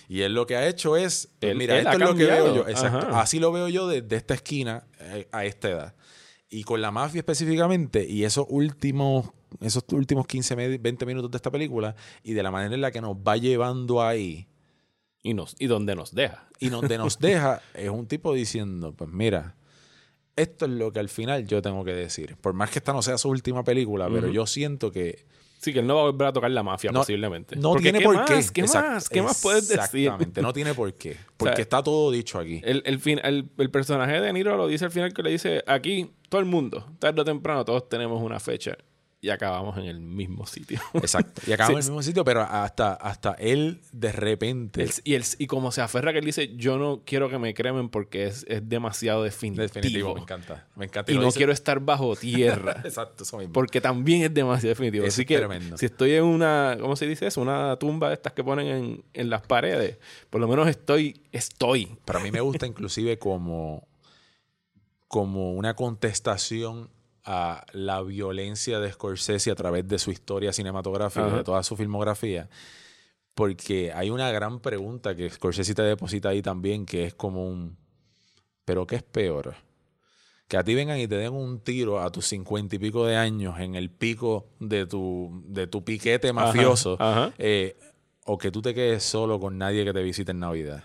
Y 0.08 0.20
él 0.20 0.34
lo 0.34 0.46
que 0.46 0.56
ha 0.56 0.68
hecho 0.68 0.96
es, 0.96 1.30
pues 1.40 1.56
mira, 1.56 1.78
esto 1.78 1.92
es 1.92 1.98
lo 1.98 2.14
que 2.14 2.26
veo 2.26 2.54
yo. 2.54 2.68
Exacto. 2.68 3.16
Así 3.16 3.38
lo 3.38 3.52
veo 3.52 3.68
yo 3.68 3.88
desde 3.88 4.16
esta 4.16 4.34
esquina 4.34 4.86
eh, 5.00 5.28
a 5.32 5.44
esta 5.44 5.70
edad. 5.70 5.94
Y 6.48 6.62
con 6.62 6.80
la 6.80 6.90
mafia 6.90 7.20
específicamente, 7.20 8.06
y 8.06 8.24
esos 8.24 8.46
últimos 8.48 9.30
esos 9.60 9.84
últimos 9.92 10.26
15, 10.26 10.78
20 10.78 11.06
minutos 11.06 11.30
de 11.30 11.36
esta 11.36 11.50
película 11.50 11.94
y 12.22 12.34
de 12.34 12.42
la 12.42 12.50
manera 12.50 12.74
en 12.74 12.80
la 12.80 12.90
que 12.90 13.00
nos 13.00 13.16
va 13.16 13.36
llevando 13.36 14.02
ahí. 14.02 14.48
Y, 15.22 15.34
nos, 15.34 15.56
y 15.58 15.66
donde 15.66 15.96
nos 15.96 16.14
deja. 16.14 16.48
Y 16.60 16.68
donde 16.68 16.98
nos 16.98 17.18
deja 17.20 17.60
es 17.74 17.90
un 17.90 18.06
tipo 18.06 18.32
diciendo, 18.32 18.92
pues 18.92 19.10
mira, 19.10 19.56
esto 20.36 20.66
es 20.66 20.70
lo 20.70 20.92
que 20.92 21.00
al 21.00 21.08
final 21.08 21.46
yo 21.46 21.62
tengo 21.62 21.84
que 21.84 21.94
decir. 21.94 22.36
Por 22.36 22.52
más 22.52 22.70
que 22.70 22.78
esta 22.78 22.92
no 22.92 23.02
sea 23.02 23.18
su 23.18 23.28
última 23.28 23.64
película, 23.64 24.08
pero 24.08 24.28
yo 24.28 24.46
siento 24.46 24.92
que... 24.92 25.26
Sí, 25.58 25.72
que 25.72 25.80
él 25.80 25.86
no 25.86 25.96
va 25.96 26.02
a 26.02 26.04
volver 26.10 26.28
a 26.28 26.32
tocar 26.32 26.50
la 26.50 26.62
mafia 26.62 26.92
posiblemente. 26.92 27.56
No 27.56 27.74
tiene 27.76 28.02
por 28.02 28.24
qué. 28.26 28.44
¿Qué 28.52 28.64
más? 28.64 29.08
¿Qué 29.08 29.22
más 29.22 29.40
puedes 29.40 29.66
decir? 29.66 30.02
Exactamente, 30.02 30.42
no 30.42 30.52
tiene 30.52 30.74
por 30.74 30.92
qué. 30.94 31.16
Porque 31.38 31.62
está 31.62 31.82
todo 31.82 32.10
dicho 32.12 32.38
aquí. 32.38 32.60
El, 32.62 32.82
el, 32.84 33.00
fin, 33.00 33.18
el, 33.24 33.48
el, 33.56 33.70
personaje 33.70 34.20
de 34.20 34.32
Niro 34.32 34.56
lo 34.56 34.68
dice 34.68 34.84
al 34.84 34.90
final 34.90 35.12
que 35.12 35.22
le 35.22 35.30
dice, 35.30 35.64
aquí 35.66 36.12
todo 36.28 36.40
el 36.40 36.46
mundo, 36.46 36.86
tarde 36.98 37.22
o 37.22 37.24
temprano, 37.24 37.64
todos 37.64 37.88
tenemos 37.88 38.22
una 38.22 38.38
fecha 38.38 38.76
y 39.26 39.30
acabamos 39.30 39.76
en 39.76 39.86
el 39.86 39.98
mismo 39.98 40.46
sitio. 40.46 40.80
Exacto. 40.94 41.42
Y 41.48 41.52
acabamos 41.52 41.80
en 41.80 41.86
el 41.86 41.90
mismo 41.90 42.02
sitio, 42.02 42.24
pero 42.24 42.42
hasta, 42.42 42.94
hasta 42.94 43.32
él 43.32 43.80
de 43.90 44.12
repente. 44.12 44.88
y, 45.02 45.14
él, 45.14 45.24
y 45.38 45.48
como 45.48 45.72
se 45.72 45.80
aferra 45.80 46.12
que 46.12 46.20
él 46.20 46.24
dice, 46.24 46.54
yo 46.54 46.78
no 46.78 47.02
quiero 47.04 47.28
que 47.28 47.36
me 47.36 47.52
cremen 47.52 47.88
porque 47.88 48.26
es, 48.26 48.46
es 48.48 48.68
demasiado 48.68 49.24
definitivo. 49.24 49.64
Definitivo, 49.64 50.14
me 50.14 50.20
encanta. 50.20 50.68
Me 50.76 50.84
encanta. 50.84 51.10
Y, 51.10 51.18
no 51.18 51.32
quiero 51.32 51.50
estar 51.50 51.80
bajo 51.80 52.14
tierra. 52.20 52.80
Exacto, 52.84 53.24
eso 53.24 53.38
mismo. 53.38 53.52
Porque 53.52 53.80
también 53.80 54.22
es 54.22 54.32
demasiado 54.32 54.68
definitivo. 54.68 55.04
Así 55.04 55.24
que 55.24 55.38
tremendo. 55.38 55.76
si 55.76 55.86
estoy 55.86 56.12
en 56.12 56.22
una, 56.22 56.76
¿cómo 56.80 56.94
se 56.94 57.08
dice 57.08 57.26
eso? 57.26 57.40
Una 57.40 57.76
tumba 57.80 58.08
de 58.08 58.14
estas 58.14 58.32
que 58.32 58.44
ponen 58.44 58.68
en, 58.68 59.04
en 59.12 59.28
las 59.28 59.42
paredes, 59.42 59.98
por 60.30 60.40
lo 60.40 60.46
menos 60.46 60.68
estoy, 60.68 61.20
estoy. 61.32 61.96
Para 62.04 62.20
mí 62.20 62.30
me 62.30 62.40
gusta 62.40 62.64
inclusive 62.64 63.18
como 63.18 63.88
como 65.08 65.52
una 65.52 65.74
contestación 65.74 66.90
a 67.26 67.66
la 67.72 68.02
violencia 68.02 68.78
de 68.78 68.92
Scorsese 68.92 69.50
a 69.50 69.56
través 69.56 69.86
de 69.88 69.98
su 69.98 70.12
historia 70.12 70.52
cinematográfica, 70.52 71.28
de 71.28 71.44
toda 71.44 71.62
su 71.64 71.76
filmografía, 71.76 72.48
porque 73.34 73.92
hay 73.92 74.10
una 74.10 74.30
gran 74.30 74.60
pregunta 74.60 75.14
que 75.16 75.28
Scorsese 75.28 75.74
te 75.74 75.82
deposita 75.82 76.28
ahí 76.30 76.40
también, 76.40 76.86
que 76.86 77.04
es 77.04 77.14
como 77.14 77.46
un, 77.46 77.76
¿pero 78.64 78.86
qué 78.86 78.96
es 78.96 79.02
peor? 79.02 79.56
Que 80.46 80.56
a 80.56 80.62
ti 80.62 80.76
vengan 80.76 81.00
y 81.00 81.08
te 81.08 81.16
den 81.16 81.32
un 81.32 81.58
tiro 81.60 82.00
a 82.00 82.10
tus 82.12 82.26
cincuenta 82.26 82.76
y 82.76 82.78
pico 82.78 83.04
de 83.04 83.16
años 83.16 83.58
en 83.58 83.74
el 83.74 83.90
pico 83.90 84.46
de 84.60 84.86
tu, 84.86 85.42
de 85.48 85.66
tu 85.66 85.84
piquete 85.84 86.32
mafioso, 86.32 86.96
eh, 87.38 87.76
o 88.24 88.38
que 88.38 88.52
tú 88.52 88.62
te 88.62 88.72
quedes 88.72 89.02
solo 89.02 89.40
con 89.40 89.58
nadie 89.58 89.84
que 89.84 89.92
te 89.92 90.02
visite 90.02 90.30
en 90.30 90.38
Navidad. 90.38 90.84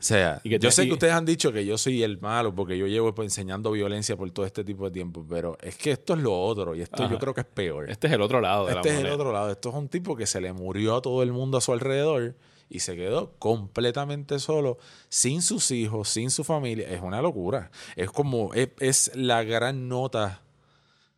O 0.00 0.02
sea, 0.02 0.40
yo 0.42 0.70
sé 0.70 0.86
que 0.86 0.94
ustedes 0.94 1.12
han 1.12 1.26
dicho 1.26 1.52
que 1.52 1.66
yo 1.66 1.76
soy 1.76 2.02
el 2.02 2.18
malo 2.20 2.54
porque 2.54 2.78
yo 2.78 2.86
llevo 2.86 3.14
pues, 3.14 3.26
enseñando 3.26 3.70
violencia 3.70 4.16
por 4.16 4.30
todo 4.30 4.46
este 4.46 4.64
tipo 4.64 4.86
de 4.86 4.90
tiempo, 4.90 5.26
pero 5.28 5.58
es 5.60 5.76
que 5.76 5.90
esto 5.90 6.14
es 6.14 6.20
lo 6.20 6.40
otro 6.40 6.74
y 6.74 6.80
esto 6.80 7.08
yo 7.08 7.18
creo 7.18 7.34
que 7.34 7.42
es 7.42 7.46
peor. 7.46 7.90
Este 7.90 8.06
es 8.06 8.14
el 8.14 8.22
otro 8.22 8.40
lado 8.40 8.66
de 8.66 8.72
Este 8.72 8.88
es 8.88 9.00
el 9.00 9.10
otro 9.10 9.30
lado. 9.30 9.50
Esto 9.50 9.68
es 9.68 9.74
un 9.74 9.88
tipo 9.88 10.16
que 10.16 10.26
se 10.26 10.40
le 10.40 10.54
murió 10.54 10.96
a 10.96 11.02
todo 11.02 11.22
el 11.22 11.32
mundo 11.32 11.58
a 11.58 11.60
su 11.60 11.72
alrededor 11.72 12.34
y 12.70 12.80
se 12.80 12.96
quedó 12.96 13.32
completamente 13.38 14.38
solo, 14.38 14.78
sin 15.08 15.42
sus 15.42 15.70
hijos, 15.72 16.08
sin 16.08 16.30
su 16.30 16.44
familia. 16.44 16.88
Es 16.88 17.02
una 17.02 17.20
locura. 17.20 17.70
Es 17.96 18.10
como, 18.10 18.52
es, 18.54 19.10
la 19.14 19.42
gran 19.42 19.88
nota 19.88 20.40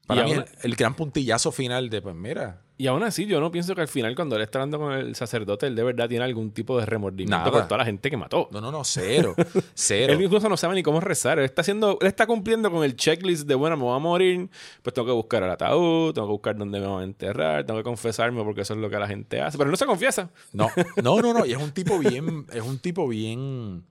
Para 0.07 0.23
Y 0.23 0.25
mí, 0.25 0.33
aún- 0.33 0.45
el, 0.62 0.71
el 0.71 0.77
gran 0.77 0.95
puntillazo 0.95 1.53
final 1.53 1.88
de, 1.88 2.03
pues 2.03 2.15
mira, 2.17 2.62
Y 2.77 2.88
aún 2.88 3.05
así, 3.05 3.25
yo 3.27 3.38
no 3.41 3.53
pienso 3.53 3.77
que 3.77 3.83
al 3.83 3.87
final, 3.88 4.17
cuando 4.17 4.35
él 4.35 4.43
está 4.43 4.59
hablando 4.59 4.81
con 4.81 4.93
el 4.95 5.15
sacerdote, 5.15 5.69
él 5.69 5.77
de 5.77 5.85
verdad 5.85 6.09
tiene 6.09 6.25
algún 6.25 6.51
tipo 6.51 6.77
de 6.81 6.85
remordimiento 6.87 7.37
Nada. 7.38 7.51
por 7.53 7.69
toda 7.69 7.79
la 7.79 7.85
gente 7.85 8.11
que 8.11 8.17
mató. 8.17 8.49
no, 8.51 8.61
no, 8.61 8.73
no, 8.73 8.83
cero, 8.83 9.35
cero. 9.75 10.12
Él 10.12 10.21
incluso 10.21 10.49
no 10.49 10.57
sabe 10.57 10.75
ni 10.75 10.83
cómo 10.83 10.99
rezar. 10.99 11.38
Él 11.38 11.45
está 11.45 11.61
haciendo, 11.61 11.99
él 12.01 12.09
está 12.09 12.27
cumpliendo 12.27 12.69
con 12.73 12.83
el 12.83 12.97
checklist 12.97 13.47
de 13.47 13.55
bueno, 13.55 13.77
me 13.77 13.85
voy 13.85 13.95
a 13.95 14.01
morir, 14.01 14.51
pues 14.83 14.93
tengo 14.93 15.07
que 15.07 15.12
buscar 15.12 15.45
el 15.45 15.51
ataúd, 15.51 16.12
tengo 16.12 16.27
que 16.27 16.33
buscar 16.33 16.57
dónde 16.57 16.81
me 16.81 16.87
van 16.88 17.01
a 17.03 17.05
enterrar, 17.05 17.65
tengo 17.65 17.79
que 17.79 17.85
confesarme 17.85 18.43
porque 18.43 18.62
eso 18.62 18.75
es 18.75 18.81
lo 18.81 18.91
que 18.91 18.99
la 18.99 19.07
gente 19.07 19.41
hace. 19.41 19.57
Pero 19.57 19.69
él 19.69 19.73
no 19.73 19.77
se 19.77 19.87
confiesa. 19.87 20.31
No, 20.53 20.69
no, 21.01 21.21
no, 21.23 21.33
no. 21.33 21.47
Y 21.47 21.53
es 21.53 21.59
un 21.62 21.71
tipo 21.73 21.97
bien, 22.01 22.47
es 22.53 22.62
un 22.62 22.81
tipo 22.81 23.07
bien, 23.07 23.85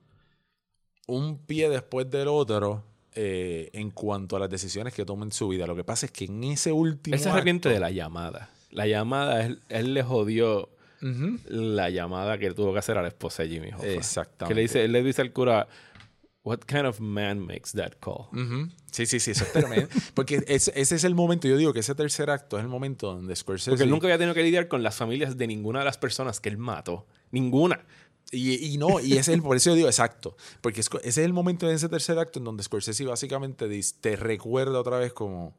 un 1.06 1.38
pie 1.46 1.70
después 1.70 2.10
del 2.10 2.28
otro 2.28 2.84
eh, 3.14 3.70
en 3.72 3.90
cuanto 3.90 4.36
a 4.36 4.38
las 4.40 4.50
decisiones 4.50 4.94
que 4.94 5.04
toma 5.04 5.24
en 5.24 5.32
su 5.32 5.48
vida. 5.48 5.66
Lo 5.66 5.76
que 5.76 5.84
pasa 5.84 6.06
es 6.06 6.12
que 6.12 6.24
en 6.26 6.44
ese 6.44 6.72
último 6.72 7.14
Él 7.14 7.20
se 7.20 7.28
arrepiente 7.30 7.68
acto- 7.68 7.74
de 7.74 7.80
la 7.80 7.90
llamada. 7.90 8.50
La 8.70 8.86
llamada, 8.86 9.44
él, 9.44 9.60
él 9.68 9.92
le 9.94 10.02
jodió 10.02 10.70
Ujú. 11.02 11.38
la 11.48 11.90
llamada 11.90 12.38
que 12.38 12.50
tuvo 12.52 12.72
que 12.72 12.78
hacer 12.78 12.96
a 12.96 13.02
la 13.02 13.08
esposa 13.08 13.42
de 13.42 13.50
Jimmy 13.50 13.68
Hoffa. 13.72 13.86
Exactamente. 13.86 14.48
Que 14.48 14.54
le 14.54 14.62
dice, 14.62 14.84
él 14.84 14.92
le 14.92 15.02
dice 15.02 15.20
al 15.22 15.32
cura, 15.32 15.68
What 16.44 16.60
kind 16.66 16.86
of 16.86 16.98
man 16.98 17.38
makes 17.38 17.70
that 17.76 17.92
call? 18.00 18.26
Ujú. 18.32 18.68
Sí, 18.90 19.06
sí, 19.06 19.20
sí, 19.20 19.30
eso 19.30 19.44
es 19.44 19.52
tremendo. 19.52 19.86
Porque 20.14 20.42
ese, 20.48 20.72
ese 20.74 20.96
es 20.96 21.04
el 21.04 21.14
momento, 21.14 21.46
yo 21.46 21.56
digo 21.56 21.72
que 21.72 21.78
ese 21.80 21.94
tercer 21.94 22.30
acto 22.30 22.58
es 22.58 22.62
el 22.64 22.68
momento 22.68 23.14
donde 23.14 23.36
Scorsese... 23.36 23.70
Porque 23.70 23.84
él 23.84 23.90
nunca 23.90 24.06
había 24.08 24.18
tenido 24.18 24.34
que 24.34 24.42
lidiar 24.42 24.66
con 24.66 24.82
las 24.82 24.96
familias 24.96 25.36
de 25.38 25.46
ninguna 25.46 25.78
de 25.78 25.84
las 25.84 25.98
personas 25.98 26.40
que 26.40 26.48
él 26.48 26.58
mató. 26.58 27.06
Ninguna. 27.30 27.84
Y, 28.34 28.72
y 28.74 28.78
no, 28.78 28.98
y 28.98 29.12
ese 29.12 29.20
es 29.20 29.28
el, 29.28 29.42
por 29.42 29.56
eso 29.56 29.70
yo 29.70 29.76
digo 29.76 29.88
exacto. 29.88 30.36
Porque 30.62 30.80
es- 30.80 30.88
ese 31.02 31.08
es 31.08 31.18
el 31.18 31.32
momento 31.34 31.68
en 31.68 31.74
ese 31.76 31.88
tercer 31.88 32.18
acto 32.18 32.38
en 32.38 32.46
donde 32.46 32.62
Scorsese 32.62 33.04
básicamente 33.04 33.68
te 34.00 34.16
recuerda 34.16 34.80
otra 34.80 34.98
vez 34.98 35.12
como, 35.12 35.54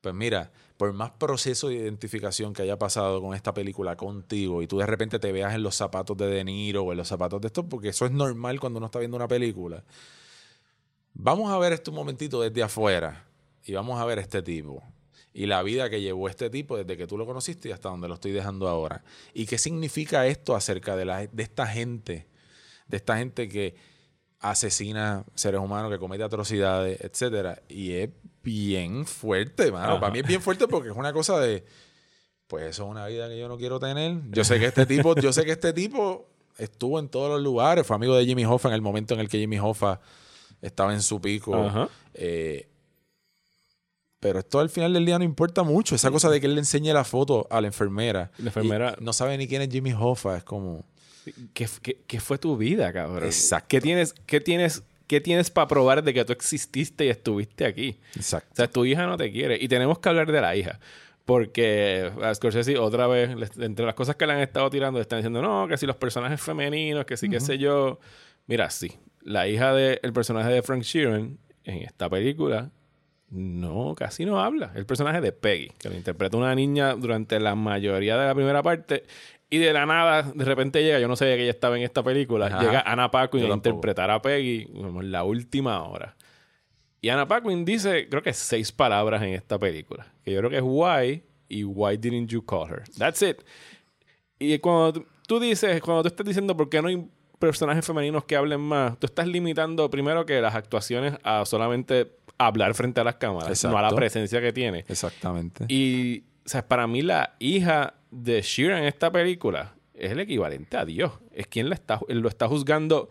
pues 0.00 0.14
mira, 0.14 0.50
por 0.78 0.92
más 0.94 1.10
proceso 1.12 1.68
de 1.68 1.74
identificación 1.76 2.54
que 2.54 2.62
haya 2.62 2.78
pasado 2.78 3.20
con 3.20 3.34
esta 3.34 3.52
película 3.54 3.96
contigo 3.96 4.62
y 4.62 4.66
tú 4.66 4.78
de 4.78 4.86
repente 4.86 5.18
te 5.18 5.32
veas 5.32 5.54
en 5.54 5.62
los 5.62 5.76
zapatos 5.76 6.16
de 6.16 6.26
De 6.26 6.44
Niro 6.44 6.82
o 6.84 6.92
en 6.92 6.98
los 6.98 7.08
zapatos 7.08 7.40
de 7.42 7.48
esto, 7.48 7.68
porque 7.68 7.90
eso 7.90 8.06
es 8.06 8.12
normal 8.12 8.58
cuando 8.58 8.78
uno 8.78 8.86
está 8.86 8.98
viendo 9.00 9.16
una 9.18 9.28
película. 9.28 9.84
Vamos 11.12 11.50
a 11.52 11.58
ver 11.58 11.72
esto 11.74 11.90
un 11.90 11.96
momentito 11.96 12.40
desde 12.40 12.62
afuera 12.62 13.24
y 13.64 13.72
vamos 13.74 14.00
a 14.00 14.04
ver 14.04 14.18
este 14.18 14.42
tipo. 14.42 14.82
Y 15.32 15.46
la 15.46 15.62
vida 15.62 15.90
que 15.90 16.00
llevó 16.00 16.28
este 16.28 16.50
tipo 16.50 16.76
desde 16.76 16.96
que 16.96 17.06
tú 17.06 17.18
lo 17.18 17.26
conociste 17.26 17.68
y 17.68 17.72
hasta 17.72 17.88
donde 17.88 18.08
lo 18.08 18.14
estoy 18.14 18.32
dejando 18.32 18.68
ahora. 18.68 19.02
¿Y 19.32 19.46
qué 19.46 19.58
significa 19.58 20.26
esto 20.26 20.54
acerca 20.54 20.96
de, 20.96 21.04
la, 21.04 21.26
de 21.26 21.42
esta 21.42 21.66
gente? 21.66 22.28
De 22.86 22.96
esta 22.96 23.16
gente 23.16 23.48
que 23.48 23.74
asesina 24.40 25.24
seres 25.34 25.60
humanos, 25.60 25.90
que 25.90 25.98
comete 25.98 26.22
atrocidades, 26.22 27.00
etcétera. 27.00 27.62
Y 27.68 27.92
es 27.92 28.10
bien 28.42 29.06
fuerte, 29.06 29.72
mano. 29.72 29.92
Ajá. 29.92 30.00
Para 30.00 30.12
mí 30.12 30.20
es 30.20 30.26
bien 30.26 30.42
fuerte 30.42 30.68
porque 30.68 30.90
es 30.90 30.96
una 30.96 31.12
cosa 31.12 31.40
de. 31.40 31.64
Pues 32.46 32.66
eso 32.66 32.84
es 32.84 32.90
una 32.90 33.06
vida 33.06 33.28
que 33.28 33.38
yo 33.38 33.48
no 33.48 33.56
quiero 33.56 33.80
tener. 33.80 34.20
Yo 34.30 34.44
sé 34.44 34.60
que 34.60 34.66
este 34.66 34.84
tipo, 34.86 35.14
yo 35.16 35.32
sé 35.32 35.44
que 35.44 35.52
este 35.52 35.72
tipo 35.72 36.28
estuvo 36.58 36.98
en 36.98 37.08
todos 37.08 37.30
los 37.30 37.42
lugares, 37.42 37.86
fue 37.86 37.96
amigo 37.96 38.14
de 38.14 38.26
Jimmy 38.26 38.44
Hoffa 38.44 38.68
en 38.68 38.74
el 38.74 38.82
momento 38.82 39.14
en 39.14 39.20
el 39.20 39.28
que 39.28 39.38
Jimmy 39.38 39.58
Hoffa 39.58 40.00
estaba 40.60 40.92
en 40.92 41.02
su 41.02 41.20
pico. 41.20 41.54
Ajá. 41.54 41.88
Eh, 42.12 42.68
pero 44.24 44.38
esto 44.38 44.58
al 44.58 44.70
final 44.70 44.94
del 44.94 45.04
día 45.04 45.18
no 45.18 45.24
importa 45.24 45.62
mucho. 45.64 45.94
Esa 45.94 46.10
cosa 46.10 46.30
de 46.30 46.40
que 46.40 46.46
él 46.46 46.54
le 46.54 46.60
enseñe 46.62 46.94
la 46.94 47.04
foto 47.04 47.46
a 47.50 47.60
la 47.60 47.66
enfermera. 47.66 48.30
La 48.38 48.46
enfermera- 48.48 48.96
y 48.98 49.04
no 49.04 49.12
sabe 49.12 49.36
ni 49.36 49.46
quién 49.46 49.60
es 49.60 49.68
Jimmy 49.68 49.92
Hoffa. 49.92 50.38
Es 50.38 50.44
como. 50.44 50.82
¿Qué, 51.52 51.68
qué, 51.82 51.98
qué 52.06 52.20
fue 52.20 52.38
tu 52.38 52.56
vida, 52.56 52.90
cabrón? 52.90 53.24
Exacto. 53.26 53.68
¿Qué 53.68 53.82
tienes, 53.82 54.14
qué 54.24 54.40
tienes, 54.40 54.82
qué 55.06 55.20
tienes 55.20 55.50
para 55.50 55.68
probar 55.68 56.02
de 56.02 56.14
que 56.14 56.24
tú 56.24 56.32
exististe 56.32 57.04
y 57.04 57.10
estuviste 57.10 57.66
aquí? 57.66 57.98
Exacto. 58.16 58.48
O 58.52 58.56
sea, 58.56 58.66
tu 58.70 58.86
hija 58.86 59.06
no 59.06 59.18
te 59.18 59.30
quiere. 59.30 59.58
Y 59.62 59.68
tenemos 59.68 59.98
que 59.98 60.08
hablar 60.08 60.32
de 60.32 60.40
la 60.40 60.56
hija. 60.56 60.80
Porque 61.26 62.10
a 62.22 62.34
Scorsese 62.34 62.78
otra 62.78 63.06
vez, 63.06 63.30
entre 63.58 63.84
las 63.84 63.94
cosas 63.94 64.16
que 64.16 64.26
le 64.26 64.32
han 64.32 64.40
estado 64.40 64.70
tirando, 64.70 64.98
le 64.98 65.02
están 65.02 65.18
diciendo, 65.18 65.42
no, 65.42 65.68
que 65.68 65.76
si 65.76 65.84
los 65.86 65.96
personajes 65.96 66.40
femeninos, 66.40 67.04
que 67.04 67.18
sí, 67.18 67.28
qué 67.28 67.40
sé 67.40 67.58
yo. 67.58 67.98
Mira, 68.46 68.70
sí. 68.70 68.92
La 69.22 69.46
hija 69.48 69.74
del 69.74 70.12
personaje 70.14 70.50
de 70.50 70.62
Frank 70.62 70.82
Sheeran 70.82 71.36
en 71.64 71.76
esta 71.82 72.08
película 72.10 72.70
no, 73.34 73.94
casi 73.96 74.24
no 74.24 74.40
habla. 74.40 74.72
El 74.74 74.86
personaje 74.86 75.20
de 75.20 75.32
Peggy, 75.32 75.70
que 75.78 75.88
lo 75.88 75.94
interpreta 75.96 76.36
una 76.36 76.54
niña 76.54 76.94
durante 76.94 77.38
la 77.40 77.54
mayoría 77.54 78.16
de 78.16 78.26
la 78.26 78.34
primera 78.34 78.62
parte. 78.62 79.04
Y 79.50 79.58
de 79.58 79.72
la 79.72 79.86
nada, 79.86 80.22
de 80.34 80.44
repente 80.44 80.82
llega, 80.82 80.98
yo 80.98 81.06
no 81.08 81.16
sabía 81.16 81.36
que 81.36 81.42
ella 81.42 81.50
estaba 81.50 81.76
en 81.76 81.82
esta 81.82 82.02
película, 82.02 82.46
Ajá. 82.46 82.60
llega 82.60 82.80
Anna 82.80 83.10
Paquin 83.10 83.44
a 83.50 83.54
interpretar 83.54 84.10
a 84.10 84.20
Peggy 84.22 84.66
como 84.66 85.00
en 85.00 85.12
la 85.12 85.22
última 85.24 85.82
hora. 85.84 86.16
Y 87.00 87.10
Anna 87.10 87.28
Paquin 87.28 87.64
dice, 87.64 88.08
creo 88.08 88.22
que 88.22 88.32
seis 88.32 88.72
palabras 88.72 89.22
en 89.22 89.30
esta 89.30 89.58
película. 89.58 90.06
Que 90.24 90.32
yo 90.32 90.38
creo 90.38 90.50
que 90.50 90.56
es 90.56 90.62
why 90.64 91.22
y 91.48 91.62
why 91.64 91.96
didn't 91.96 92.30
you 92.30 92.44
call 92.44 92.68
her. 92.70 92.82
That's 92.98 93.20
it. 93.22 93.42
Y 94.38 94.58
cuando 94.58 94.94
tú- 94.94 95.06
tú 95.28 95.38
dices, 95.40 95.80
cuando 95.82 96.02
tú 96.02 96.08
estás 96.08 96.26
diciendo 96.26 96.56
por 96.56 96.68
qué 96.68 96.80
no 96.82 96.88
hay 96.88 97.06
personajes 97.38 97.84
femeninos 97.86 98.24
que 98.24 98.36
hablen 98.36 98.60
más, 98.60 98.98
tú 98.98 99.06
estás 99.06 99.26
limitando 99.26 99.88
primero 99.90 100.24
que 100.24 100.40
las 100.40 100.54
actuaciones 100.54 101.14
a 101.22 101.44
solamente 101.44 102.10
hablar 102.38 102.74
frente 102.74 103.00
a 103.00 103.04
las 103.04 103.16
cámaras, 103.16 103.62
no 103.64 103.76
a 103.78 103.82
la 103.82 103.90
presencia 103.90 104.40
que 104.40 104.52
tiene. 104.52 104.84
Exactamente. 104.88 105.66
Y, 105.68 106.20
o 106.44 106.48
sea, 106.48 106.66
para 106.66 106.86
mí 106.86 107.02
la 107.02 107.36
hija 107.38 107.94
de 108.10 108.42
Sheeran 108.42 108.80
en 108.80 108.84
esta 108.84 109.10
película 109.10 109.74
es 109.94 110.12
el 110.12 110.20
equivalente 110.20 110.76
a 110.76 110.84
Dios. 110.84 111.12
Es 111.32 111.46
quien 111.46 111.68
la 111.68 111.74
está, 111.74 112.00
él 112.08 112.18
lo 112.18 112.28
está 112.28 112.48
juzgando 112.48 113.08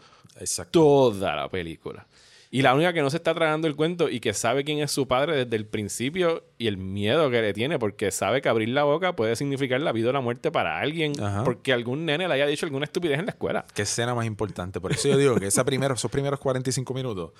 toda 0.72 1.36
la 1.36 1.50
película. 1.50 2.08
Y 2.54 2.62
la 2.62 2.76
única 2.76 2.94
que 2.94 3.02
no 3.02 3.10
se 3.10 3.18
está 3.18 3.34
tragando 3.34 3.68
el 3.68 3.76
cuento 3.76 4.10
y 4.10 4.20
que 4.20 4.32
sabe 4.32 4.64
quién 4.64 4.78
es 4.78 4.92
su 4.92 5.08
padre 5.08 5.38
desde 5.38 5.56
el 5.56 5.66
principio 5.66 6.44
y 6.60 6.68
el 6.68 6.78
miedo 6.78 7.32
que 7.32 7.42
le 7.42 7.52
tiene, 7.52 7.80
porque 7.80 8.12
sabe 8.12 8.44
que 8.44 8.50
abrir 8.50 8.70
la 8.70 8.84
boca 8.84 9.16
puede 9.16 9.36
significar 9.36 9.82
la 9.82 9.92
vida 9.92 10.12
o 10.12 10.14
la 10.14 10.22
muerte 10.22 10.52
para 10.52 10.80
alguien, 10.80 11.14
Ajá. 11.20 11.44
porque 11.44 11.74
algún 11.74 12.06
nene 12.06 12.28
le 12.28 12.34
haya 12.36 12.46
dicho 12.46 12.68
alguna 12.68 12.84
estupidez 12.86 13.18
en 13.18 13.26
la 13.26 13.32
escuela. 13.32 13.66
¿Qué 13.74 13.82
escena 13.82 14.14
más 14.14 14.28
importante? 14.28 14.80
Por 14.80 14.92
eso 14.92 15.08
yo 15.08 15.18
digo 15.18 15.36
que 15.38 15.48
esa 15.48 15.66
primera, 15.66 15.96
esos 15.96 16.12
primeros 16.12 16.40
45 16.40 16.94
minutos, 16.94 17.32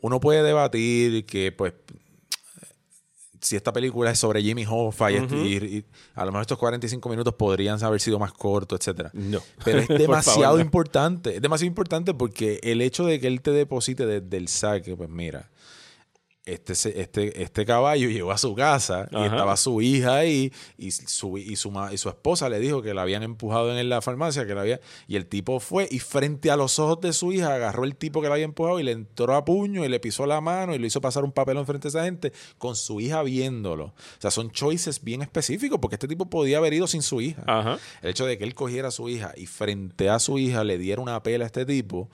uno 0.00 0.20
puede 0.20 0.42
debatir 0.42 1.26
que, 1.26 1.52
pues, 1.52 1.74
si 3.40 3.54
esta 3.54 3.72
película 3.72 4.10
es 4.10 4.18
sobre 4.18 4.42
Jimmy 4.42 4.64
Hoffa 4.68 5.12
y, 5.12 5.16
este- 5.16 5.36
y- 5.36 5.54
y 5.78 5.84
a 6.16 6.24
lo 6.24 6.32
mejor 6.32 6.40
estos 6.42 6.58
45 6.58 7.08
minutos 7.08 7.34
podrían 7.34 7.82
haber 7.84 8.00
sido 8.00 8.18
más 8.18 8.32
cortos, 8.32 8.80
etcétera. 8.80 9.10
No. 9.14 9.40
Pero 9.64 9.78
es 9.78 9.88
demasiado 9.88 10.40
favor, 10.42 10.58
no. 10.58 10.64
importante. 10.64 11.36
Es 11.36 11.42
demasiado 11.42 11.68
importante 11.68 12.14
porque 12.14 12.58
el 12.64 12.80
hecho 12.82 13.06
de 13.06 13.20
que 13.20 13.28
él 13.28 13.40
te 13.40 13.52
deposite 13.52 14.06
desde 14.06 14.36
el 14.36 14.48
saque, 14.48 14.96
pues 14.96 15.08
mira, 15.08 15.48
este, 16.52 16.72
este, 17.00 17.42
este 17.42 17.64
caballo 17.64 18.08
llegó 18.10 18.32
a 18.32 18.38
su 18.38 18.54
casa 18.54 19.08
y 19.10 19.22
estaba 19.22 19.56
su 19.56 19.80
hija 19.82 20.16
ahí 20.16 20.52
y 20.76 20.90
su, 20.90 21.38
y, 21.38 21.56
su, 21.56 21.72
y 21.92 21.98
su 21.98 22.08
esposa 22.08 22.48
le 22.48 22.58
dijo 22.58 22.82
que 22.82 22.94
la 22.94 23.02
habían 23.02 23.22
empujado 23.22 23.76
en 23.76 23.88
la 23.88 24.00
farmacia, 24.00 24.46
que 24.46 24.54
la 24.54 24.62
había, 24.62 24.80
y 25.06 25.16
el 25.16 25.26
tipo 25.26 25.60
fue 25.60 25.88
y 25.90 25.98
frente 25.98 26.50
a 26.50 26.56
los 26.56 26.78
ojos 26.78 27.00
de 27.00 27.12
su 27.12 27.32
hija 27.32 27.54
agarró 27.54 27.84
el 27.84 27.96
tipo 27.96 28.22
que 28.22 28.28
la 28.28 28.34
había 28.34 28.44
empujado 28.44 28.80
y 28.80 28.82
le 28.82 28.92
entró 28.92 29.34
a 29.34 29.44
puño 29.44 29.84
y 29.84 29.88
le 29.88 30.00
pisó 30.00 30.26
la 30.26 30.40
mano 30.40 30.74
y 30.74 30.78
le 30.78 30.86
hizo 30.86 31.00
pasar 31.00 31.24
un 31.24 31.32
papelón 31.32 31.66
frente 31.66 31.88
a 31.88 31.90
esa 31.90 32.04
gente 32.04 32.32
con 32.58 32.76
su 32.76 33.00
hija 33.00 33.22
viéndolo. 33.22 33.86
O 33.86 34.20
sea, 34.20 34.30
son 34.30 34.50
choices 34.50 35.02
bien 35.02 35.22
específicos 35.22 35.78
porque 35.80 35.96
este 35.96 36.08
tipo 36.08 36.30
podía 36.30 36.58
haber 36.58 36.72
ido 36.72 36.86
sin 36.86 37.02
su 37.02 37.20
hija. 37.20 37.42
Ajá. 37.46 37.78
El 38.02 38.10
hecho 38.10 38.26
de 38.26 38.38
que 38.38 38.44
él 38.44 38.54
cogiera 38.54 38.88
a 38.88 38.92
su 38.92 39.08
hija 39.08 39.32
y 39.36 39.46
frente 39.46 40.08
a 40.08 40.18
su 40.18 40.38
hija 40.38 40.64
le 40.64 40.78
diera 40.78 41.02
una 41.02 41.22
pela 41.22 41.44
a 41.44 41.46
este 41.46 41.66
tipo, 41.66 42.10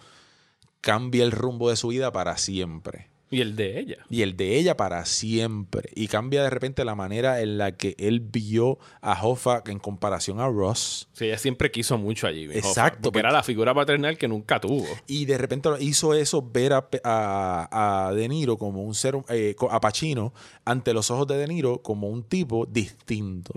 cambia 0.80 1.24
el 1.24 1.32
rumbo 1.32 1.70
de 1.70 1.76
su 1.76 1.88
vida 1.88 2.12
para 2.12 2.36
siempre. 2.36 3.13
Y 3.34 3.40
el 3.40 3.56
de 3.56 3.78
ella. 3.80 3.96
Y 4.10 4.22
el 4.22 4.36
de 4.36 4.56
ella 4.56 4.76
para 4.76 5.04
siempre. 5.06 5.90
Y 5.94 6.08
cambia 6.08 6.42
de 6.42 6.50
repente 6.50 6.84
la 6.84 6.94
manera 6.94 7.40
en 7.40 7.58
la 7.58 7.72
que 7.72 7.96
él 7.98 8.20
vio 8.20 8.78
a 9.00 9.20
Hoffa 9.26 9.62
en 9.66 9.78
comparación 9.78 10.40
a 10.40 10.46
Ross. 10.48 11.08
Sí, 11.12 11.24
ella 11.26 11.38
siempre 11.38 11.70
quiso 11.70 11.98
mucho 11.98 12.26
allí. 12.26 12.44
Exacto, 12.44 12.98
Porque 13.02 13.02
porque- 13.02 13.18
era 13.20 13.32
la 13.32 13.42
figura 13.42 13.74
paternal 13.74 14.16
que 14.16 14.28
nunca 14.28 14.60
tuvo. 14.60 14.86
Y 15.06 15.24
de 15.24 15.36
repente 15.38 15.68
hizo 15.80 16.14
eso 16.14 16.42
ver 16.42 16.72
a, 16.74 16.88
a- 17.02 18.06
a 18.08 18.12
De 18.14 18.28
Niro 18.28 18.56
como 18.56 18.82
un 18.84 18.94
ser, 18.94 19.16
eh, 19.28 19.56
a 19.70 19.80
Pacino, 19.80 20.32
ante 20.64 20.92
los 20.94 21.10
ojos 21.10 21.26
de 21.26 21.36
De 21.36 21.46
Niro 21.48 21.82
como 21.82 22.08
un 22.08 22.22
tipo 22.22 22.66
distinto. 22.66 23.52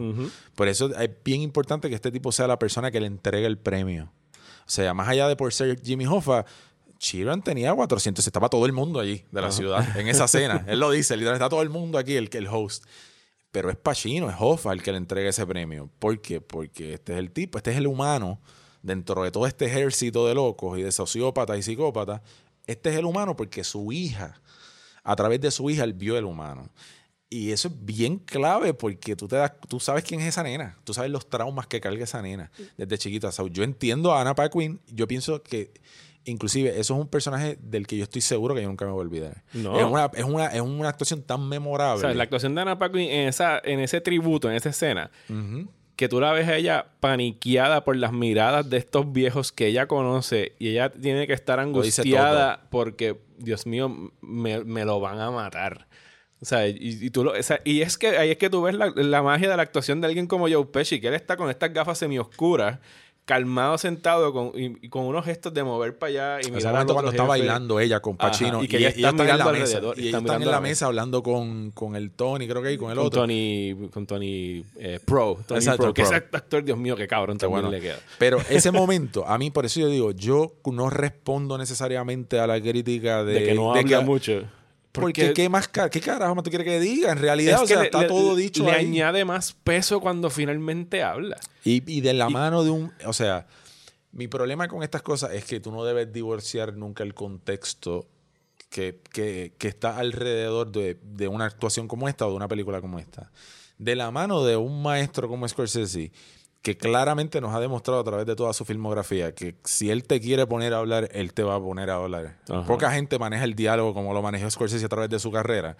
Por 0.55 0.67
eso 0.67 0.93
es 0.97 1.09
bien 1.23 1.41
importante 1.41 1.89
que 1.89 1.95
este 1.95 2.11
tipo 2.11 2.31
sea 2.31 2.47
la 2.47 2.57
persona 2.59 2.89
que 2.91 2.99
le 2.99 3.07
entregue 3.07 3.45
el 3.45 3.57
premio. 3.57 4.11
O 4.61 4.69
sea, 4.69 4.93
más 4.93 5.07
allá 5.07 5.29
de 5.29 5.35
por 5.37 5.53
ser 5.53 5.81
Jimmy 5.81 6.05
Hoffa, 6.05 6.45
Chiron 6.97 7.41
tenía 7.41 7.73
400, 7.73 8.25
estaba 8.25 8.49
todo 8.49 8.65
el 8.65 8.73
mundo 8.73 8.99
allí 8.99 9.23
de 9.31 9.41
la 9.41 9.51
ciudad, 9.51 9.97
en 9.97 10.07
esa 10.07 10.27
cena. 10.27 10.65
Él 10.67 10.79
lo 10.79 10.91
dice, 10.91 11.15
literalmente 11.15 11.43
está 11.43 11.49
todo 11.49 11.61
el 11.61 11.69
mundo 11.69 11.97
aquí, 11.97 12.15
el, 12.15 12.29
el 12.31 12.47
host. 12.47 12.85
Pero 13.51 13.69
es 13.69 13.77
Pacino, 13.77 14.29
es 14.29 14.35
Hoffa 14.37 14.73
el 14.73 14.83
que 14.83 14.91
le 14.91 14.97
entrega 14.97 15.29
ese 15.29 15.45
premio. 15.45 15.89
¿Por 15.99 16.21
qué? 16.21 16.41
Porque 16.41 16.93
este 16.93 17.13
es 17.13 17.19
el 17.19 17.31
tipo, 17.31 17.57
este 17.57 17.71
es 17.71 17.77
el 17.77 17.87
humano, 17.87 18.39
dentro 18.81 19.23
de 19.23 19.31
todo 19.31 19.47
este 19.47 19.65
ejército 19.65 20.27
de 20.27 20.35
locos 20.35 20.77
y 20.77 20.83
de 20.83 20.91
sociópatas 20.91 21.57
y 21.57 21.63
psicópatas, 21.63 22.21
este 22.65 22.89
es 22.89 22.97
el 22.97 23.05
humano 23.05 23.35
porque 23.35 23.63
su 23.63 23.91
hija, 23.91 24.41
a 25.03 25.15
través 25.15 25.39
de 25.41 25.51
su 25.51 25.69
hija, 25.69 25.83
él 25.83 25.93
vio 25.93 26.17
el 26.17 26.25
humano. 26.25 26.69
Y 27.29 27.51
eso 27.51 27.67
es 27.67 27.73
bien 27.85 28.19
clave 28.19 28.73
porque 28.73 29.15
tú, 29.15 29.27
te 29.27 29.35
das, 29.35 29.51
tú 29.67 29.79
sabes 29.79 30.03
quién 30.03 30.21
es 30.21 30.27
esa 30.27 30.43
nena. 30.43 30.77
Tú 30.85 30.93
sabes 30.93 31.11
los 31.11 31.29
traumas 31.29 31.67
que 31.67 31.81
carga 31.81 32.03
esa 32.03 32.21
nena 32.21 32.51
desde 32.77 32.97
chiquita. 32.97 33.27
O 33.27 33.31
sea, 33.31 33.45
yo 33.49 33.63
entiendo 33.63 34.13
a 34.13 34.21
Anna 34.21 34.33
Paquin. 34.33 34.79
Yo 34.87 35.07
pienso 35.07 35.43
que 35.43 35.73
Inclusive, 36.27 36.71
eso 36.71 36.93
es 36.93 36.99
un 36.99 37.07
personaje 37.07 37.57
del 37.61 37.87
que 37.87 37.95
yo 37.95 38.03
estoy 38.03 38.19
seguro 38.19 38.53
que 38.53 38.61
yo 38.61 38.67
nunca 38.67 38.83
me 38.85 38.91
voy 38.91 38.99
a 38.99 39.03
olvidar. 39.03 39.43
No. 39.53 39.79
Es, 39.79 39.85
una, 39.85 40.11
es, 40.13 40.23
una, 40.25 40.47
es 40.47 40.61
una 40.61 40.89
actuación 40.89 41.23
tan 41.23 41.47
memorable. 41.47 41.99
O 41.99 42.01
sea, 42.01 42.13
la 42.13 42.23
actuación 42.23 42.53
de 42.53 42.61
Anna 42.61 42.77
Paquin 42.77 42.99
en, 42.99 43.29
esa, 43.29 43.61
en 43.63 43.79
ese 43.79 44.01
tributo, 44.01 44.49
en 44.49 44.57
esa 44.57 44.69
escena, 44.69 45.09
que 45.95 46.09
tú 46.09 46.19
la 46.19 46.33
ves 46.33 46.49
a 46.49 46.57
ella 46.57 46.87
paniqueada 46.99 47.85
por 47.85 47.95
las 47.95 48.11
miradas 48.11 48.69
de 48.69 48.75
estos 48.75 49.11
viejos 49.13 49.53
que 49.53 49.67
ella 49.67 49.87
conoce 49.87 50.53
y 50.59 50.67
ella 50.69 50.91
tiene 50.91 51.27
que 51.27 51.33
estar 51.33 51.61
angustiada 51.61 52.67
porque, 52.69 53.17
Dios 53.37 53.65
mío, 53.65 54.11
me, 54.19 54.65
me 54.65 54.83
lo 54.83 54.99
van 54.99 55.21
a 55.21 55.31
matar. 55.31 55.87
O 56.39 56.45
sea, 56.45 56.67
y, 56.67 56.77
y 56.77 57.09
tú 57.09 57.23
lo, 57.23 57.31
o 57.31 57.41
sea, 57.41 57.61
y 57.63 57.81
es 57.81 57.97
que 57.97 58.09
ahí 58.09 58.31
es 58.31 58.37
que 58.37 58.49
tú 58.49 58.61
ves 58.61 58.75
la, 58.75 58.91
la 58.95 59.23
magia 59.23 59.49
de 59.49 59.57
la 59.57 59.63
actuación 59.63 60.01
de 60.01 60.07
alguien 60.07 60.27
como 60.27 60.47
Joe 60.47 60.65
Pesci, 60.65 60.99
que 61.01 61.07
él 61.07 61.15
está 61.15 61.35
con 61.35 61.49
estas 61.49 61.73
gafas 61.73 61.97
semioscuras, 61.97 62.79
calmado, 63.27 63.77
sentado, 63.77 64.31
con, 64.31 64.51
y, 64.55 64.77
y 64.85 64.89
con 64.89 65.03
unos 65.03 65.25
gestos 65.25 65.53
de 65.53 65.61
mover 65.61 65.97
para 65.99 66.09
allá 66.09 66.37
y 66.41 66.55
ese 66.55 66.65
momento 66.69 66.93
cuando 66.93 67.11
está 67.11 67.23
jefe. 67.23 67.27
bailando 67.27 67.77
ella 67.81 67.99
con 67.99 68.15
Ajá, 68.17 68.29
Pacino 68.29 68.63
y 68.63 68.69
que 68.69 68.77
ella 68.77 68.87
está 68.87 69.09
en 69.09 69.15
mirando 69.17 69.43
la 69.45 69.51
mesa 69.51 69.73
y 69.73 69.75
está 69.75 70.05
están 70.05 70.23
mirando 70.23 70.45
en 70.45 70.51
la 70.51 70.61
mesa 70.61 70.85
hablando 70.85 71.21
con, 71.21 71.71
con 71.71 71.97
el 71.97 72.11
Tony 72.11 72.47
creo 72.47 72.63
que 72.63 72.71
y 72.71 72.77
con 72.77 72.89
el 72.89 72.95
con 72.97 73.05
otro 73.07 73.21
Tony, 73.23 73.75
con 73.91 74.07
Tony 74.07 74.63
eh, 74.79 75.01
Pro. 75.05 75.37
Tony 75.45 75.57
Exacto, 75.59 75.83
Pro, 75.83 75.93
que 75.93 76.03
Pro. 76.03 76.15
ese 76.15 76.25
actor, 76.31 76.63
Dios 76.63 76.77
mío, 76.77 76.95
qué 76.95 77.05
cabrón 77.05 77.37
también 77.37 77.63
bueno. 77.63 77.69
le 77.69 77.81
queda. 77.81 77.99
pero 78.17 78.39
ese 78.49 78.71
momento 78.71 79.27
a 79.27 79.37
mí 79.37 79.51
por 79.51 79.65
eso 79.65 79.81
yo 79.81 79.89
digo 79.89 80.11
yo 80.11 80.53
no 80.65 80.89
respondo 80.89 81.57
necesariamente 81.57 82.39
a 82.39 82.47
la 82.47 82.61
crítica 82.61 83.25
de, 83.25 83.33
De, 83.33 83.43
que 83.43 83.53
no 83.55 83.73
de 83.73 83.81
habla 83.81 83.99
que- 83.99 84.05
mucho. 84.05 84.43
Porque 85.01 85.33
qué 85.33 85.49
más 85.49 85.67
ca- 85.67 85.89
qué 85.89 86.01
carajo 86.01 86.35
más 86.35 86.43
tú 86.43 86.49
quieres 86.49 86.65
que 86.67 86.79
diga 86.79 87.11
en 87.11 87.17
realidad 87.19 87.61
o 87.63 87.67
sea 87.67 87.79
le- 87.79 87.85
está 87.85 88.01
le- 88.01 88.07
todo 88.07 88.35
dicho 88.35 88.63
Le 88.63 88.71
ahí. 88.71 88.85
añade 88.85 89.25
más 89.25 89.53
peso 89.63 89.99
cuando 89.99 90.29
finalmente 90.29 91.03
habla. 91.03 91.37
Y, 91.63 91.83
y 91.91 92.01
de 92.01 92.13
la 92.13 92.29
mano 92.29 92.63
de 92.63 92.69
un. 92.71 92.91
O 93.05 93.13
sea, 93.13 93.47
mi 94.11 94.27
problema 94.27 94.67
con 94.67 94.83
estas 94.83 95.01
cosas 95.01 95.31
es 95.33 95.45
que 95.45 95.59
tú 95.59 95.71
no 95.71 95.83
debes 95.83 96.11
divorciar 96.11 96.73
nunca 96.75 97.03
el 97.03 97.13
contexto 97.13 98.07
que, 98.69 98.99
que- 99.13 99.53
que 99.57 99.67
está 99.67 99.97
alrededor 99.97 100.71
de, 100.71 100.97
de 101.01 101.27
una 101.27 101.45
actuación 101.45 101.87
como 101.87 102.07
esta 102.09 102.25
o 102.27 102.29
de 102.31 102.35
una 102.35 102.47
película 102.47 102.81
como 102.81 102.99
esta. 102.99 103.31
De 103.77 103.95
la 103.95 104.09
mano 104.11 104.43
de 104.43 104.57
un 104.57 104.81
maestro 104.81 105.27
como 105.27 105.47
Scorsese, 105.47 106.11
que 106.61 106.77
claramente 106.77 107.39
nos 107.41 107.53
ha 107.53 107.59
demostrado 107.59 107.99
a 107.99 108.03
través 108.03 108.25
de 108.25 108.35
toda 108.35 108.53
su 108.53 108.65
filmografía 108.65 109.33
que 109.33 109.55
si 109.63 109.89
él 109.89 110.03
te 110.03 110.19
quiere 110.19 110.45
poner 110.47 110.73
a 110.73 110.77
hablar, 110.77 111.09
él 111.13 111.33
te 111.33 111.43
va 111.43 111.55
a 111.55 111.59
poner 111.59 111.89
a 111.89 111.95
hablar. 111.95 112.37
Ajá. 112.49 112.65
Poca 112.65 112.91
gente 112.91 113.17
maneja 113.17 113.43
el 113.43 113.55
diálogo 113.55 113.93
como 113.93 114.13
lo 114.13 114.21
manejó 114.21 114.49
Scorsese 114.49 114.85
a 114.85 114.89
través 114.89 115.09
de 115.09 115.19
su 115.19 115.31
carrera. 115.31 115.77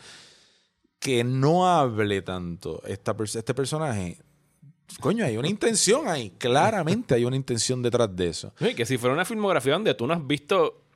Que 0.99 1.23
no 1.23 1.67
hable 1.67 2.21
tanto 2.21 2.81
esta, 2.85 3.15
este 3.21 3.53
personaje, 3.53 4.17
coño, 4.99 5.25
hay 5.25 5.37
una 5.37 5.47
intención 5.47 6.07
ahí. 6.07 6.31
Claramente 6.37 7.15
hay 7.15 7.25
una 7.25 7.35
intención 7.35 7.81
detrás 7.81 8.15
de 8.15 8.29
eso. 8.29 8.53
Sí, 8.57 8.73
que 8.73 8.85
si 8.85 8.97
fuera 8.97 9.13
una 9.13 9.25
filmografía 9.25 9.73
donde 9.73 9.93
tú 9.93 10.07
no 10.07 10.13
has 10.13 10.25
visto 10.25 10.86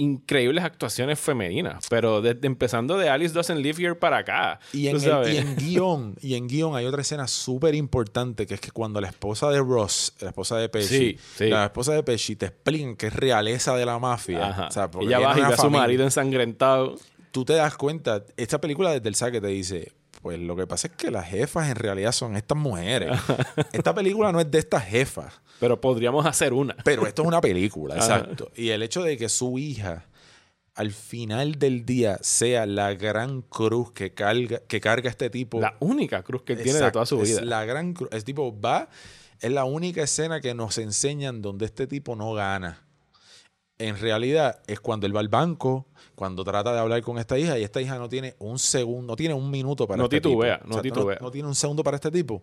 increíbles 0.00 0.64
actuaciones 0.64 1.18
femeninas, 1.20 1.86
pero 1.90 2.22
desde 2.22 2.46
empezando 2.46 2.96
de 2.96 3.08
Alice 3.08 3.34
Doesn't 3.34 3.60
Live 3.60 3.82
Here 3.82 3.94
para 3.94 4.18
acá. 4.18 4.58
Y 4.72 4.88
en, 4.88 4.96
el- 4.96 5.00
sabes. 5.02 5.34
y 5.34 5.36
en 5.38 5.56
guion, 5.56 6.16
y 6.20 6.34
en 6.34 6.46
guion 6.48 6.74
hay 6.76 6.86
otra 6.86 7.02
escena 7.02 7.28
súper 7.28 7.74
importante 7.74 8.46
que 8.46 8.54
es 8.54 8.60
que 8.60 8.70
cuando 8.70 9.00
la 9.00 9.08
esposa 9.08 9.50
de 9.50 9.58
Ross, 9.58 10.14
la 10.20 10.28
esposa 10.28 10.56
de 10.56 10.68
Pesci, 10.68 10.88
Sí, 10.98 11.18
sí. 11.36 11.48
la 11.48 11.66
esposa 11.66 11.92
de 11.92 12.02
Pesci 12.02 12.36
te 12.36 12.46
explican 12.46 12.96
que 12.96 13.08
es 13.08 13.14
realeza 13.14 13.76
de 13.76 13.84
la 13.86 13.98
mafia. 13.98 14.48
Ajá. 14.48 14.66
O 14.68 14.70
sea, 14.70 14.90
porque 14.90 15.06
Ella 15.06 15.18
va 15.20 15.38
y 15.38 15.42
ve 15.42 15.46
a 15.46 15.56
su 15.56 15.70
marido 15.70 16.04
ensangrentado. 16.04 16.96
Tú 17.30 17.44
te 17.44 17.52
das 17.52 17.76
cuenta, 17.76 18.24
esta 18.36 18.60
película 18.60 18.90
desde 18.92 19.08
el 19.08 19.14
saque 19.14 19.40
te 19.40 19.46
dice, 19.48 19.92
pues 20.22 20.38
lo 20.38 20.56
que 20.56 20.66
pasa 20.66 20.88
es 20.88 20.94
que 20.94 21.10
las 21.10 21.28
jefas 21.28 21.68
en 21.68 21.76
realidad 21.76 22.12
son 22.12 22.36
estas 22.36 22.58
mujeres. 22.58 23.10
esta 23.72 23.94
película 23.94 24.32
no 24.32 24.40
es 24.40 24.50
de 24.50 24.58
estas 24.58 24.84
jefas. 24.84 25.40
Pero 25.60 25.80
podríamos 25.80 26.26
hacer 26.26 26.52
una. 26.52 26.74
Pero 26.84 27.06
esto 27.06 27.22
es 27.22 27.28
una 27.28 27.40
película, 27.40 27.94
exacto. 27.96 28.50
Y 28.56 28.70
el 28.70 28.82
hecho 28.82 29.02
de 29.02 29.16
que 29.16 29.28
su 29.28 29.58
hija 29.58 30.06
al 30.74 30.92
final 30.92 31.58
del 31.58 31.84
día 31.84 32.18
sea 32.22 32.64
la 32.64 32.94
gran 32.94 33.42
cruz 33.42 33.92
que 33.92 34.14
carga, 34.14 34.60
que 34.66 34.80
carga 34.80 35.10
este 35.10 35.28
tipo. 35.28 35.60
La 35.60 35.76
única 35.80 36.22
cruz 36.22 36.42
que 36.42 36.56
tiene 36.56 36.80
de 36.80 36.90
toda 36.90 37.04
su 37.06 37.18
vida. 37.18 37.40
Es 37.40 37.44
la 37.44 37.64
gran 37.64 37.92
cruz. 37.92 38.08
Es 38.12 38.24
tipo, 38.24 38.58
va, 38.58 38.88
es 39.40 39.52
la 39.52 39.64
única 39.64 40.02
escena 40.02 40.40
que 40.40 40.54
nos 40.54 40.78
enseñan 40.78 41.42
donde 41.42 41.66
este 41.66 41.86
tipo 41.86 42.16
no 42.16 42.32
gana. 42.32 42.82
En 43.78 43.98
realidad 43.98 44.60
es 44.66 44.80
cuando 44.80 45.06
él 45.06 45.14
va 45.14 45.20
al 45.20 45.28
banco, 45.28 45.86
cuando 46.14 46.44
trata 46.44 46.72
de 46.72 46.78
hablar 46.78 47.02
con 47.02 47.18
esta 47.18 47.38
hija 47.38 47.58
y 47.58 47.62
esta 47.64 47.80
hija 47.80 47.98
no 47.98 48.08
tiene 48.08 48.36
un 48.38 48.58
segundo, 48.58 49.12
no 49.12 49.16
tiene 49.16 49.34
un 49.34 49.50
minuto 49.50 49.86
para 49.86 49.98
No 49.98 50.04
este 50.04 50.20
titubea, 50.20 50.58
tipo. 50.58 50.68
no 50.76 50.82
titubea. 50.82 51.18
no 51.20 51.30
tiene 51.30 51.48
un 51.48 51.54
segundo 51.54 51.82
para 51.82 51.96
este 51.96 52.10
tipo. 52.10 52.42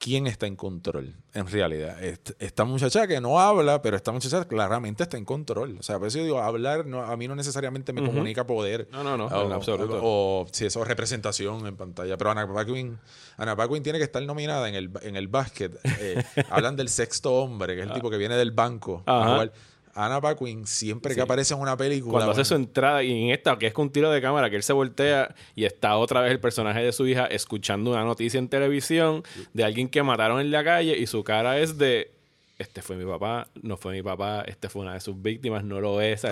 ¿Quién 0.00 0.28
está 0.28 0.46
en 0.46 0.54
control 0.54 1.16
en 1.34 1.48
realidad? 1.48 2.00
Est- 2.02 2.30
Esta 2.38 2.64
muchacha 2.64 3.08
que 3.08 3.20
no 3.20 3.40
habla, 3.40 3.82
pero 3.82 3.96
esta 3.96 4.12
muchacha 4.12 4.44
claramente 4.46 5.02
está 5.02 5.16
en 5.16 5.24
control. 5.24 5.76
O 5.80 5.82
sea, 5.82 5.98
por 5.98 6.06
eso 6.06 6.18
yo 6.18 6.24
digo, 6.24 6.38
hablar 6.40 6.86
no, 6.86 7.02
a 7.02 7.16
mí 7.16 7.26
no 7.26 7.34
necesariamente 7.34 7.92
me 7.92 8.02
Ujú. 8.02 8.10
comunica 8.12 8.46
poder. 8.46 8.86
No, 8.92 9.02
no, 9.02 9.16
no, 9.16 9.26
O, 9.26 9.46
en 9.46 9.52
absoluto. 9.52 9.98
o 10.00 10.46
si 10.52 10.66
eso 10.66 10.82
es 10.82 10.88
representación 10.88 11.66
en 11.66 11.76
pantalla. 11.76 12.16
Pero 12.16 12.30
Anna 12.30 12.46
Paquin, 12.52 12.96
Anna 13.38 13.56
Paquin 13.56 13.82
tiene 13.82 13.98
que 13.98 14.04
estar 14.04 14.22
nominada 14.22 14.68
en 14.68 14.76
el, 14.76 14.90
en 15.02 15.16
el 15.16 15.26
básquet. 15.26 15.76
Eh, 15.98 16.22
hablan 16.50 16.76
del 16.76 16.88
sexto 16.90 17.32
hombre, 17.34 17.74
que 17.74 17.80
es 17.82 17.88
el 17.88 17.92
tipo 17.92 18.08
que 18.08 18.18
viene 18.18 18.36
del 18.36 18.52
banco. 18.52 19.02
a 19.04 19.12
Ah. 19.18 19.34
Ajá. 19.42 19.50
Anna 20.04 20.20
Paquin, 20.20 20.66
siempre 20.66 21.12
Sí. 21.12 21.16
que 21.16 21.22
aparece 21.22 21.54
en 21.54 21.60
una 21.60 21.76
película. 21.76 22.12
Cuando 22.12 22.30
hace 22.32 22.38
bueno, 22.40 22.44
su 22.44 22.54
entrada 22.54 23.02
y 23.02 23.24
en 23.24 23.30
esta, 23.30 23.58
que 23.58 23.66
es 23.66 23.72
con 23.72 23.86
un 23.86 23.92
tiro 23.92 24.10
de 24.10 24.20
cámara, 24.20 24.48
que 24.50 24.56
él 24.56 24.62
se 24.62 24.72
voltea 24.72 25.34
y 25.54 25.64
está 25.64 25.96
otra 25.96 26.20
vez 26.20 26.30
el 26.32 26.40
personaje 26.40 26.82
de 26.82 26.92
su 26.92 27.06
hija 27.06 27.26
escuchando 27.26 27.90
una 27.92 28.04
noticia 28.04 28.38
en 28.38 28.48
televisión 28.48 29.22
de 29.52 29.64
alguien 29.64 29.88
que 29.88 30.02
mataron 30.02 30.40
en 30.40 30.50
la 30.50 30.62
calle 30.64 30.96
y 30.98 31.06
su 31.06 31.24
cara 31.24 31.58
es 31.58 31.78
de, 31.78 32.10
este 32.58 32.82
fue 32.82 32.96
mi 32.96 33.04
papá, 33.04 33.48
no 33.62 33.76
fue 33.76 33.92
mi 33.94 34.02
papá, 34.02 34.42
este 34.46 34.68
fue 34.68 34.82
una 34.82 34.94
de 34.94 35.00
sus 35.00 35.20
víctimas, 35.22 35.62
no 35.64 35.80
lo 35.80 36.00
es. 36.00 36.24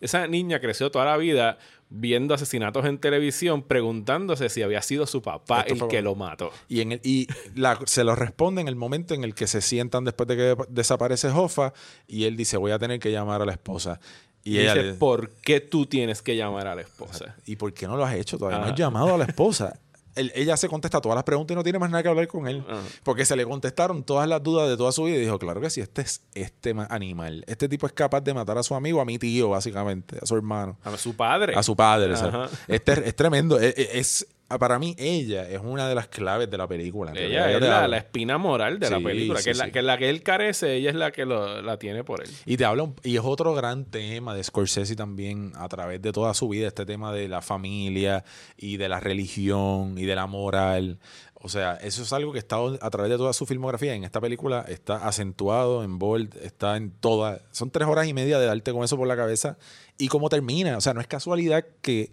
esa 0.00 0.26
niña 0.26 0.58
creció 0.60 0.90
toda 0.90 1.04
la 1.04 1.16
vida 1.16 1.58
viendo 1.90 2.34
asesinatos 2.34 2.84
en 2.86 2.98
televisión, 2.98 3.62
preguntándose 3.62 4.48
si 4.48 4.62
había 4.62 4.80
sido 4.80 5.06
su 5.06 5.22
papá 5.22 5.62
Esto 5.66 5.84
el 5.86 5.90
que 5.90 6.02
lo 6.02 6.14
mató. 6.14 6.50
Y, 6.68 6.80
en 6.80 6.92
el, 6.92 7.00
y 7.02 7.26
la- 7.54 7.78
se 7.84 8.04
lo 8.04 8.14
responde 8.14 8.60
en 8.60 8.68
el 8.68 8.76
momento 8.76 9.12
en 9.12 9.24
el 9.24 9.34
que 9.34 9.46
se 9.46 9.60
sientan 9.60 10.04
después 10.04 10.28
de 10.28 10.36
que 10.36 10.56
desaparece 10.68 11.28
Hoffa 11.28 11.72
y 12.06 12.24
él 12.24 12.36
dice, 12.36 12.56
voy 12.56 12.70
a 12.72 12.78
tener 12.78 13.00
que 13.00 13.10
llamar 13.10 13.42
a 13.42 13.44
la 13.44 13.52
esposa. 13.52 14.00
Y, 14.44 14.52
Y 14.56 14.60
ella 14.60 14.74
dice, 14.74 14.86
le- 14.86 14.94
¿por 14.94 15.30
qué 15.42 15.60
tú 15.60 15.84
tienes 15.86 16.22
que 16.22 16.36
llamar 16.36 16.66
a 16.68 16.74
la 16.74 16.82
esposa? 16.82 17.36
¿y 17.44 17.56
por 17.56 17.74
qué 17.74 17.86
no 17.86 17.96
lo 17.96 18.04
has 18.04 18.14
hecho? 18.14 18.38
Todavía 18.38 18.60
no 18.60 18.66
has 18.72 18.74
llamado 18.78 19.14
a 19.14 19.18
la 19.18 19.24
esposa. 19.24 19.78
Él- 20.14 20.32
ella 20.34 20.56
se 20.56 20.68
contesta 20.68 21.00
todas 21.00 21.14
las 21.16 21.24
preguntas 21.24 21.54
y 21.54 21.56
no 21.56 21.62
tiene 21.62 21.78
más 21.78 21.90
nada 21.90 22.02
que 22.02 22.08
hablar 22.08 22.26
con 22.28 22.46
él. 22.48 22.64
Ajá. 22.68 22.80
Porque 23.04 23.24
se 23.24 23.36
le 23.36 23.44
contestaron 23.44 24.02
todas 24.02 24.28
las 24.28 24.42
dudas 24.42 24.68
de 24.68 24.76
toda 24.76 24.92
su 24.92 25.04
vida 25.04 25.16
y 25.16 25.20
dijo, 25.20 25.38
claro 25.38 25.60
que 25.60 25.70
sí, 25.70 25.80
este 25.80 26.02
es 26.02 26.22
este 26.34 26.74
ma- 26.74 26.86
animal. 26.90 27.44
Este 27.46 27.68
tipo 27.68 27.86
es 27.86 27.92
capaz 27.92 28.20
de 28.20 28.34
matar 28.34 28.58
a 28.58 28.62
su 28.62 28.74
amigo, 28.74 29.00
a 29.00 29.04
mi 29.04 29.18
tío, 29.18 29.50
básicamente, 29.50 30.18
a 30.20 30.26
su 30.26 30.34
hermano, 30.36 30.78
A 30.84 30.96
su 30.96 31.14
padre. 31.14 31.54
a 31.56 31.62
su 31.62 31.76
padre. 31.76 32.12
o 32.12 32.16
sea, 32.16 32.48
este 32.68 32.92
es, 32.92 32.98
es 32.98 33.16
tremendo. 33.16 33.58
Es, 33.60 33.74
es- 33.76 34.26
para 34.58 34.78
mí, 34.78 34.94
ella 34.98 35.48
es 35.48 35.60
una 35.62 35.88
de 35.88 35.94
las 35.94 36.08
claves 36.08 36.50
de 36.50 36.58
la 36.58 36.66
película. 36.66 37.12
Ella 37.14 37.50
es 37.52 37.60
la, 37.60 37.96
espina 37.96 38.36
moral 38.38 38.78
de 38.78 38.90
la 38.90 39.00
película, 39.00 39.38
sí, 39.38 39.44
que, 39.44 39.50
es 39.50 39.58
la, 39.58 39.64
sí. 39.66 39.70
que 39.72 39.78
es 39.78 39.84
la 39.84 39.98
que 39.98 40.10
él 40.10 40.22
carece, 40.22 40.74
ella 40.74 40.90
es 40.90 40.96
la 40.96 41.12
que 41.12 41.24
lo- 41.24 41.62
la 41.62 41.78
tiene 41.78 42.02
por 42.04 42.22
él. 42.22 42.28
Y 42.46 42.56
te 42.56 42.64
habla 42.64 42.82
un- 42.82 42.96
y 43.04 43.16
es 43.16 43.22
otro 43.24 43.54
gran 43.54 43.84
tema 43.84 44.34
de 44.34 44.42
Scorsese 44.42 44.96
también 44.96 45.52
a 45.56 45.68
través 45.68 46.02
de 46.02 46.12
toda 46.12 46.34
su 46.34 46.48
vida, 46.48 46.66
este 46.68 46.84
tema 46.86 47.12
de 47.12 47.28
la 47.28 47.42
familia 47.42 48.24
y 48.56 48.76
de 48.76 48.88
la 48.88 49.00
religión 49.00 49.96
y 49.98 50.04
de 50.04 50.14
la 50.16 50.26
moral. 50.26 50.98
O 51.42 51.48
sea, 51.48 51.76
eso 51.76 52.02
es 52.02 52.12
algo 52.12 52.32
que 52.34 52.38
está 52.38 52.56
a 52.80 52.90
través 52.90 53.10
de 53.10 53.16
toda 53.16 53.32
su 53.32 53.46
filmografía. 53.46 53.94
En 53.94 54.04
esta 54.04 54.20
película 54.20 54.64
está 54.68 55.06
acentuado, 55.08 55.82
en 55.84 55.98
bold, 55.98 56.36
está 56.42 56.76
en 56.76 56.90
toda. 56.90 57.40
Son 57.50 57.70
tres 57.70 57.88
horas 57.88 58.06
y 58.06 58.12
media 58.12 58.38
de 58.38 58.44
darte 58.44 58.72
con 58.72 58.84
eso 58.84 58.98
por 58.98 59.08
la 59.08 59.16
cabeza. 59.16 59.56
Y 59.96 60.08
cómo 60.08 60.28
termina. 60.28 60.76
O 60.76 60.80
sea, 60.82 60.92
no 60.92 61.00
es 61.00 61.06
casualidad 61.06 61.64
que. 61.80 62.12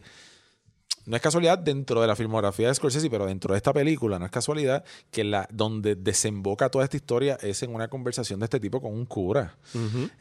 No 1.07 1.15
es 1.15 1.21
casualidad 1.21 1.57
dentro 1.57 2.01
de 2.01 2.07
la 2.07 2.17
filmografía 2.17 2.67
de 2.67 2.75
Scorsese, 2.75 3.09
pero 3.09 3.25
dentro 3.25 3.53
de 3.53 3.57
esta 3.57 3.71
película, 3.71 4.19
no 4.19 4.25
es 4.25 4.31
casualidad 4.31 4.83
que 5.09 5.23
la 5.23 5.47
donde 5.49 5.95
desemboca 5.95 6.69
toda 6.69 6.83
esta 6.83 6.97
historia 6.97 7.37
es 7.41 7.63
en 7.63 7.73
una 7.73 7.87
conversación 7.87 8.41
de 8.41 8.43
este 8.43 8.59
tipo 8.59 8.81
con 8.81 8.93
un 8.93 9.05
cura. 9.05 9.55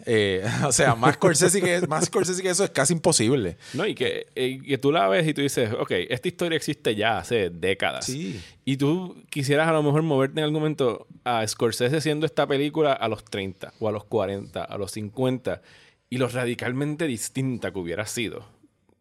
Eh, 0.04 0.46
o 0.64 0.70
sea, 0.70 0.94
más 0.94 1.16
Scorsese, 1.16 1.60
que, 1.60 1.84
más 1.88 2.04
Scorsese 2.04 2.40
que 2.40 2.50
eso 2.50 2.62
es 2.62 2.70
casi 2.70 2.92
imposible. 2.92 3.58
No, 3.74 3.84
y 3.84 3.96
que, 3.96 4.28
eh, 4.36 4.60
que 4.64 4.78
tú 4.78 4.92
la 4.92 5.08
ves 5.08 5.26
y 5.26 5.34
tú 5.34 5.40
dices, 5.40 5.72
ok, 5.72 5.90
esta 6.08 6.28
historia 6.28 6.56
existe 6.56 6.94
ya 6.94 7.18
hace 7.18 7.50
décadas. 7.50 8.06
Sí. 8.06 8.40
Y 8.64 8.76
tú 8.76 9.24
quisieras 9.28 9.66
a 9.68 9.72
lo 9.72 9.82
mejor 9.82 10.02
moverte 10.02 10.38
en 10.38 10.44
algún 10.44 10.60
momento 10.60 11.08
a 11.24 11.44
Scorsese 11.44 11.96
haciendo 11.96 12.26
esta 12.26 12.46
película 12.46 12.92
a 12.92 13.08
los 13.08 13.24
30 13.24 13.72
o 13.80 13.88
a 13.88 13.92
los 13.92 14.04
40, 14.04 14.62
a 14.62 14.78
los 14.78 14.92
50 14.92 15.62
y 16.08 16.18
lo 16.18 16.28
radicalmente 16.28 17.06
distinta 17.06 17.72
que 17.72 17.78
hubiera 17.78 18.06
sido. 18.06 18.46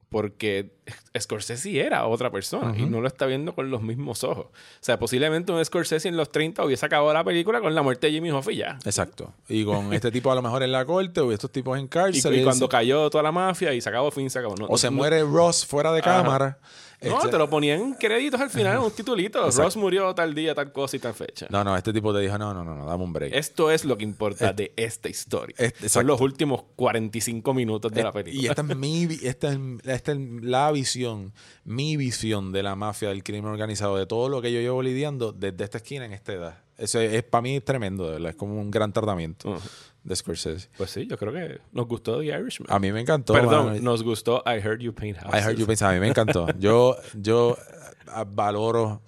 Porque 0.10 0.72
Scorsese 1.20 1.80
era 1.80 2.06
otra 2.06 2.32
persona 2.32 2.78
y 2.78 2.86
no 2.86 3.02
lo 3.02 3.08
está 3.08 3.26
viendo 3.26 3.56
con 3.56 3.70
los 3.70 3.82
mismos 3.82 4.24
ojos. 4.24 4.46
O 4.46 4.52
sea, 4.82 5.00
posiblemente 5.00 5.52
un 5.52 5.64
Scorsese 5.64 6.08
en 6.08 6.18
los 6.18 6.32
30 6.32 6.64
hubiese 6.64 6.86
acabado 6.86 7.14
la 7.14 7.24
película 7.24 7.60
con 7.62 7.74
la 7.74 7.82
muerte 7.82 8.08
de 8.08 8.14
Jimmy 8.14 8.32
Hoffa 8.32 8.52
ya. 8.52 8.78
Exacto. 8.86 9.34
Y 9.50 9.66
con 9.66 9.94
este 9.94 10.12
tipo 10.12 10.32
a 10.32 10.36
lo 10.36 10.42
mejor 10.42 10.64
en 10.64 10.72
la 10.72 10.86
corte 10.86 11.22
o 11.22 11.32
estos 11.32 11.52
tipos 11.52 11.78
en 11.80 11.88
cárcel. 11.88 12.36
Y, 12.36 12.44
cuando 12.44 12.70
cayó 12.70 13.10
toda 13.10 13.24
la 13.24 13.32
mafia 13.32 13.74
y 13.74 13.82
se 13.82 13.90
acabó 13.90 14.12
fin, 14.12 14.30
se 14.30 14.40
acabó. 14.40 14.56
o 14.68 14.78
se 14.78 14.90
muere 14.90 15.22
Ross 15.22 15.66
fuera 15.66 15.92
de 15.92 16.02
cámara. 16.02 16.60
No, 17.02 17.18
Este- 17.18 17.30
te 17.30 17.38
lo 17.38 17.50
ponían 17.50 17.94
créditos 17.96 18.40
al 18.40 18.50
final 18.50 18.80
un 18.80 18.92
titulito. 18.92 19.50
Ross 19.52 19.76
murió 19.78 20.14
tal 20.16 20.34
día, 20.34 20.56
tal 20.56 20.72
cosa 20.72 20.96
y 20.96 21.00
tal 21.00 21.14
fecha. 21.14 21.46
No, 21.50 21.64
no, 21.64 21.76
este 21.76 21.92
tipo 21.94 22.14
te 22.14 22.20
dijo, 22.22 22.38
no, 22.38 22.54
no, 22.54 22.64
no, 22.64 22.74
no 22.76 22.86
dame 22.86 23.04
un 23.04 23.14
break. 23.14 23.34
Esto 23.34 23.70
es 23.70 23.86
lo 23.86 23.98
que 23.98 24.04
importa 24.04 24.54
de 24.54 24.74
esta 24.76 25.10
historia. 25.10 25.56
es- 25.58 25.92
Son 25.92 26.08
los 26.08 26.20
últimos 26.22 26.64
45 26.76 27.54
minutos 27.54 27.92
de 27.92 28.04
la 28.04 28.12
película. 28.12 28.42
Y 28.44 28.48
esta 28.48 28.62
es 28.62 28.68
mi 28.78 29.04
esta 29.24 29.52
es, 29.52 29.60
esta 29.84 30.12
es 30.14 30.18
la 30.42 30.72
visión, 30.72 31.34
mi 31.64 31.98
visión 31.98 32.52
de 32.52 32.64
la 32.64 32.76
mafia, 32.76 33.10
del 33.10 33.24
crimen 33.24 33.52
organizado, 33.52 33.98
de 33.98 34.06
todo 34.06 34.30
lo 34.30 34.42
que 34.42 34.52
yo 34.54 34.60
llevo 34.62 34.82
lidiando 34.82 35.32
desde 35.34 35.64
esta 35.64 35.78
esquina 35.78 36.06
en 36.06 36.14
esta 36.14 36.34
edad. 36.34 36.58
Eso 36.78 37.00
es, 37.00 37.24
para 37.24 37.42
mí 37.42 37.62
tremendo, 37.62 38.06
de 38.06 38.12
verdad. 38.14 38.30
Es 38.32 38.36
como 38.36 38.60
un 38.60 38.70
gran 38.72 38.92
tratamiento. 38.92 39.58
De 40.06 40.16
Scorsese. 40.16 40.70
Pues 40.78 40.92
sí, 40.92 41.08
yo 41.08 41.18
creo 41.18 41.34
que 41.34 41.60
nos 41.74 41.88
gustó 41.88 42.20
The 42.20 42.28
Irishman. 42.28 42.72
A 42.72 42.80
mí 42.80 42.92
me 42.92 43.02
encantó. 43.02 43.34
Perdón, 43.34 43.66
mano. 43.66 43.82
nos 43.82 44.04
gustó 44.04 44.44
I 44.46 44.60
Heard 44.60 44.80
You 44.80 44.94
Paint 44.94 45.18
Houses. 45.18 45.42
I 45.42 45.44
heard 45.44 45.58
you 45.58 45.66
pensaba, 45.66 45.92
a 45.92 45.96
mí 45.96 46.00
me 46.00 46.08
encantó. 46.08 46.48
Yo, 46.60 46.96
yo 47.20 47.58
eh, 47.58 48.24
valoro 48.28 49.02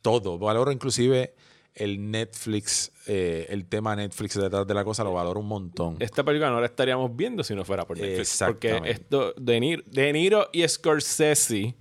todo, 0.00 0.38
valoro 0.38 0.70
inclusive 0.70 1.34
el 1.74 2.10
Netflix, 2.10 2.92
eh, 3.06 3.46
el 3.48 3.66
tema 3.66 3.96
Netflix 3.96 4.34
detrás 4.34 4.66
de 4.66 4.74
la 4.74 4.84
cosa, 4.84 5.02
lo 5.02 5.12
valoro 5.12 5.40
un 5.40 5.48
montón. 5.48 5.96
Esta 5.98 6.22
película 6.22 6.50
no 6.50 6.60
la 6.60 6.66
estaríamos 6.66 7.14
viendo 7.16 7.42
si 7.42 7.54
no 7.54 7.64
fuera 7.64 7.84
por 7.84 7.98
Netflix. 7.98 8.42
Porque 8.46 8.80
esto, 8.84 9.34
De 9.36 9.58
Niro, 9.58 9.82
De 9.86 10.12
Niro 10.12 10.48
y 10.52 10.66
Scorsese, 10.68 11.74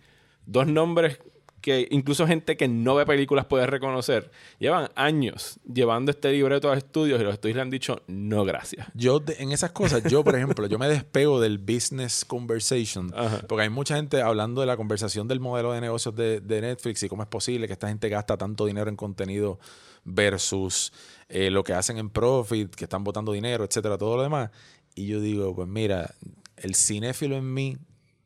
dos 0.45 0.65
nombres 0.65 1.19
que 1.61 1.87
incluso 1.91 2.27
gente 2.27 2.57
que 2.57 2.67
no 2.67 2.95
ve 2.95 3.05
películas 3.05 3.45
puede 3.45 3.67
reconocer, 3.67 4.31
llevan 4.59 4.89
años 4.95 5.59
llevando 5.71 6.11
este 6.11 6.31
libreto 6.31 6.71
a 6.71 6.77
estudios 6.77 7.21
y 7.21 7.23
los 7.23 7.33
estudios 7.33 7.55
le 7.55 7.61
han 7.61 7.69
dicho 7.69 8.01
no 8.07 8.43
gracias. 8.43 8.87
Yo 8.93 9.21
en 9.37 9.51
esas 9.51 9.71
cosas, 9.71 10.03
yo 10.03 10.23
por 10.23 10.35
ejemplo, 10.35 10.67
yo 10.67 10.79
me 10.79 10.89
despego 10.89 11.39
del 11.39 11.57
business 11.57 12.25
conversation, 12.25 13.13
Ajá. 13.15 13.41
porque 13.47 13.63
hay 13.63 13.69
mucha 13.69 13.95
gente 13.95 14.21
hablando 14.21 14.61
de 14.61 14.67
la 14.67 14.77
conversación 14.77 15.27
del 15.27 15.39
modelo 15.39 15.71
de 15.71 15.81
negocios 15.81 16.15
de, 16.15 16.41
de 16.41 16.61
Netflix 16.61 17.03
y 17.03 17.09
cómo 17.09 17.23
es 17.23 17.29
posible 17.29 17.67
que 17.67 17.73
esta 17.73 17.87
gente 17.87 18.09
gasta 18.09 18.37
tanto 18.37 18.65
dinero 18.65 18.89
en 18.89 18.95
contenido 18.95 19.59
versus 20.03 20.91
eh, 21.29 21.49
lo 21.49 21.63
que 21.63 21.73
hacen 21.73 21.97
en 21.97 22.09
profit, 22.09 22.73
que 22.73 22.85
están 22.85 23.03
botando 23.03 23.31
dinero, 23.31 23.63
etcétera, 23.63 23.97
todo 23.97 24.17
lo 24.17 24.23
demás. 24.23 24.49
Y 24.95 25.07
yo 25.07 25.21
digo, 25.21 25.55
pues 25.55 25.67
mira, 25.67 26.13
el 26.57 26.75
cinéfilo 26.75 27.37
en 27.37 27.53
mí, 27.53 27.77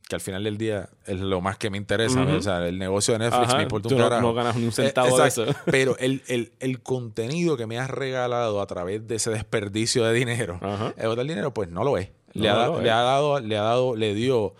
que 0.07 0.15
al 0.15 0.21
final 0.21 0.43
del 0.43 0.57
día 0.57 0.87
es 1.07 1.19
lo 1.19 1.41
más 1.41 1.57
que 1.57 1.69
me 1.71 1.77
interesa, 1.77 2.21
o 2.21 2.41
sea, 2.41 2.67
el 2.67 2.77
negocio 2.77 3.13
de 3.13 3.19
Netflix 3.19 3.47
Ajá, 3.47 3.57
me 3.57 3.63
importa 3.63 3.89
un 3.89 3.97
no- 3.97 4.03
carajo. 4.03 4.21
no 4.21 4.33
ganas 4.35 4.55
ni 4.55 4.63
un 4.63 4.69
Eh, 4.69 4.71
centavo 4.71 5.17
de 5.19 5.27
eso. 5.27 5.45
Pero 5.65 5.97
el, 5.97 6.21
el- 6.27 6.51
el 6.59 6.81
contenido 6.83 7.57
que 7.57 7.65
me 7.65 7.79
has 7.79 7.89
regalado 7.89 8.61
a 8.61 8.67
través 8.67 9.07
de 9.07 9.15
ese 9.15 9.31
desperdicio 9.31 10.03
de 10.05 10.13
dinero, 10.13 10.59
Ajá. 10.61 10.93
el 10.97 11.07
otro 11.07 11.23
dinero, 11.23 11.53
pues 11.53 11.69
no 11.69 11.83
lo 11.83 11.97
es. 11.97 12.09
Le, 12.33 12.49
ha, 12.49 12.67
lo 12.67 12.81
le 12.81 12.87
es. 12.89 12.93
ha 12.93 13.01
dado, 13.01 13.39
le 13.39 13.57
ha 13.57 13.61
dado, 13.63 13.95
le 13.95 14.13
dio 14.13 14.53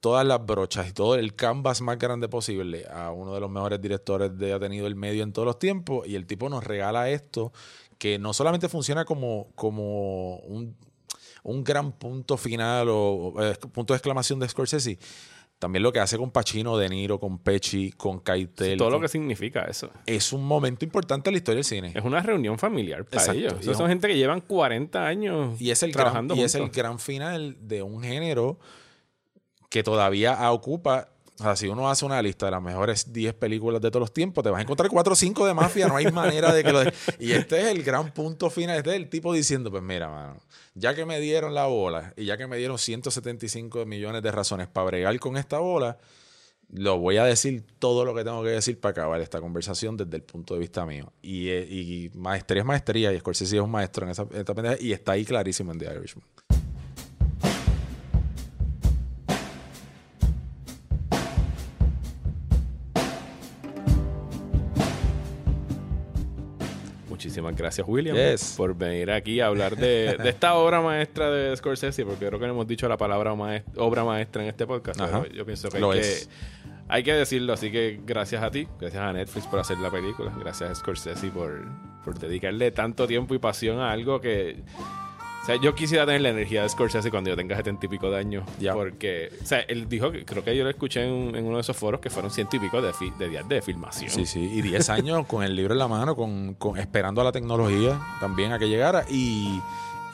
todas 0.00 0.26
las 0.26 0.44
brochas 0.44 0.88
y 0.88 0.92
todo 0.92 1.14
el 1.14 1.34
canvas 1.36 1.80
más 1.80 1.96
grande 1.96 2.28
posible 2.28 2.84
a 2.92 3.12
uno 3.12 3.32
de 3.32 3.40
los 3.40 3.48
mejores 3.48 3.80
directores 3.80 4.36
de 4.36 4.52
ha 4.52 4.58
tenido 4.58 4.86
el 4.88 4.96
medio 4.96 5.22
en 5.22 5.32
todos 5.32 5.46
los 5.46 5.58
tiempos 5.60 6.06
y 6.08 6.16
el 6.16 6.26
tipo 6.26 6.48
nos 6.48 6.64
regala 6.64 7.08
esto 7.08 7.52
que 7.98 8.18
no 8.18 8.32
solamente 8.34 8.68
funciona 8.68 9.04
como, 9.04 9.46
como 9.54 10.38
un, 10.38 10.74
un 11.42 11.64
gran 11.64 11.92
punto 11.92 12.36
final 12.36 12.88
o 12.90 13.34
eh, 13.42 13.56
punto 13.72 13.92
de 13.92 13.96
exclamación 13.98 14.38
de 14.38 14.48
Scorsese, 14.48 14.98
también 15.58 15.84
lo 15.84 15.92
que 15.92 16.00
hace 16.00 16.18
con 16.18 16.32
Pacino, 16.32 16.76
De 16.76 16.88
Niro, 16.88 17.20
con 17.20 17.38
Pesci, 17.38 17.92
con 17.92 18.18
Keitel. 18.20 18.76
Todo 18.76 18.90
lo 18.90 19.00
que 19.00 19.06
significa 19.06 19.62
eso. 19.64 19.90
es 20.06 20.32
un 20.32 20.44
momento 20.44 20.84
importante 20.84 21.30
en 21.30 21.34
la 21.34 21.38
historia 21.38 21.56
del 21.58 21.64
cine. 21.64 21.92
Es 21.94 22.04
una 22.04 22.20
reunión 22.20 22.58
familiar 22.58 23.04
para 23.04 23.22
Exacto. 23.22 23.58
ellos. 23.60 23.76
Son 23.76 23.86
gente 23.86 24.08
que 24.08 24.16
llevan 24.16 24.40
40 24.40 25.06
años 25.06 25.60
Y 25.60 25.70
es 25.70 25.82
el 25.84 25.92
gran, 25.92 26.04
trabajando 26.06 26.34
y 26.34 26.42
es 26.42 26.56
el 26.56 26.68
gran 26.70 26.98
final 26.98 27.56
de 27.60 27.82
un 27.82 28.02
género 28.02 28.58
que 29.70 29.84
todavía 29.84 30.50
ocupa. 30.50 31.11
O 31.40 31.42
sea, 31.44 31.56
si 31.56 31.66
uno 31.66 31.90
hace 31.90 32.04
una 32.04 32.20
lista 32.20 32.46
de 32.46 32.52
las 32.52 32.62
mejores 32.62 33.12
10 33.12 33.34
películas 33.34 33.80
de 33.80 33.90
todos 33.90 34.00
los 34.02 34.12
tiempos, 34.12 34.44
te 34.44 34.50
vas 34.50 34.58
a 34.58 34.62
encontrar 34.62 34.88
4 34.90 35.12
o 35.12 35.16
5 35.16 35.46
de 35.46 35.54
mafia. 35.54 35.88
No 35.88 35.96
hay 35.96 36.06
manera 36.12 36.52
de 36.52 36.62
que 36.62 36.72
lo. 36.72 36.80
de- 36.84 36.92
Y 37.18 37.32
este 37.32 37.60
es 37.60 37.66
el 37.68 37.82
gran 37.82 38.12
punto 38.12 38.50
final. 38.50 38.76
Este 38.76 38.90
es 38.90 38.96
el 38.96 39.08
tipo 39.08 39.32
diciendo: 39.32 39.70
Pues 39.70 39.82
mira, 39.82 40.08
mano, 40.10 40.36
ya 40.74 40.94
que 40.94 41.04
me 41.06 41.18
dieron 41.20 41.54
la 41.54 41.66
bola 41.66 42.12
y 42.16 42.26
ya 42.26 42.36
que 42.36 42.46
me 42.46 42.56
dieron 42.58 42.78
175 42.78 43.86
millones 43.86 44.22
de 44.22 44.30
razones 44.30 44.68
para 44.68 44.86
bregar 44.86 45.18
con 45.18 45.36
esta 45.38 45.58
bola, 45.58 45.98
lo 46.70 46.98
voy 46.98 47.16
a 47.16 47.24
decir 47.24 47.64
todo 47.78 48.04
lo 48.04 48.14
que 48.14 48.24
tengo 48.24 48.42
que 48.42 48.50
decir 48.50 48.78
para 48.78 48.92
acabar 48.92 49.20
esta 49.20 49.40
conversación 49.40 49.96
desde 49.96 50.16
el 50.16 50.22
punto 50.22 50.54
de 50.54 50.60
vista 50.60 50.84
mío. 50.86 51.12
Y, 51.22 51.48
eh, 51.48 51.66
y 51.68 52.10
maestría 52.14 52.60
es 52.60 52.66
maestría, 52.66 53.12
y 53.12 53.18
Scorsese 53.18 53.56
es 53.56 53.62
un 53.62 53.70
maestro 53.70 54.04
en 54.06 54.12
esa, 54.12 54.22
en 54.30 54.36
esta 54.38 54.54
pendeja, 54.54 54.76
y 54.80 54.92
está 54.92 55.12
ahí 55.12 55.24
clarísimo 55.24 55.72
en 55.72 55.78
The 55.78 55.94
Irishman. 55.96 56.24
Muchísimas 67.32 67.56
gracias, 67.56 67.88
William, 67.88 68.14
Yes. 68.14 68.54
por 68.58 68.74
venir 68.76 69.10
aquí 69.10 69.40
a 69.40 69.46
hablar 69.46 69.74
de, 69.76 70.16
de 70.22 70.28
esta 70.28 70.54
obra 70.56 70.82
maestra 70.82 71.30
de 71.30 71.56
Scorsese, 71.56 72.04
porque 72.04 72.26
creo 72.26 72.38
que 72.38 72.46
no 72.46 72.52
hemos 72.52 72.66
dicho 72.66 72.86
la 72.88 72.98
palabra 72.98 73.34
maes- 73.34 73.62
obra 73.76 74.04
maestra 74.04 74.42
en 74.42 74.48
este 74.50 74.66
podcast. 74.66 75.00
Pero 75.00 75.26
yo 75.28 75.46
pienso 75.46 75.70
que 75.70 75.80
Lo 75.80 75.92
hay, 75.92 76.00
que 76.02 76.14
hay 76.88 77.02
que 77.02 77.14
decirlo. 77.14 77.54
Así 77.54 77.72
que 77.72 78.00
gracias 78.04 78.42
a 78.42 78.50
ti, 78.50 78.68
gracias 78.78 79.02
a 79.02 79.12
Netflix 79.14 79.46
por 79.46 79.60
hacer 79.60 79.78
la 79.78 79.90
película, 79.90 80.30
gracias 80.38 80.70
a 80.70 80.74
Scorsese 80.74 81.28
por, 81.28 81.62
por 82.04 82.18
dedicarle 82.18 82.70
tanto 82.70 83.06
tiempo 83.06 83.34
y 83.34 83.38
pasión 83.38 83.80
a 83.80 83.90
algo 83.92 84.20
que. 84.20 84.62
O 85.42 85.44
sea, 85.44 85.56
yo 85.56 85.74
quisiera 85.74 86.06
tener 86.06 86.20
la 86.20 86.28
energía 86.28 86.62
de 86.62 86.68
Scorsese 86.68 87.10
cuando 87.10 87.30
yo 87.30 87.36
tenga 87.36 87.56
setenta 87.56 87.84
y 87.86 87.88
pico 87.88 88.08
de 88.10 88.16
años. 88.18 88.44
Ya. 88.60 88.74
Porque, 88.74 89.28
o 89.42 89.44
sea, 89.44 89.58
él 89.60 89.88
dijo 89.88 90.12
que 90.12 90.24
creo 90.24 90.44
que 90.44 90.56
yo 90.56 90.62
lo 90.62 90.70
escuché 90.70 91.04
en, 91.04 91.34
en 91.34 91.44
uno 91.44 91.56
de 91.56 91.62
esos 91.62 91.76
foros 91.76 92.00
que 92.00 92.10
fueron 92.10 92.30
ciento 92.30 92.54
y 92.56 92.60
pico 92.60 92.80
de, 92.80 92.92
fi- 92.92 93.12
de 93.18 93.28
días 93.28 93.48
de 93.48 93.60
filmación. 93.60 94.08
Sí, 94.10 94.24
sí. 94.24 94.38
Y 94.40 94.62
10 94.62 94.88
años 94.90 95.26
con 95.26 95.42
el 95.42 95.56
libro 95.56 95.72
en 95.74 95.80
la 95.80 95.88
mano, 95.88 96.14
con, 96.14 96.54
con- 96.54 96.78
esperando 96.78 97.20
a 97.20 97.24
la 97.24 97.32
tecnología 97.32 97.98
también 98.20 98.52
a 98.52 98.58
que 98.60 98.68
llegara. 98.68 99.04
Y, 99.10 99.60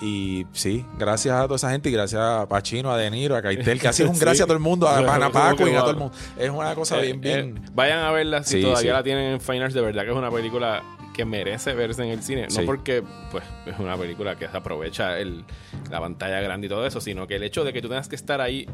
y 0.01 0.47
sí, 0.53 0.87
gracias 0.97 1.35
a 1.37 1.43
toda 1.43 1.57
esa 1.57 1.71
gente 1.73 1.91
y 1.91 1.93
gracias 1.93 2.23
a 2.23 2.49
Pachino, 2.49 2.91
a 2.91 2.97
De 2.97 3.11
Niro, 3.11 3.37
a 3.37 3.43
Caitel, 3.43 3.79
que 3.81 3.89
así 3.89 4.05
es 4.05 4.09
un 4.09 4.15
Sí. 4.19 4.21
gracias 4.23 4.45
a 4.45 4.47
todo 4.47 4.57
el 4.57 4.63
mundo, 4.63 4.89
a 4.89 4.95
Como 4.97 5.09
Pana 5.09 5.27
que 5.27 5.33
Paco 5.33 5.69
y 5.69 5.75
a 5.75 5.81
todo 5.81 5.91
el 5.91 5.97
mundo. 5.97 6.15
Es 6.39 6.49
una 6.49 6.75
cosa 6.75 6.99
Eh, 7.01 7.03
bien, 7.03 7.21
bien. 7.21 7.59
eh, 7.59 7.71
vayan 7.75 7.99
a 7.99 8.13
verla 8.13 8.43
si 8.45 8.57
Sí, 8.57 8.63
todavía 8.63 8.81
sí. 8.93 8.97
la 8.97 9.03
tienen 9.03 9.33
en 9.35 9.41
Fine 9.43 9.65
Arts. 9.65 9.75
De 9.75 9.83
verdad 9.83 10.05
que 10.05 10.11
es 10.11 10.17
una 10.17 10.31
película 10.31 10.83
que 11.19 11.25
merece 11.25 11.75
verse 11.75 12.05
en 12.05 12.11
el 12.11 12.23
cine. 12.23 12.43
No 12.45 12.51
Sí. 12.51 12.63
porque 12.65 13.03
pues 13.33 13.43
es 13.67 13.77
una 13.81 13.97
película 13.97 14.37
que 14.37 14.47
se 14.47 14.57
aprovecha 14.57 15.19
el, 15.19 15.45
la 15.91 15.99
pantalla 16.01 16.41
grande 16.41 16.69
y 16.69 16.71
todo 16.71 16.87
eso, 16.87 17.01
sino 17.01 17.27
que 17.27 17.35
el 17.35 17.43
hecho 17.43 17.65
de 17.65 17.73
que 17.73 17.83
tú 17.83 17.89
tengas 17.89 18.09
que 18.09 18.15
estar 18.15 18.41
ahí 18.41 18.69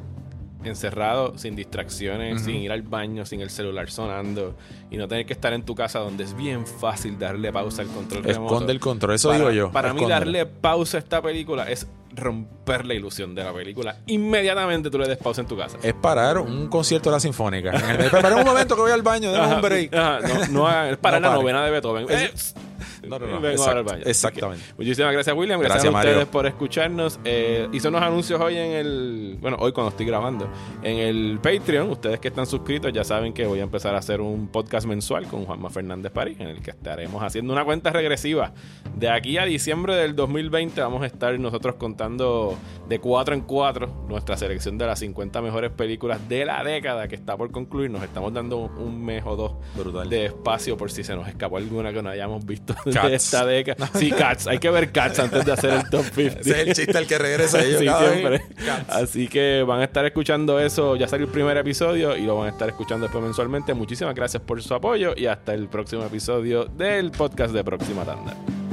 encerrado, 0.62 1.36
sin 1.38 1.56
distracciones, 1.56 2.42
sin 2.42 2.56
ir 2.56 2.70
al 2.72 2.82
baño, 2.82 3.24
sin 3.26 3.40
el 3.40 3.48
celular 3.50 3.90
sonando 3.90 4.56
y 4.90 4.96
no 4.98 5.08
tener 5.08 5.24
que 5.26 5.32
estar 5.32 5.52
en 5.54 5.62
tu 5.62 5.74
casa 5.74 5.98
donde 6.00 6.24
es 6.24 6.36
bien 6.36 6.66
fácil 6.66 7.18
darle 7.18 7.50
pausa 7.52 7.80
al 7.82 7.88
control 7.88 8.24
remoto. 8.24 8.54
Esconde 8.54 8.72
el 8.72 8.80
control, 8.80 9.14
eso 9.14 9.28
Para- 9.28 9.38
digo 9.38 9.50
yo. 9.50 9.72
Para 9.72 9.94
mí 9.94 10.06
darle 10.06 10.44
pausa 10.46 10.98
a 10.98 11.00
esta 11.00 11.20
película 11.22 11.64
es 11.70 11.86
romper 12.16 12.84
la 12.86 12.94
ilusión 12.94 13.34
de 13.34 13.44
la 13.44 13.52
película. 13.52 13.96
Inmediatamente 14.06 14.90
tú 14.90 14.98
le 14.98 15.08
des 15.08 15.18
pausa 15.18 15.40
en 15.42 15.46
tu 15.46 15.56
casa. 15.56 15.78
Es 15.82 15.94
parar 15.94 16.38
un 16.38 16.68
concierto 16.68 17.10
de 17.10 17.16
la 17.16 17.20
Sinfónica. 17.20 17.72
Para 18.22 18.36
un 18.36 18.44
momento 18.44 18.74
que 18.76 18.82
voy 18.82 18.92
al 18.92 19.02
baño, 19.02 19.30
Ajá, 19.34 19.56
un 19.56 19.60
break. 19.62 19.94
ajá, 19.94 20.20
no, 20.20 20.46
no 20.68 20.84
es 20.86 20.96
para 20.98 21.18
No 21.20 21.22
la 21.22 21.28
pare. 21.30 21.42
novena 21.42 21.64
de 21.64 21.70
Beethoven. 21.70 22.06
Eh, 22.08 22.32
No, 23.08 23.18
no, 23.18 23.26
no. 23.26 23.40
vengo 23.40 23.62
ahora 23.64 23.78
al 23.80 23.84
baño. 23.84 24.02
exactamente. 24.06 24.64
Que, 24.66 24.74
muchísimas 24.78 25.12
gracias, 25.12 25.36
William. 25.36 25.60
Gracias, 25.60 25.82
Gracias, 25.84 25.94
a 25.94 25.98
ustedes 25.98 26.16
Mario. 26.16 26.30
por 26.30 26.46
escucharnos. 26.46 27.20
Eh, 27.24 27.68
hice 27.72 27.88
unos 27.88 28.02
anuncios 28.02 28.40
hoy 28.40 28.56
en 28.56 28.72
el. 28.72 29.38
Bueno, 29.40 29.56
hoy 29.60 29.72
cuando 29.72 29.90
estoy 29.90 30.06
grabando. 30.06 30.48
En 30.82 30.98
el 30.98 31.38
Patreon. 31.42 31.90
Ustedes 31.90 32.18
que 32.20 32.28
están 32.28 32.46
suscritos 32.46 32.92
ya 32.92 33.04
saben 33.04 33.32
que 33.32 33.46
voy 33.46 33.60
a 33.60 33.62
empezar 33.62 33.94
a 33.94 33.98
hacer 33.98 34.20
un 34.20 34.48
podcast 34.48 34.86
mensual 34.86 35.26
con 35.26 35.44
Juanma 35.44 35.70
Fernández 35.70 36.12
París. 36.12 36.36
En 36.40 36.48
el 36.48 36.62
que 36.62 36.70
estaremos 36.70 37.22
haciendo 37.22 37.52
una 37.52 37.64
cuenta 37.64 37.90
regresiva. 37.90 38.52
De 38.96 39.08
aquí 39.10 39.38
a 39.38 39.44
diciembre 39.44 39.94
del 39.96 40.14
2020 40.16 40.80
vamos 40.80 41.02
a 41.02 41.06
estar 41.06 41.38
nosotros 41.38 41.74
contando 41.76 42.56
de 42.88 42.98
4 43.00 43.34
en 43.34 43.40
4 43.42 44.04
nuestra 44.08 44.36
selección 44.36 44.78
de 44.78 44.86
las 44.86 44.98
50 45.00 45.40
mejores 45.42 45.70
películas 45.72 46.28
de 46.28 46.44
la 46.44 46.62
década 46.64 47.08
que 47.08 47.14
está 47.14 47.36
por 47.36 47.50
concluir. 47.50 47.90
Nos 47.90 48.02
estamos 48.02 48.32
dando 48.32 48.58
un 48.58 49.04
mes 49.04 49.22
o 49.26 49.36
dos 49.36 49.52
Brutal. 49.76 50.08
de 50.08 50.26
espacio 50.26 50.76
por 50.76 50.90
si 50.90 51.02
se 51.04 51.14
nos 51.14 51.26
escapó 51.28 51.56
alguna 51.56 51.92
que 51.92 52.02
no 52.02 52.08
hayamos 52.10 52.44
visto 52.44 52.73
de 52.84 53.14
esta 53.14 53.44
década. 53.46 53.90
Sí, 53.94 54.10
Cats. 54.10 54.46
Hay 54.46 54.58
que 54.58 54.70
ver 54.70 54.90
Cats 54.92 55.18
antes 55.18 55.44
de 55.44 55.52
hacer 55.52 55.70
el 55.74 55.90
top 55.90 56.04
50. 56.04 56.40
Ese 56.40 56.50
es 56.50 56.68
el 56.68 56.74
chiste 56.74 56.98
al 56.98 57.06
que 57.06 57.18
regresa 57.18 57.62
ellos 57.62 57.78
Sí, 57.80 57.86
cada 57.86 58.00
vez. 58.02 58.12
siempre. 58.12 58.42
Cats. 58.64 58.90
Así 58.90 59.28
que 59.28 59.62
van 59.66 59.80
a 59.80 59.84
estar 59.84 60.04
escuchando 60.04 60.58
eso. 60.60 60.96
Ya 60.96 61.08
salió 61.08 61.26
el 61.26 61.32
primer 61.32 61.56
episodio 61.56 62.16
y 62.16 62.22
lo 62.22 62.36
van 62.38 62.48
a 62.48 62.50
estar 62.50 62.68
escuchando 62.68 63.04
después 63.06 63.22
mensualmente. 63.24 63.74
Muchísimas 63.74 64.14
gracias 64.14 64.42
por 64.42 64.62
su 64.62 64.74
apoyo 64.74 65.14
y 65.16 65.26
hasta 65.26 65.54
el 65.54 65.68
próximo 65.68 66.04
episodio 66.04 66.64
del 66.64 67.10
podcast 67.10 67.52
de 67.54 67.64
Próxima 67.64 68.04
Tanda. 68.04 68.63